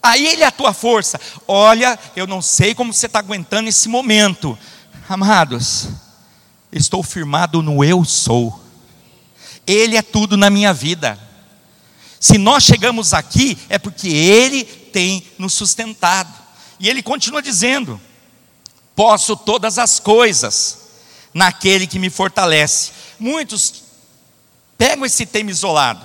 Aí 0.00 0.24
Ele 0.24 0.44
é 0.44 0.46
a 0.46 0.52
tua 0.52 0.72
força. 0.72 1.20
Olha, 1.48 1.98
eu 2.14 2.24
não 2.24 2.40
sei 2.40 2.72
como 2.72 2.92
você 2.92 3.06
está 3.06 3.18
aguentando 3.18 3.68
esse 3.68 3.88
momento, 3.88 4.56
amados. 5.08 5.88
Estou 6.70 7.02
firmado 7.02 7.60
no 7.60 7.82
eu 7.82 8.04
sou. 8.04 8.62
Ele 9.66 9.96
é 9.96 10.02
tudo 10.02 10.36
na 10.36 10.48
minha 10.48 10.72
vida. 10.72 11.18
Se 12.18 12.38
nós 12.38 12.64
chegamos 12.64 13.12
aqui, 13.12 13.58
é 13.68 13.78
porque 13.78 14.08
Ele 14.08 14.64
tem 14.64 15.26
nos 15.38 15.52
sustentado. 15.52 16.32
E 16.80 16.88
Ele 16.88 17.02
continua 17.02 17.42
dizendo: 17.42 18.00
Posso 18.94 19.36
todas 19.36 19.78
as 19.78 20.00
coisas 20.00 20.78
naquele 21.34 21.86
que 21.86 21.98
me 21.98 22.08
fortalece. 22.08 22.92
Muitos 23.18 23.82
pegam 24.78 25.04
esse 25.04 25.26
tema 25.26 25.50
isolado, 25.50 26.04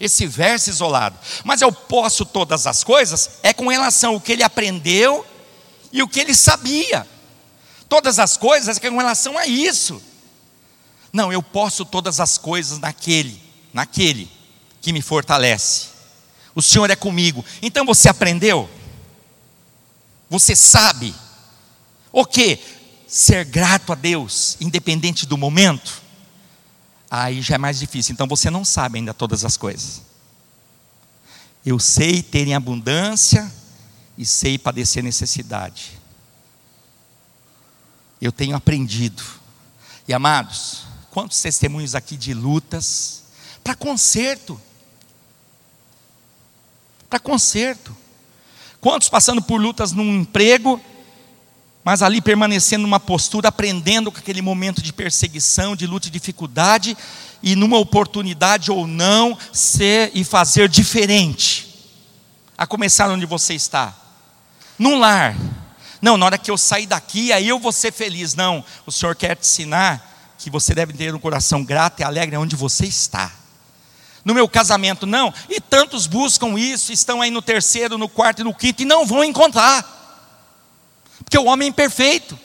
esse 0.00 0.26
verso 0.26 0.70
isolado, 0.70 1.18
mas 1.44 1.60
eu 1.60 1.70
posso 1.70 2.24
todas 2.24 2.66
as 2.66 2.82
coisas, 2.82 3.38
é 3.42 3.52
com 3.52 3.68
relação 3.68 4.14
ao 4.14 4.20
que 4.20 4.32
ele 4.32 4.42
aprendeu 4.42 5.26
e 5.92 6.02
o 6.02 6.08
que 6.08 6.20
ele 6.20 6.34
sabia. 6.34 7.06
Todas 7.88 8.18
as 8.18 8.36
coisas 8.36 8.78
é 8.78 8.90
com 8.90 8.96
relação 8.96 9.36
a 9.36 9.46
isso. 9.46 10.02
Não, 11.12 11.32
eu 11.32 11.42
posso 11.42 11.84
todas 11.84 12.18
as 12.18 12.38
coisas 12.38 12.78
naquele, 12.78 13.40
naquele 13.72 14.30
que 14.84 14.92
me 14.92 15.02
fortalece. 15.02 15.88
O 16.54 16.62
Senhor 16.62 16.90
é 16.90 16.96
comigo. 16.96 17.44
Então 17.60 17.84
você 17.84 18.08
aprendeu? 18.08 18.68
Você 20.30 20.54
sabe? 20.54 21.14
O 22.12 22.24
que? 22.24 22.60
ser 23.14 23.44
grato 23.44 23.92
a 23.92 23.94
Deus, 23.94 24.56
independente 24.60 25.24
do 25.24 25.38
momento, 25.38 26.02
aí 27.08 27.40
já 27.40 27.54
é 27.54 27.58
mais 27.58 27.78
difícil. 27.78 28.12
Então 28.12 28.26
você 28.26 28.50
não 28.50 28.64
sabe 28.64 28.98
ainda 28.98 29.14
todas 29.14 29.44
as 29.44 29.56
coisas. 29.56 30.02
Eu 31.64 31.78
sei 31.78 32.24
ter 32.24 32.48
em 32.48 32.54
abundância 32.54 33.48
e 34.18 34.26
sei 34.26 34.58
padecer 34.58 35.00
necessidade. 35.00 35.92
Eu 38.20 38.32
tenho 38.32 38.56
aprendido. 38.56 39.22
E 40.08 40.12
amados, 40.12 40.84
quantos 41.12 41.40
testemunhos 41.40 41.94
aqui 41.94 42.16
de 42.16 42.34
lutas 42.34 43.22
para 43.62 43.76
conserto? 43.76 44.60
Para 47.14 47.20
conserto. 47.20 47.96
Quantos 48.80 49.08
passando 49.08 49.40
por 49.40 49.60
lutas 49.60 49.92
num 49.92 50.20
emprego 50.20 50.80
mas 51.84 52.02
ali 52.02 52.20
permanecendo 52.20 52.82
numa 52.82 52.98
postura, 52.98 53.50
aprendendo 53.50 54.10
com 54.10 54.18
aquele 54.18 54.42
momento 54.42 54.82
de 54.82 54.92
perseguição, 54.92 55.76
de 55.76 55.86
luta 55.86 56.08
e 56.08 56.10
dificuldade, 56.10 56.96
e 57.40 57.54
numa 57.54 57.78
oportunidade 57.78 58.72
ou 58.72 58.86
não, 58.86 59.38
ser 59.52 60.10
e 60.14 60.24
fazer 60.24 60.66
diferente, 60.68 61.92
a 62.56 62.66
começar 62.66 63.08
onde 63.10 63.26
você 63.26 63.52
está, 63.54 63.94
num 64.76 64.98
lar. 64.98 65.36
Não, 66.00 66.16
na 66.16 66.24
hora 66.26 66.38
que 66.38 66.50
eu 66.50 66.56
sair 66.56 66.86
daqui, 66.86 67.32
aí 67.32 67.46
eu 67.46 67.60
vou 67.60 67.70
ser 67.70 67.92
feliz. 67.92 68.34
Não, 68.34 68.64
o 68.86 68.90
Senhor 68.90 69.14
quer 69.14 69.36
te 69.36 69.46
ensinar 69.46 70.34
que 70.38 70.48
você 70.48 70.74
deve 70.74 70.94
ter 70.94 71.14
um 71.14 71.20
coração 71.20 71.62
grato 71.62 72.00
e 72.00 72.02
alegre 72.02 72.36
onde 72.38 72.56
você 72.56 72.86
está. 72.86 73.43
No 74.24 74.32
meu 74.32 74.48
casamento, 74.48 75.06
não, 75.06 75.32
e 75.50 75.60
tantos 75.60 76.06
buscam 76.06 76.58
isso, 76.58 76.92
estão 76.92 77.20
aí 77.20 77.30
no 77.30 77.42
terceiro, 77.42 77.98
no 77.98 78.08
quarto 78.08 78.40
e 78.40 78.44
no 78.44 78.54
quinto, 78.54 78.82
e 78.82 78.86
não 78.86 79.04
vão 79.04 79.22
encontrar. 79.22 79.84
Porque 81.22 81.36
o 81.36 81.44
homem 81.44 81.66
é 81.66 81.68
imperfeito. 81.68 82.38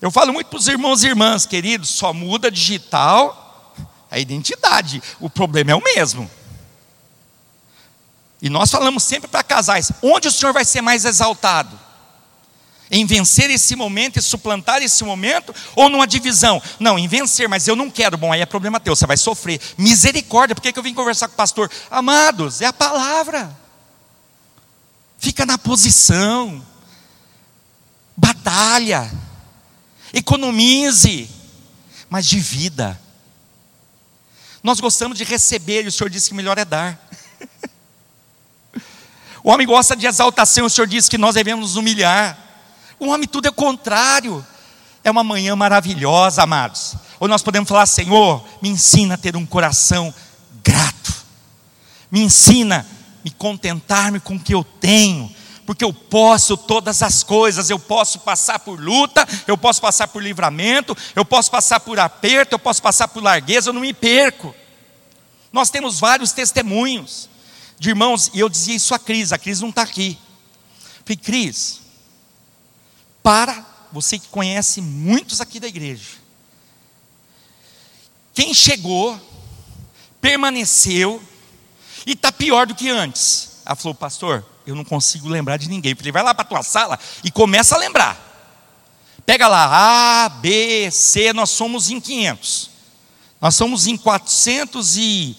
Eu 0.00 0.10
falo 0.10 0.32
muito 0.32 0.46
para 0.46 0.58
os 0.58 0.66
irmãos 0.66 1.04
e 1.04 1.08
irmãs, 1.08 1.44
queridos, 1.44 1.90
só 1.90 2.12
muda 2.14 2.50
digital 2.50 3.74
a 4.10 4.18
identidade. 4.18 5.02
O 5.20 5.28
problema 5.28 5.72
é 5.72 5.74
o 5.74 5.82
mesmo. 5.82 6.30
E 8.40 8.48
nós 8.48 8.70
falamos 8.70 9.04
sempre 9.04 9.28
para 9.28 9.42
casais: 9.42 9.92
onde 10.02 10.28
o 10.28 10.32
Senhor 10.32 10.52
vai 10.52 10.64
ser 10.64 10.80
mais 10.80 11.04
exaltado? 11.04 11.78
Em 12.90 13.06
vencer 13.06 13.50
esse 13.50 13.76
momento 13.76 14.18
e 14.18 14.22
suplantar 14.22 14.82
esse 14.82 15.04
momento, 15.04 15.54
ou 15.76 15.88
numa 15.88 16.06
divisão? 16.06 16.60
Não, 16.78 16.98
em 16.98 17.06
vencer, 17.06 17.48
mas 17.48 17.68
eu 17.68 17.76
não 17.76 17.88
quero. 17.88 18.16
Bom, 18.16 18.32
aí 18.32 18.40
é 18.40 18.46
problema 18.46 18.80
teu, 18.80 18.96
você 18.96 19.06
vai 19.06 19.16
sofrer. 19.16 19.60
Misericórdia, 19.78 20.56
por 20.56 20.62
que 20.62 20.76
eu 20.76 20.82
vim 20.82 20.92
conversar 20.92 21.28
com 21.28 21.34
o 21.34 21.36
pastor? 21.36 21.70
Amados, 21.90 22.60
é 22.60 22.66
a 22.66 22.72
palavra. 22.72 23.56
Fica 25.18 25.46
na 25.46 25.56
posição 25.56 26.66
batalha, 28.20 29.10
economize, 30.12 31.30
mas 32.08 32.26
de 32.26 32.38
vida. 32.38 33.00
Nós 34.62 34.80
gostamos 34.80 35.16
de 35.16 35.24
receber, 35.24 35.84
e 35.84 35.88
o 35.88 35.92
Senhor 35.92 36.10
disse 36.10 36.28
que 36.28 36.34
melhor 36.34 36.58
é 36.58 36.64
dar. 36.64 37.08
o 39.42 39.50
homem 39.50 39.66
gosta 39.66 39.96
de 39.96 40.06
exaltação, 40.06 40.66
o 40.66 40.70
Senhor 40.70 40.86
disse 40.86 41.08
que 41.08 41.16
nós 41.16 41.34
devemos 41.34 41.76
humilhar. 41.76 42.49
O 43.00 43.08
homem 43.08 43.26
tudo 43.26 43.46
é 43.46 43.48
o 43.48 43.54
contrário. 43.54 44.46
É 45.02 45.10
uma 45.10 45.24
manhã 45.24 45.56
maravilhosa, 45.56 46.42
amados. 46.42 46.94
Ou 47.18 47.26
nós 47.26 47.42
podemos 47.42 47.68
falar, 47.68 47.86
Senhor, 47.86 48.44
me 48.62 48.68
ensina 48.68 49.14
a 49.14 49.18
ter 49.18 49.34
um 49.34 49.46
coração 49.46 50.14
grato. 50.62 51.14
Me 52.10 52.20
ensina 52.20 52.86
a 52.88 53.24
me 53.24 53.30
contentar-me 53.30 54.20
com 54.20 54.36
o 54.36 54.40
que 54.40 54.54
eu 54.54 54.62
tenho 54.62 55.34
porque 55.70 55.84
eu 55.84 55.92
posso 55.92 56.56
todas 56.56 57.00
as 57.00 57.22
coisas, 57.22 57.70
eu 57.70 57.78
posso 57.78 58.18
passar 58.18 58.58
por 58.58 58.80
luta, 58.80 59.24
eu 59.46 59.56
posso 59.56 59.80
passar 59.80 60.08
por 60.08 60.20
livramento, 60.20 60.96
eu 61.14 61.24
posso 61.24 61.48
passar 61.48 61.78
por 61.78 62.00
aperto, 62.00 62.56
eu 62.56 62.58
posso 62.58 62.82
passar 62.82 63.06
por 63.06 63.22
largueza, 63.22 63.68
eu 63.68 63.72
não 63.72 63.82
me 63.82 63.92
perco. 63.92 64.52
Nós 65.52 65.70
temos 65.70 66.00
vários 66.00 66.32
testemunhos 66.32 67.28
de 67.78 67.90
irmãos, 67.90 68.32
e 68.34 68.40
eu 68.40 68.48
dizia 68.48 68.74
isso 68.74 68.92
a 68.92 68.98
Cris, 68.98 69.32
a 69.32 69.38
Cris 69.38 69.60
não 69.60 69.68
está 69.68 69.82
aqui. 69.82 70.18
Falei, 71.04 71.16
Cris, 71.16 71.79
para 73.22 73.66
você 73.92 74.18
que 74.18 74.28
conhece 74.28 74.80
muitos 74.80 75.40
aqui 75.40 75.58
da 75.58 75.66
igreja, 75.66 76.18
quem 78.34 78.54
chegou, 78.54 79.20
permaneceu, 80.20 81.22
e 82.06 82.12
está 82.12 82.32
pior 82.32 82.66
do 82.66 82.74
que 82.74 82.88
antes. 82.88 83.60
Ela 83.64 83.76
falou, 83.76 83.94
pastor, 83.94 84.44
eu 84.66 84.74
não 84.74 84.84
consigo 84.84 85.28
lembrar 85.28 85.56
de 85.56 85.68
ninguém. 85.68 85.92
Eu 85.92 85.96
falei, 85.96 86.12
vai 86.12 86.22
lá 86.22 86.34
para 86.34 86.42
a 86.42 86.48
tua 86.48 86.62
sala 86.62 86.98
e 87.22 87.30
começa 87.30 87.74
a 87.74 87.78
lembrar. 87.78 88.28
Pega 89.26 89.46
lá, 89.46 90.24
A, 90.24 90.28
B, 90.28 90.90
C, 90.90 91.32
nós 91.32 91.50
somos 91.50 91.90
em 91.90 92.00
500. 92.00 92.70
Nós 93.40 93.54
somos 93.54 93.86
em 93.86 93.96
400 93.96 94.96
e, 94.96 95.36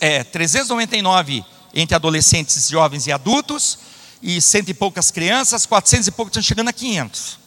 é, 0.00 0.24
399 0.24 1.44
entre 1.74 1.94
adolescentes, 1.94 2.68
jovens 2.68 3.06
e 3.06 3.12
adultos, 3.12 3.78
e 4.26 4.40
cento 4.40 4.70
e 4.70 4.74
poucas 4.74 5.10
crianças, 5.10 5.66
400 5.66 6.08
e 6.08 6.10
poucos 6.10 6.30
estão 6.30 6.42
chegando 6.42 6.68
a 6.68 6.72
500 6.72 7.38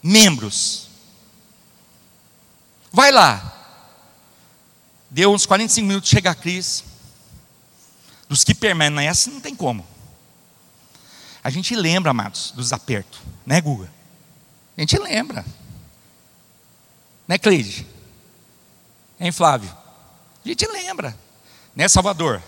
membros. 0.00 0.86
Vai 2.92 3.10
lá. 3.10 3.58
Deu 5.10 5.34
uns 5.34 5.44
45 5.44 5.84
minutos, 5.84 6.08
chega 6.08 6.30
a 6.30 6.34
Cris. 6.34 6.84
Dos 8.28 8.44
que 8.44 8.54
permanecem, 8.54 9.32
não 9.32 9.40
tem 9.40 9.52
como. 9.52 9.84
A 11.42 11.50
gente 11.50 11.74
lembra, 11.74 12.12
amados, 12.12 12.52
dos 12.52 12.72
apertos, 12.72 13.18
né, 13.44 13.60
Guga? 13.60 13.90
A 14.78 14.80
gente 14.80 14.96
lembra. 14.98 15.44
Né, 17.26 17.36
Cleide? 17.36 17.84
Hein, 19.18 19.32
Flávio? 19.32 19.76
A 20.44 20.48
gente 20.48 20.64
lembra. 20.68 21.18
Né, 21.74 21.88
Salvador? 21.88 22.40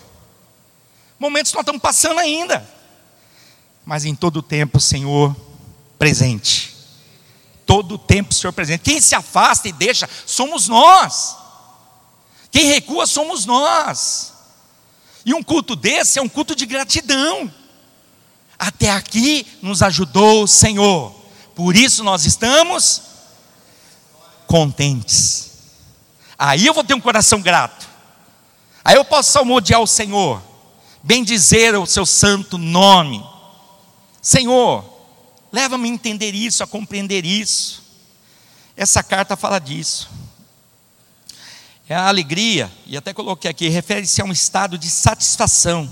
Momentos 1.19 1.51
que 1.51 1.57
nós 1.57 1.63
estamos 1.63 1.81
passando 1.81 2.19
ainda. 2.21 2.74
Mas 3.85 4.03
em 4.03 4.15
todo 4.15 4.41
tempo, 4.41 4.79
Senhor 4.79 5.35
presente. 5.99 6.75
Todo 7.65 7.97
tempo, 7.97 8.33
Senhor 8.33 8.51
presente. 8.51 8.81
Quem 8.81 8.99
se 8.99 9.15
afasta 9.15 9.67
e 9.67 9.71
deixa, 9.71 10.09
somos 10.25 10.67
nós. 10.67 11.37
Quem 12.51 12.65
recua, 12.65 13.05
somos 13.05 13.45
nós. 13.45 14.33
E 15.25 15.33
um 15.33 15.43
culto 15.43 15.75
desse 15.75 16.19
é 16.19 16.21
um 16.21 16.29
culto 16.29 16.55
de 16.55 16.65
gratidão. 16.65 17.51
Até 18.57 18.91
aqui 18.91 19.45
nos 19.61 19.81
ajudou 19.81 20.43
o 20.43 20.47
Senhor. 20.47 21.13
Por 21.53 21.75
isso 21.75 22.03
nós 22.03 22.25
estamos 22.25 23.01
contentes. 24.47 25.51
Aí 26.37 26.65
eu 26.65 26.73
vou 26.73 26.83
ter 26.83 26.93
um 26.93 27.01
coração 27.01 27.41
grato. 27.41 27.87
Aí 28.83 28.95
eu 28.95 29.05
posso 29.05 29.31
salmodiar 29.31 29.81
o 29.81 29.87
Senhor, 29.87 30.41
bendizer 31.01 31.79
o 31.79 31.85
seu 31.87 32.05
santo 32.05 32.57
nome. 32.57 33.34
Senhor, 34.25 34.83
leva-me 35.51 35.87
a 35.87 35.93
entender 35.93 36.33
isso, 36.33 36.63
a 36.63 36.67
compreender 36.67 37.23
isso. 37.23 37.83
Essa 38.75 39.03
carta 39.03 39.35
fala 39.35 39.59
disso. 39.59 40.09
É 41.87 41.93
a 41.93 42.07
alegria, 42.07 42.71
e 42.87 42.97
até 42.97 43.13
coloquei 43.13 43.51
aqui, 43.51 43.69
refere-se 43.69 44.19
a 44.23 44.25
um 44.25 44.31
estado 44.31 44.79
de 44.79 44.89
satisfação 44.89 45.87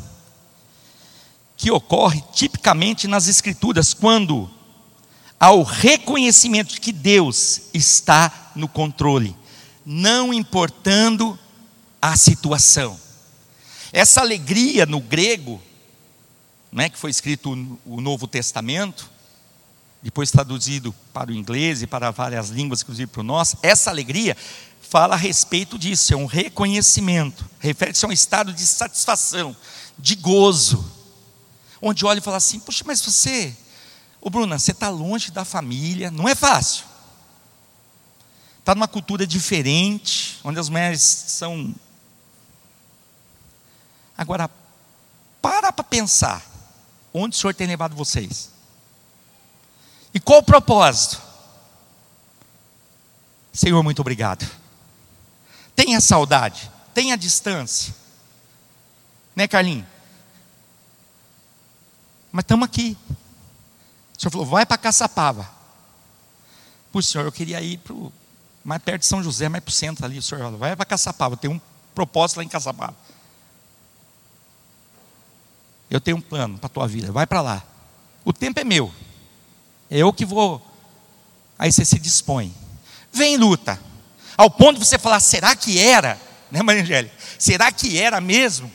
que 1.55 1.69
ocorre 1.69 2.23
tipicamente 2.33 3.07
nas 3.07 3.27
Escrituras, 3.27 3.93
quando 3.93 4.49
há 5.39 5.51
o 5.51 5.61
reconhecimento 5.61 6.73
de 6.73 6.81
que 6.81 6.91
Deus 6.91 7.61
está 7.71 8.51
no 8.55 8.67
controle, 8.67 9.37
não 9.85 10.33
importando 10.33 11.37
a 12.01 12.17
situação. 12.17 12.99
Essa 13.91 14.21
alegria 14.21 14.87
no 14.87 14.99
grego, 14.99 15.61
né, 16.73 16.89
que 16.89 16.97
foi 16.97 17.11
escrito 17.11 17.51
o 17.85 18.01
Novo 18.01 18.27
Testamento, 18.27 19.09
depois 20.01 20.31
traduzido 20.31 20.93
para 21.13 21.29
o 21.29 21.33
inglês 21.33 21.81
e 21.81 21.87
para 21.87 22.11
várias 22.11 22.49
línguas, 22.49 22.81
inclusive 22.81 23.07
para 23.07 23.21
o 23.21 23.23
nosso, 23.23 23.57
essa 23.61 23.89
alegria 23.91 24.35
fala 24.81 25.13
a 25.13 25.17
respeito 25.17 25.77
disso, 25.77 26.13
é 26.13 26.17
um 26.17 26.25
reconhecimento, 26.25 27.47
refere-se 27.59 28.03
a 28.03 28.07
um 28.07 28.11
estado 28.11 28.51
de 28.51 28.65
satisfação, 28.65 29.55
de 29.97 30.15
gozo, 30.15 30.83
onde 31.81 32.05
olha 32.05 32.17
e 32.17 32.21
fala 32.21 32.37
assim: 32.37 32.59
Poxa, 32.59 32.83
mas 32.85 33.01
você, 33.01 33.55
ô 34.19 34.29
Bruna, 34.29 34.57
você 34.57 34.71
está 34.71 34.89
longe 34.89 35.31
da 35.31 35.45
família, 35.45 36.09
não 36.09 36.27
é 36.27 36.33
fácil. 36.35 36.85
Está 38.59 38.73
numa 38.73 38.87
cultura 38.87 39.27
diferente, 39.27 40.39
onde 40.43 40.59
as 40.59 40.69
mulheres 40.69 41.01
são. 41.01 41.73
Agora, 44.17 44.49
para 45.41 45.71
para 45.71 45.83
pensar, 45.83 46.52
onde 47.13 47.35
o 47.35 47.39
Senhor 47.39 47.53
tem 47.53 47.67
levado 47.67 47.95
vocês? 47.95 48.49
E 50.13 50.19
qual 50.19 50.39
o 50.39 50.43
propósito? 50.43 51.21
Senhor, 53.51 53.81
muito 53.83 53.99
obrigado. 53.99 54.49
Tenha 55.75 55.99
saudade, 56.01 56.71
tenha 56.93 57.15
distância. 57.15 57.93
Né, 59.35 59.47
Carlinhos? 59.47 59.87
Mas 62.31 62.43
estamos 62.43 62.65
aqui. 62.65 62.97
O 64.17 64.21
senhor 64.21 64.31
falou, 64.31 64.45
vai 64.45 64.65
para 64.65 64.77
Caçapava. 64.77 65.49
Por 66.91 67.03
senhor, 67.03 67.25
eu 67.25 67.31
queria 67.31 67.61
ir 67.61 67.77
para 67.77 67.95
mais 68.63 68.81
perto 68.81 69.01
de 69.01 69.07
São 69.07 69.23
José, 69.23 69.49
mais 69.49 69.63
para 69.63 69.69
o 69.69 69.73
centro 69.73 70.05
ali. 70.05 70.17
O 70.17 70.21
senhor 70.21 70.41
falou, 70.41 70.59
vai 70.59 70.75
para 70.75 70.85
Caçapava, 70.85 71.37
tem 71.37 71.49
um 71.49 71.61
propósito 71.93 72.37
lá 72.37 72.43
em 72.43 72.47
Caçapava. 72.47 72.95
Eu 75.93 76.01
tenho 76.01 76.17
um 76.17 76.21
plano 76.21 76.57
para 76.57 76.67
a 76.67 76.69
tua 76.69 76.87
vida, 76.87 77.11
vai 77.11 77.25
para 77.25 77.41
lá. 77.41 77.63
O 78.25 78.33
tempo 78.33 78.59
é 78.59 78.63
meu. 78.63 78.93
É 79.89 79.97
eu 79.99 80.11
que 80.11 80.25
vou. 80.25 80.61
Aí 81.57 81.71
você 81.71 81.85
se 81.85 81.99
dispõe. 81.99 82.53
Vem 83.11 83.37
luta. 83.37 83.79
Ao 84.35 84.49
ponto 84.49 84.79
de 84.79 84.85
você 84.85 84.97
falar, 84.97 85.19
será 85.19 85.55
que 85.55 85.79
era? 85.79 86.19
Né, 86.51 86.61
Maria 86.61 86.81
Angélica? 86.81 87.15
Será 87.39 87.71
que 87.71 87.99
era 87.99 88.19
mesmo? 88.19 88.71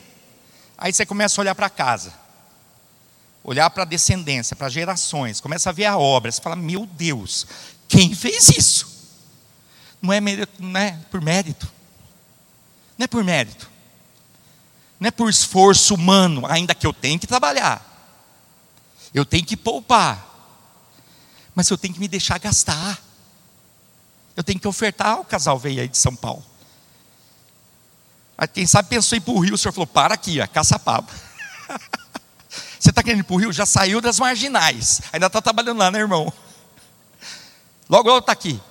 Aí 0.77 0.93
você 0.93 1.05
começa 1.05 1.39
a 1.39 1.41
olhar 1.41 1.55
para 1.55 1.69
casa 1.69 2.13
olhar 3.43 3.69
para 3.69 3.83
a 3.83 3.85
descendência, 3.85 4.55
para 4.55 4.69
gerações, 4.69 5.39
começa 5.39 5.69
a 5.69 5.73
ver 5.73 5.85
a 5.85 5.97
obra, 5.97 6.31
você 6.31 6.41
fala: 6.41 6.55
Meu 6.55 6.85
Deus, 6.85 7.47
quem 7.87 8.13
fez 8.13 8.49
isso? 8.49 8.99
Não 10.01 10.13
é, 10.13 10.21
mérito, 10.21 10.61
não 10.61 10.79
é 10.79 10.97
por 11.09 11.21
mérito, 11.21 11.67
não 12.97 13.03
é 13.03 13.07
por 13.07 13.23
mérito, 13.23 13.69
não 14.99 15.07
é 15.07 15.11
por 15.11 15.29
esforço 15.29 15.95
humano, 15.95 16.45
ainda 16.45 16.75
que 16.75 16.85
eu 16.85 16.93
tenho 16.93 17.19
que 17.19 17.27
trabalhar, 17.27 17.85
eu 19.13 19.25
tenho 19.25 19.45
que 19.45 19.55
poupar, 19.55 20.27
mas 21.55 21.69
eu 21.69 21.77
tenho 21.77 21.93
que 21.93 21.99
me 21.99 22.07
deixar 22.07 22.37
gastar, 22.37 23.01
eu 24.35 24.43
tenho 24.43 24.59
que 24.59 24.67
ofertar. 24.67 25.19
O 25.19 25.25
casal 25.25 25.57
veio 25.59 25.81
aí 25.81 25.87
de 25.87 25.97
São 25.97 26.15
Paulo. 26.15 26.45
Quem 28.53 28.65
sabe 28.65 28.87
pensou 28.87 29.17
em 29.17 29.19
ir 29.19 29.21
para 29.21 29.33
o 29.33 29.39
Rio, 29.39 29.55
o 29.55 29.57
senhor 29.57 29.73
falou: 29.73 29.87
para 29.87 30.13
aqui, 30.13 30.39
ó, 30.39 30.47
caça-paba. 30.47 31.11
Você 32.79 32.89
está 32.89 33.03
querendo 33.03 33.19
ir 33.19 33.23
para 33.23 33.33
o 33.33 33.37
Rio? 33.37 33.51
Já 33.51 33.65
saiu 33.65 33.99
das 33.99 34.19
marginais. 34.19 35.01
Ainda 35.11 35.27
está 35.27 35.41
trabalhando 35.41 35.77
lá, 35.79 35.91
né, 35.91 35.99
irmão? 35.99 36.31
Logo, 37.89 38.07
logo 38.07 38.19
está 38.19 38.31
aqui. 38.31 38.61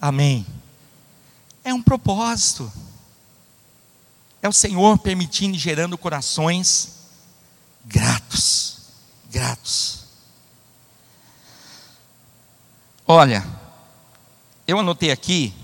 Amém. 0.00 0.46
É 1.62 1.74
um 1.74 1.82
propósito. 1.82 2.72
É 4.42 4.48
o 4.48 4.52
Senhor 4.52 4.98
permitindo 4.98 5.56
e 5.56 5.58
gerando 5.58 5.96
corações 5.96 6.96
gratos. 7.84 8.78
Gratos. 9.30 10.02
Olha, 13.06 13.46
eu 14.66 14.78
anotei 14.78 15.12
aqui 15.12 15.54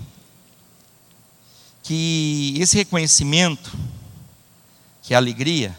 que 1.83 2.55
esse 2.57 2.77
reconhecimento, 2.77 3.77
que 5.03 5.13
é 5.13 5.15
a 5.15 5.19
alegria, 5.19 5.77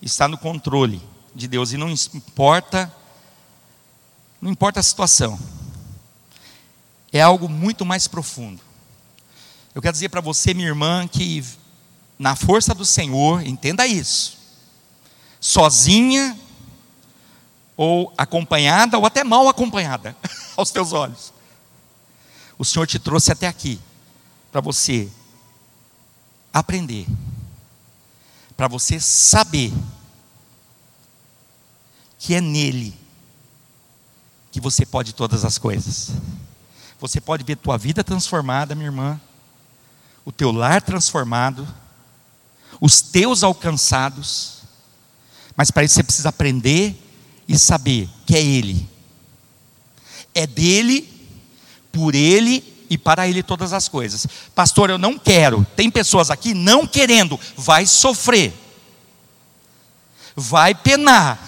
está 0.00 0.26
no 0.26 0.36
controle 0.36 1.00
de 1.34 1.46
Deus 1.46 1.72
e 1.72 1.76
não 1.76 1.88
importa 1.90 2.92
não 4.40 4.50
importa 4.50 4.80
a 4.80 4.82
situação. 4.82 5.38
É 7.12 7.20
algo 7.20 7.48
muito 7.48 7.86
mais 7.86 8.08
profundo. 8.08 8.60
Eu 9.72 9.80
quero 9.80 9.92
dizer 9.92 10.08
para 10.08 10.20
você, 10.20 10.52
minha 10.52 10.66
irmã, 10.66 11.06
que 11.06 11.44
na 12.18 12.36
força 12.36 12.74
do 12.74 12.84
Senhor, 12.84 13.46
entenda 13.46 13.86
isso. 13.86 14.38
Sozinha 15.40 16.38
ou 17.76 18.12
acompanhada 18.16 18.98
ou 18.98 19.06
até 19.06 19.24
mal 19.24 19.48
acompanhada 19.48 20.16
aos 20.56 20.70
teus 20.70 20.92
olhos. 20.92 21.32
O 22.58 22.64
Senhor 22.64 22.86
te 22.86 22.98
trouxe 22.98 23.32
até 23.32 23.46
aqui 23.46 23.80
para 24.52 24.60
você 24.60 25.10
aprender, 26.52 27.06
para 28.56 28.68
você 28.68 29.00
saber 29.00 29.72
que 32.18 32.34
é 32.34 32.40
nele 32.40 32.96
que 34.52 34.60
você 34.60 34.84
pode 34.84 35.14
todas 35.14 35.44
as 35.44 35.58
coisas. 35.58 36.12
Você 37.00 37.20
pode 37.20 37.42
ver 37.42 37.56
tua 37.56 37.76
vida 37.76 38.04
transformada, 38.04 38.76
minha 38.76 38.86
irmã, 38.86 39.20
o 40.24 40.30
teu 40.30 40.52
lar 40.52 40.80
transformado, 40.82 41.66
os 42.82 43.00
teus 43.00 43.44
alcançados, 43.44 44.54
mas 45.56 45.70
para 45.70 45.84
isso 45.84 45.94
você 45.94 46.02
precisa 46.02 46.30
aprender 46.30 47.00
e 47.46 47.56
saber 47.56 48.10
que 48.26 48.34
é 48.34 48.42
Ele. 48.42 48.90
É 50.34 50.48
dele, 50.48 51.08
por 51.92 52.12
Ele 52.12 52.84
e 52.90 52.98
para 52.98 53.28
Ele 53.28 53.40
todas 53.40 53.72
as 53.72 53.86
coisas. 53.86 54.26
Pastor, 54.52 54.90
eu 54.90 54.98
não 54.98 55.16
quero. 55.16 55.64
Tem 55.76 55.88
pessoas 55.88 56.28
aqui 56.28 56.54
não 56.54 56.84
querendo, 56.84 57.38
vai 57.56 57.86
sofrer, 57.86 58.52
vai 60.34 60.74
penar, 60.74 61.38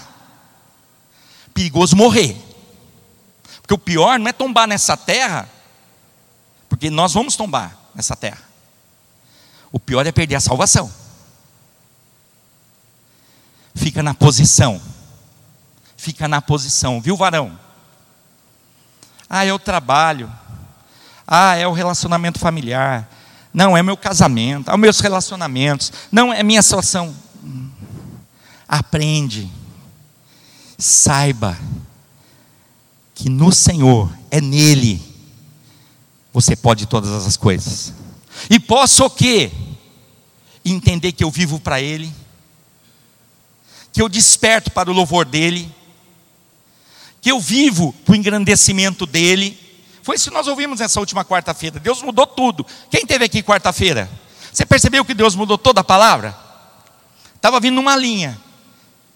perigoso 1.53 1.97
morrer. 1.97 2.41
Porque 3.61 3.73
o 3.73 3.77
pior 3.77 4.17
não 4.19 4.29
é 4.29 4.31
tombar 4.33 4.69
nessa 4.69 4.95
terra, 4.95 5.49
porque 6.69 6.89
nós 6.89 7.11
vamos 7.11 7.35
tombar 7.35 7.77
nessa 7.93 8.15
terra. 8.15 8.41
O 9.69 9.81
pior 9.81 10.07
é 10.07 10.13
perder 10.13 10.35
a 10.35 10.39
salvação. 10.39 11.03
Fica 13.75 14.01
na 14.01 14.13
posição. 14.13 14.81
Fica 15.95 16.27
na 16.27 16.41
posição, 16.41 16.99
viu, 16.99 17.15
varão? 17.15 17.59
Ah, 19.29 19.45
é 19.45 19.53
o 19.53 19.59
trabalho. 19.59 20.31
Ah, 21.27 21.55
é 21.55 21.67
o 21.67 21.73
relacionamento 21.73 22.39
familiar. 22.39 23.09
Não, 23.53 23.77
é 23.77 23.83
meu 23.83 23.95
casamento, 23.95 24.71
é 24.71 24.77
meus 24.77 24.99
relacionamentos. 24.99 25.91
Não, 26.11 26.33
é 26.33 26.41
minha 26.41 26.61
situação. 26.61 27.15
Aprende 28.67 29.51
saiba 30.77 31.57
que 33.13 33.29
no 33.29 33.51
Senhor, 33.51 34.11
é 34.29 34.41
nele, 34.41 35.01
você 36.33 36.55
pode 36.55 36.85
todas 36.85 37.25
as 37.25 37.37
coisas. 37.37 37.93
E 38.49 38.59
posso 38.59 39.05
o 39.05 39.09
quê? 39.09 39.51
Entender 40.63 41.13
que 41.13 41.23
eu 41.23 41.31
vivo 41.31 41.59
para 41.59 41.81
Ele, 41.81 42.13
que 43.95 44.01
eu 44.01 44.09
desperto 44.09 44.69
para 44.71 44.91
o 44.91 44.93
louvor 44.93 45.23
dEle, 45.23 45.73
que 47.21 47.31
eu 47.31 47.39
vivo 47.39 47.93
para 48.03 48.11
o 48.11 48.15
engrandecimento 48.17 49.05
dEle. 49.05 49.57
Foi 50.03 50.17
isso 50.17 50.29
que 50.29 50.35
nós 50.35 50.47
ouvimos 50.47 50.81
nessa 50.81 50.99
última 50.99 51.23
quarta-feira. 51.23 51.79
Deus 51.79 52.01
mudou 52.01 52.27
tudo. 52.27 52.65
Quem 52.91 53.05
teve 53.05 53.23
aqui 53.23 53.41
quarta-feira? 53.41 54.11
Você 54.51 54.65
percebeu 54.65 55.05
que 55.05 55.13
Deus 55.13 55.33
mudou 55.33 55.57
toda 55.57 55.79
a 55.79 55.83
palavra? 55.83 56.37
Estava 57.37 57.57
vindo 57.61 57.79
uma 57.79 57.95
linha. 57.95 58.37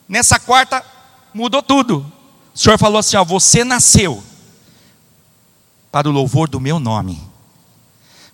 Nessa 0.08 0.40
quarta, 0.40 0.82
mudou 1.34 1.62
tudo. 1.62 2.10
O 2.56 2.58
Senhor 2.58 2.80
falou 2.80 3.00
assim: 3.00 3.18
ó, 3.18 3.24
você 3.26 3.66
nasceu 3.66 4.24
para 5.92 6.08
o 6.08 6.12
louvor 6.14 6.48
do 6.48 6.58
meu 6.62 6.80
nome. 6.80 7.22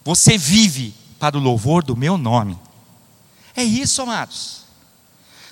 Você 0.03 0.37
vive 0.37 0.93
para 1.17 1.39
o 1.39 1.41
louvor 1.41 1.83
do 1.83 1.97
meu 1.97 2.19
nome. 2.19 2.55
É 3.55 3.63
isso, 3.63 4.03
amados. 4.03 4.64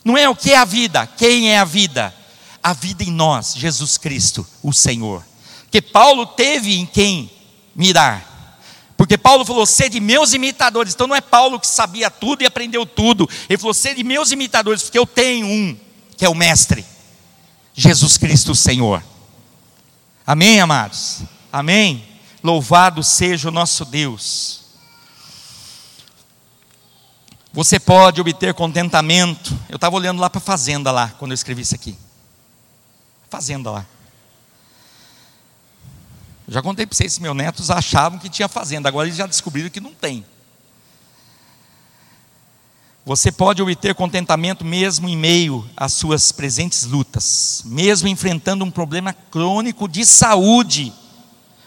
Não 0.04 0.18
é 0.18 0.28
o 0.28 0.36
que 0.36 0.52
é 0.52 0.58
a 0.58 0.66
vida, 0.66 1.08
quem 1.18 1.52
é 1.52 1.60
a 1.60 1.66
vida? 1.66 2.14
A 2.62 2.74
vida 2.74 3.04
em 3.04 3.12
nós, 3.12 3.54
Jesus 3.56 3.98
Cristo, 3.98 4.46
o 4.62 4.74
Senhor. 4.74 5.24
Que 5.72 5.82
Paulo 5.82 6.26
teve 6.26 6.78
em 6.78 6.86
quem 6.86 7.32
mirar. 7.76 8.34
Porque 8.96 9.18
Paulo 9.18 9.44
falou, 9.44 9.66
sede 9.66 10.00
meus 10.00 10.34
imitadores. 10.34 10.94
Então 10.94 11.08
não 11.08 11.16
é 11.16 11.22
Paulo 11.22 11.60
que 11.60 11.68
sabia 11.68 12.10
tudo 12.10 12.44
e 12.44 12.46
aprendeu 12.46 12.86
tudo. 12.86 13.28
Ele 13.50 13.58
falou, 13.58 13.74
sede 13.74 14.04
meus 14.04 14.32
imitadores, 14.32 14.84
porque 14.84 15.00
eu 15.00 15.06
tenho 15.06 15.48
um, 15.48 15.78
que 16.16 16.26
é 16.26 16.30
o 16.30 16.36
Mestre, 16.36 16.86
Jesus 17.74 18.18
Cristo, 18.18 18.52
o 18.52 18.56
Senhor. 18.56 19.04
Amém, 20.26 20.62
amados? 20.62 21.22
Amém? 21.52 22.06
Louvado 22.42 23.04
seja 23.04 23.50
o 23.50 23.52
nosso 23.52 23.84
Deus. 23.84 24.63
Você 27.54 27.80
pode 27.80 28.20
obter 28.20 28.52
contentamento. 28.56 29.56
Eu 29.70 29.76
estava 29.76 29.96
olhando 29.96 30.20
lá 30.20 30.28
para 30.28 30.40
a 30.40 30.42
fazenda 30.42 30.92
lá, 30.92 31.10
quando 31.20 31.32
eu 31.32 31.36
escrevi 31.36 31.62
isso 31.62 31.76
aqui. 31.76 31.96
Fazenda 33.30 33.70
lá. 33.70 33.86
Já 36.48 36.64
contei 36.64 36.88
para 36.88 36.96
vocês, 36.96 37.20
meus 37.20 37.36
netos 37.36 37.70
achavam 37.70 38.18
que 38.18 38.28
tinha 38.28 38.48
fazenda, 38.48 38.90
agora 38.90 39.08
eles 39.08 39.18
já 39.18 39.28
descobriram 39.28 39.70
que 39.70 39.80
não 39.80 39.94
tem. 39.94 40.26
Você 43.06 43.32
pode 43.32 43.62
obter 43.62 43.94
contentamento 43.94 44.66
mesmo 44.66 45.08
em 45.08 45.16
meio 45.16 45.70
às 45.78 45.94
suas 45.94 46.32
presentes 46.32 46.86
lutas, 46.86 47.62
mesmo 47.66 48.08
enfrentando 48.08 48.66
um 48.66 48.72
problema 48.72 49.14
crônico 49.14 49.88
de 49.88 50.06
saúde, 50.06 50.92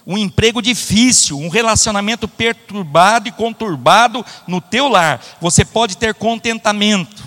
um 0.07 0.16
emprego 0.16 0.62
difícil, 0.62 1.38
um 1.38 1.48
relacionamento 1.48 2.28
perturbado 2.28 3.28
e 3.28 3.32
conturbado 3.32 4.24
no 4.46 4.61
teu 4.61 4.88
lar. 4.88 5.20
Você 5.40 5.64
pode 5.64 5.96
ter 5.96 6.14
contentamento 6.14 7.24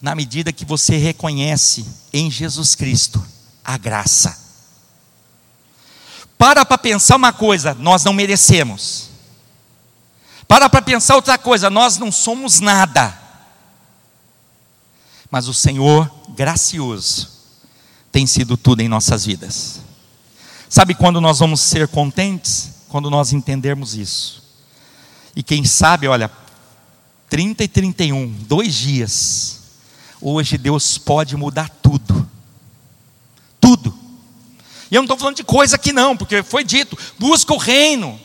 na 0.00 0.14
medida 0.14 0.52
que 0.52 0.64
você 0.64 0.96
reconhece 0.96 1.84
em 2.12 2.30
Jesus 2.30 2.76
Cristo 2.76 3.24
a 3.64 3.76
graça. 3.76 4.46
Para 6.38 6.64
para 6.64 6.78
pensar 6.78 7.16
uma 7.16 7.32
coisa, 7.32 7.74
nós 7.74 8.04
não 8.04 8.12
merecemos. 8.12 9.10
Para 10.46 10.70
para 10.70 10.80
pensar 10.80 11.16
outra 11.16 11.36
coisa, 11.36 11.68
nós 11.68 11.98
não 11.98 12.12
somos 12.12 12.60
nada. 12.60 13.18
Mas 15.28 15.48
o 15.48 15.52
Senhor, 15.52 16.08
gracioso, 16.30 17.28
tem 18.12 18.24
sido 18.26 18.56
tudo 18.56 18.80
em 18.80 18.88
nossas 18.88 19.26
vidas. 19.26 19.87
Sabe 20.68 20.94
quando 20.94 21.20
nós 21.20 21.38
vamos 21.38 21.60
ser 21.60 21.88
contentes? 21.88 22.70
Quando 22.88 23.10
nós 23.10 23.32
entendermos 23.32 23.94
isso. 23.94 24.42
E 25.34 25.42
quem 25.42 25.64
sabe, 25.64 26.08
olha, 26.08 26.30
30 27.30 27.64
e 27.64 27.68
31, 27.68 28.26
dois 28.40 28.74
dias, 28.74 29.60
hoje 30.20 30.58
Deus 30.58 30.98
pode 30.98 31.36
mudar 31.36 31.68
tudo. 31.68 32.28
Tudo. 33.60 33.96
E 34.90 34.94
eu 34.94 35.00
não 35.00 35.04
estou 35.04 35.18
falando 35.18 35.36
de 35.36 35.44
coisa 35.44 35.76
aqui 35.76 35.92
não, 35.92 36.16
porque 36.16 36.42
foi 36.42 36.64
dito: 36.64 36.98
busca 37.18 37.52
o 37.52 37.58
reino, 37.58 38.18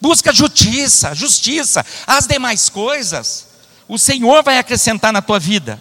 busca 0.00 0.32
justiça, 0.32 1.14
justiça, 1.14 1.84
as 2.06 2.26
demais 2.26 2.68
coisas, 2.68 3.48
o 3.88 3.98
Senhor 3.98 4.42
vai 4.42 4.58
acrescentar 4.58 5.12
na 5.12 5.22
tua 5.22 5.38
vida. 5.38 5.80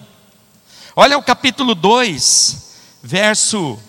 Olha 0.95 1.17
o 1.17 1.23
capítulo 1.23 1.75
2, 1.75 2.57
verso. 3.03 3.79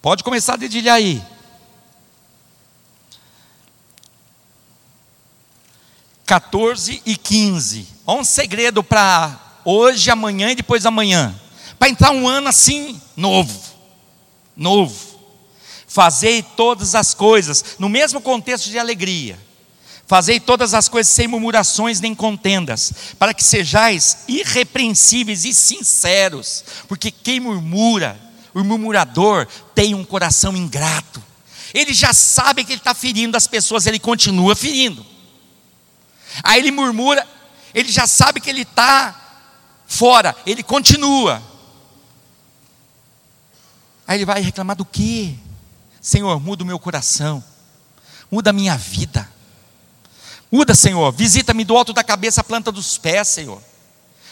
Pode 0.00 0.22
começar 0.22 0.54
a 0.54 0.56
dedilhar 0.56 0.96
aí. 0.96 1.22
Quatorze 6.26 7.02
e 7.06 7.16
quinze. 7.16 7.86
Olha 8.06 8.20
um 8.20 8.24
segredo 8.24 8.82
para 8.82 9.60
hoje, 9.64 10.10
amanhã 10.10 10.50
e 10.50 10.56
depois 10.56 10.84
amanhã. 10.86 11.38
Para 11.78 11.88
entrar 11.88 12.10
um 12.10 12.28
ano 12.28 12.48
assim, 12.48 13.00
novo 13.16 13.68
novo. 14.58 15.16
Fazei 15.86 16.42
todas 16.42 16.94
as 16.94 17.14
coisas, 17.14 17.76
no 17.78 17.88
mesmo 17.88 18.20
contexto 18.20 18.68
de 18.68 18.78
alegria. 18.78 19.38
Fazei 20.06 20.40
todas 20.40 20.74
as 20.74 20.88
coisas 20.88 21.12
sem 21.12 21.28
murmurações 21.28 22.00
nem 22.00 22.14
contendas, 22.14 22.92
para 23.18 23.32
que 23.32 23.44
sejais 23.44 24.24
irrepreensíveis 24.26 25.44
e 25.44 25.54
sinceros, 25.54 26.64
porque 26.88 27.10
quem 27.10 27.40
murmura, 27.40 28.18
o 28.54 28.64
murmurador, 28.64 29.46
tem 29.74 29.94
um 29.94 30.04
coração 30.04 30.56
ingrato. 30.56 31.22
Ele 31.74 31.92
já 31.92 32.12
sabe 32.12 32.64
que 32.64 32.72
ele 32.72 32.80
está 32.80 32.94
ferindo 32.94 33.36
as 33.36 33.46
pessoas, 33.46 33.86
ele 33.86 33.98
continua 33.98 34.54
ferindo. 34.56 35.04
Aí 36.42 36.60
ele 36.60 36.70
murmura, 36.70 37.26
ele 37.74 37.90
já 37.90 38.06
sabe 38.06 38.40
que 38.40 38.48
ele 38.48 38.62
está 38.62 39.14
fora, 39.86 40.34
ele 40.46 40.62
continua. 40.62 41.42
Aí 44.06 44.16
ele 44.16 44.24
vai 44.24 44.40
reclamar 44.40 44.76
do 44.76 44.84
quê? 44.84 45.34
Senhor, 46.00 46.40
muda 46.40 46.62
o 46.62 46.66
meu 46.66 46.78
coração, 46.78 47.44
muda 48.30 48.50
a 48.50 48.52
minha 48.52 48.76
vida. 48.76 49.28
Muda, 50.50 50.74
Senhor, 50.74 51.12
visita-me 51.12 51.62
do 51.62 51.76
alto 51.76 51.92
da 51.92 52.02
cabeça 52.02 52.40
à 52.40 52.44
planta 52.44 52.72
dos 52.72 52.96
pés, 52.96 53.28
Senhor. 53.28 53.62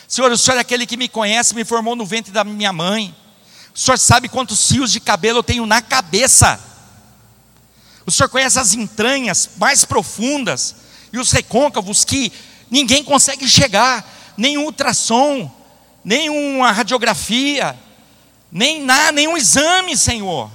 Senhor, 0.08 0.32
o 0.32 0.38
Senhor 0.38 0.56
é 0.56 0.60
aquele 0.60 0.86
que 0.86 0.96
me 0.96 1.08
conhece, 1.08 1.54
me 1.54 1.64
formou 1.64 1.94
no 1.94 2.06
ventre 2.06 2.32
da 2.32 2.42
minha 2.42 2.72
mãe. 2.72 3.14
O 3.77 3.79
Senhor 3.79 3.99
sabe 3.99 4.27
quantos 4.27 4.68
fios 4.68 4.91
de 4.91 4.99
cabelo 4.99 5.41
eu 5.41 5.43
tenho 5.43 5.66
na 5.66 5.83
cabeça. 5.83 6.59
O 8.07 8.11
Senhor 8.11 8.31
conhece 8.31 8.59
as 8.59 8.72
entranhas 8.72 9.51
mais 9.59 9.85
profundas 9.85 10.77
e 11.12 11.18
os 11.18 11.31
recôncavos 11.31 12.03
que 12.03 12.33
ninguém 12.70 13.05
consegue 13.05 13.47
chegar, 13.47 14.03
nem 14.35 14.57
um 14.57 14.64
ultrassom, 14.64 15.51
nem 16.03 16.31
uma 16.31 16.72
radiografia, 16.72 17.79
nem 18.51 18.83
nada, 18.83 19.12
nenhum 19.12 19.37
exame, 19.37 19.95
Senhor. 19.95 20.51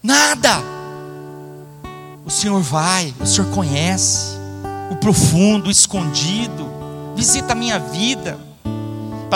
Nada. 0.00 0.62
O 2.24 2.30
Senhor 2.30 2.60
vai, 2.60 3.12
o 3.18 3.26
Senhor 3.26 3.52
conhece 3.52 4.36
o 4.92 4.96
profundo, 4.96 5.66
o 5.66 5.72
escondido. 5.72 6.70
Visita 7.16 7.52
a 7.52 7.56
minha 7.56 7.80
vida, 7.80 8.38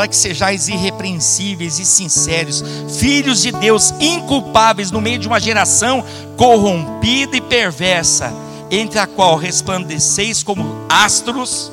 para 0.00 0.08
que 0.08 0.16
sejais 0.16 0.66
irrepreensíveis 0.66 1.78
e 1.78 1.84
sinceros, 1.84 2.64
filhos 2.98 3.42
de 3.42 3.52
Deus, 3.52 3.92
inculpáveis 4.00 4.90
no 4.90 4.98
meio 4.98 5.18
de 5.18 5.28
uma 5.28 5.38
geração 5.38 6.02
corrompida 6.38 7.36
e 7.36 7.40
perversa, 7.42 8.32
entre 8.70 8.98
a 8.98 9.06
qual 9.06 9.36
resplandeceis 9.36 10.42
como 10.42 10.86
astros 10.88 11.70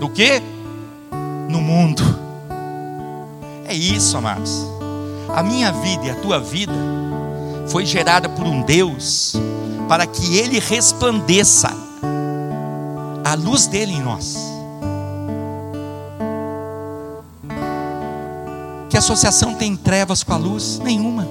do 0.00 0.08
que? 0.08 0.42
No 1.48 1.60
mundo. 1.60 2.02
É 3.64 3.74
isso, 3.74 4.16
amados. 4.16 4.66
A 5.28 5.40
minha 5.44 5.70
vida 5.70 6.06
e 6.06 6.10
a 6.10 6.16
tua 6.16 6.40
vida 6.40 6.74
foi 7.68 7.86
gerada 7.86 8.28
por 8.28 8.44
um 8.44 8.60
Deus 8.60 9.36
para 9.88 10.04
que 10.04 10.36
Ele 10.36 10.58
resplandeça 10.58 11.70
a 13.24 13.34
luz 13.34 13.68
dele 13.68 13.92
em 13.92 14.02
nós. 14.02 14.57
Que 18.88 18.96
associação 18.96 19.54
tem 19.54 19.76
trevas 19.76 20.22
com 20.22 20.32
a 20.32 20.36
luz? 20.36 20.78
Nenhuma. 20.82 21.26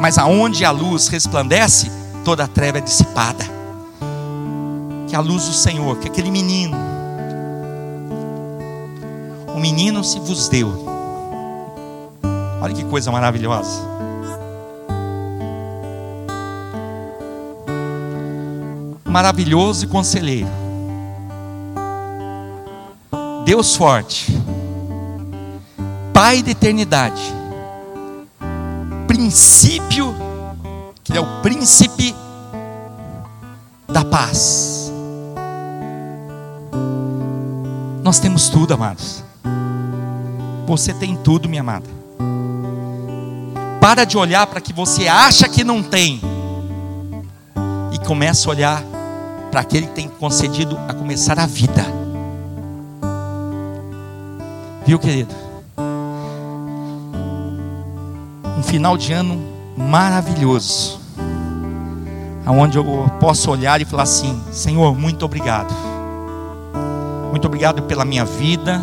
Mas 0.00 0.18
aonde 0.18 0.64
a 0.64 0.70
luz 0.70 1.08
resplandece, 1.08 1.90
toda 2.24 2.44
a 2.44 2.48
treva 2.48 2.78
é 2.78 2.80
dissipada. 2.80 3.44
Que 5.08 5.16
a 5.16 5.20
luz 5.20 5.46
do 5.46 5.52
Senhor, 5.52 5.98
que 5.98 6.08
aquele 6.08 6.30
menino, 6.30 6.76
o 9.54 9.60
menino 9.60 10.02
se 10.02 10.18
vos 10.18 10.48
deu 10.48 10.92
Olha 12.62 12.74
que 12.74 12.84
coisa 12.84 13.10
maravilhosa. 13.10 13.82
Maravilhoso 19.04 19.84
e 19.84 19.88
conselheiro. 19.88 20.48
Deus 23.44 23.74
forte. 23.74 24.32
Pai 26.22 26.40
da 26.40 26.52
eternidade. 26.52 27.20
Princípio, 29.08 30.14
que 31.02 31.18
é 31.18 31.20
o 31.20 31.42
príncipe 31.42 32.14
da 33.88 34.04
paz. 34.04 34.92
Nós 38.04 38.20
temos 38.20 38.48
tudo, 38.48 38.72
amados. 38.72 39.24
Você 40.68 40.94
tem 40.94 41.16
tudo, 41.16 41.48
minha 41.48 41.60
amada. 41.60 41.90
Para 43.80 44.04
de 44.04 44.16
olhar 44.16 44.46
para 44.46 44.60
que 44.60 44.72
você 44.72 45.08
acha 45.08 45.48
que 45.48 45.64
não 45.64 45.82
tem. 45.82 46.20
E 47.92 47.98
começa 48.06 48.48
a 48.48 48.52
olhar 48.52 48.80
para 49.50 49.62
aquele 49.62 49.88
que 49.88 49.94
tem 49.94 50.08
concedido 50.08 50.78
a 50.88 50.94
começar 50.94 51.40
a 51.40 51.46
vida. 51.46 51.84
Viu, 54.86 55.00
querido? 55.00 55.51
Um 58.62 58.64
final 58.64 58.96
de 58.96 59.12
ano 59.12 59.42
maravilhoso. 59.76 61.00
Aonde 62.46 62.78
eu 62.78 62.84
posso 63.18 63.50
olhar 63.50 63.80
e 63.80 63.84
falar 63.84 64.04
assim: 64.04 64.40
Senhor, 64.52 64.96
muito 64.96 65.24
obrigado. 65.24 65.74
Muito 67.30 67.44
obrigado 67.44 67.82
pela 67.82 68.04
minha 68.04 68.24
vida, 68.24 68.80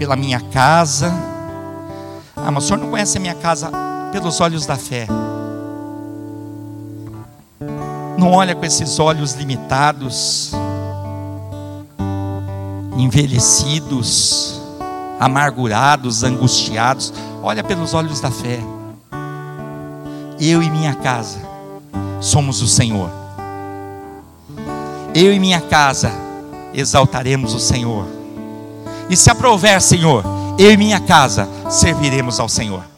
pela 0.00 0.16
minha 0.16 0.40
casa. 0.40 1.14
Ah, 2.34 2.50
mas 2.50 2.64
o 2.64 2.66
senhor 2.66 2.80
não 2.80 2.90
conhece 2.90 3.16
a 3.18 3.20
minha 3.20 3.36
casa 3.36 3.70
pelos 4.10 4.40
olhos 4.40 4.66
da 4.66 4.74
fé. 4.74 5.06
Não 8.18 8.32
olha 8.32 8.52
com 8.56 8.64
esses 8.64 8.98
olhos 8.98 9.34
limitados, 9.34 10.50
envelhecidos, 12.96 14.55
amargurados, 15.18 16.22
angustiados. 16.22 17.12
Olha 17.42 17.62
pelos 17.62 17.94
olhos 17.94 18.20
da 18.20 18.30
fé. 18.30 18.60
Eu 20.40 20.62
e 20.62 20.70
minha 20.70 20.94
casa 20.94 21.38
somos 22.20 22.62
o 22.62 22.66
Senhor. 22.66 23.10
Eu 25.14 25.32
e 25.32 25.38
minha 25.38 25.60
casa 25.60 26.12
exaltaremos 26.74 27.54
o 27.54 27.60
Senhor. 27.60 28.06
E 29.08 29.16
se 29.16 29.30
aprover, 29.30 29.80
Senhor, 29.80 30.24
eu 30.58 30.72
e 30.72 30.76
minha 30.76 31.00
casa 31.00 31.48
serviremos 31.70 32.38
ao 32.38 32.48
Senhor. 32.48 32.95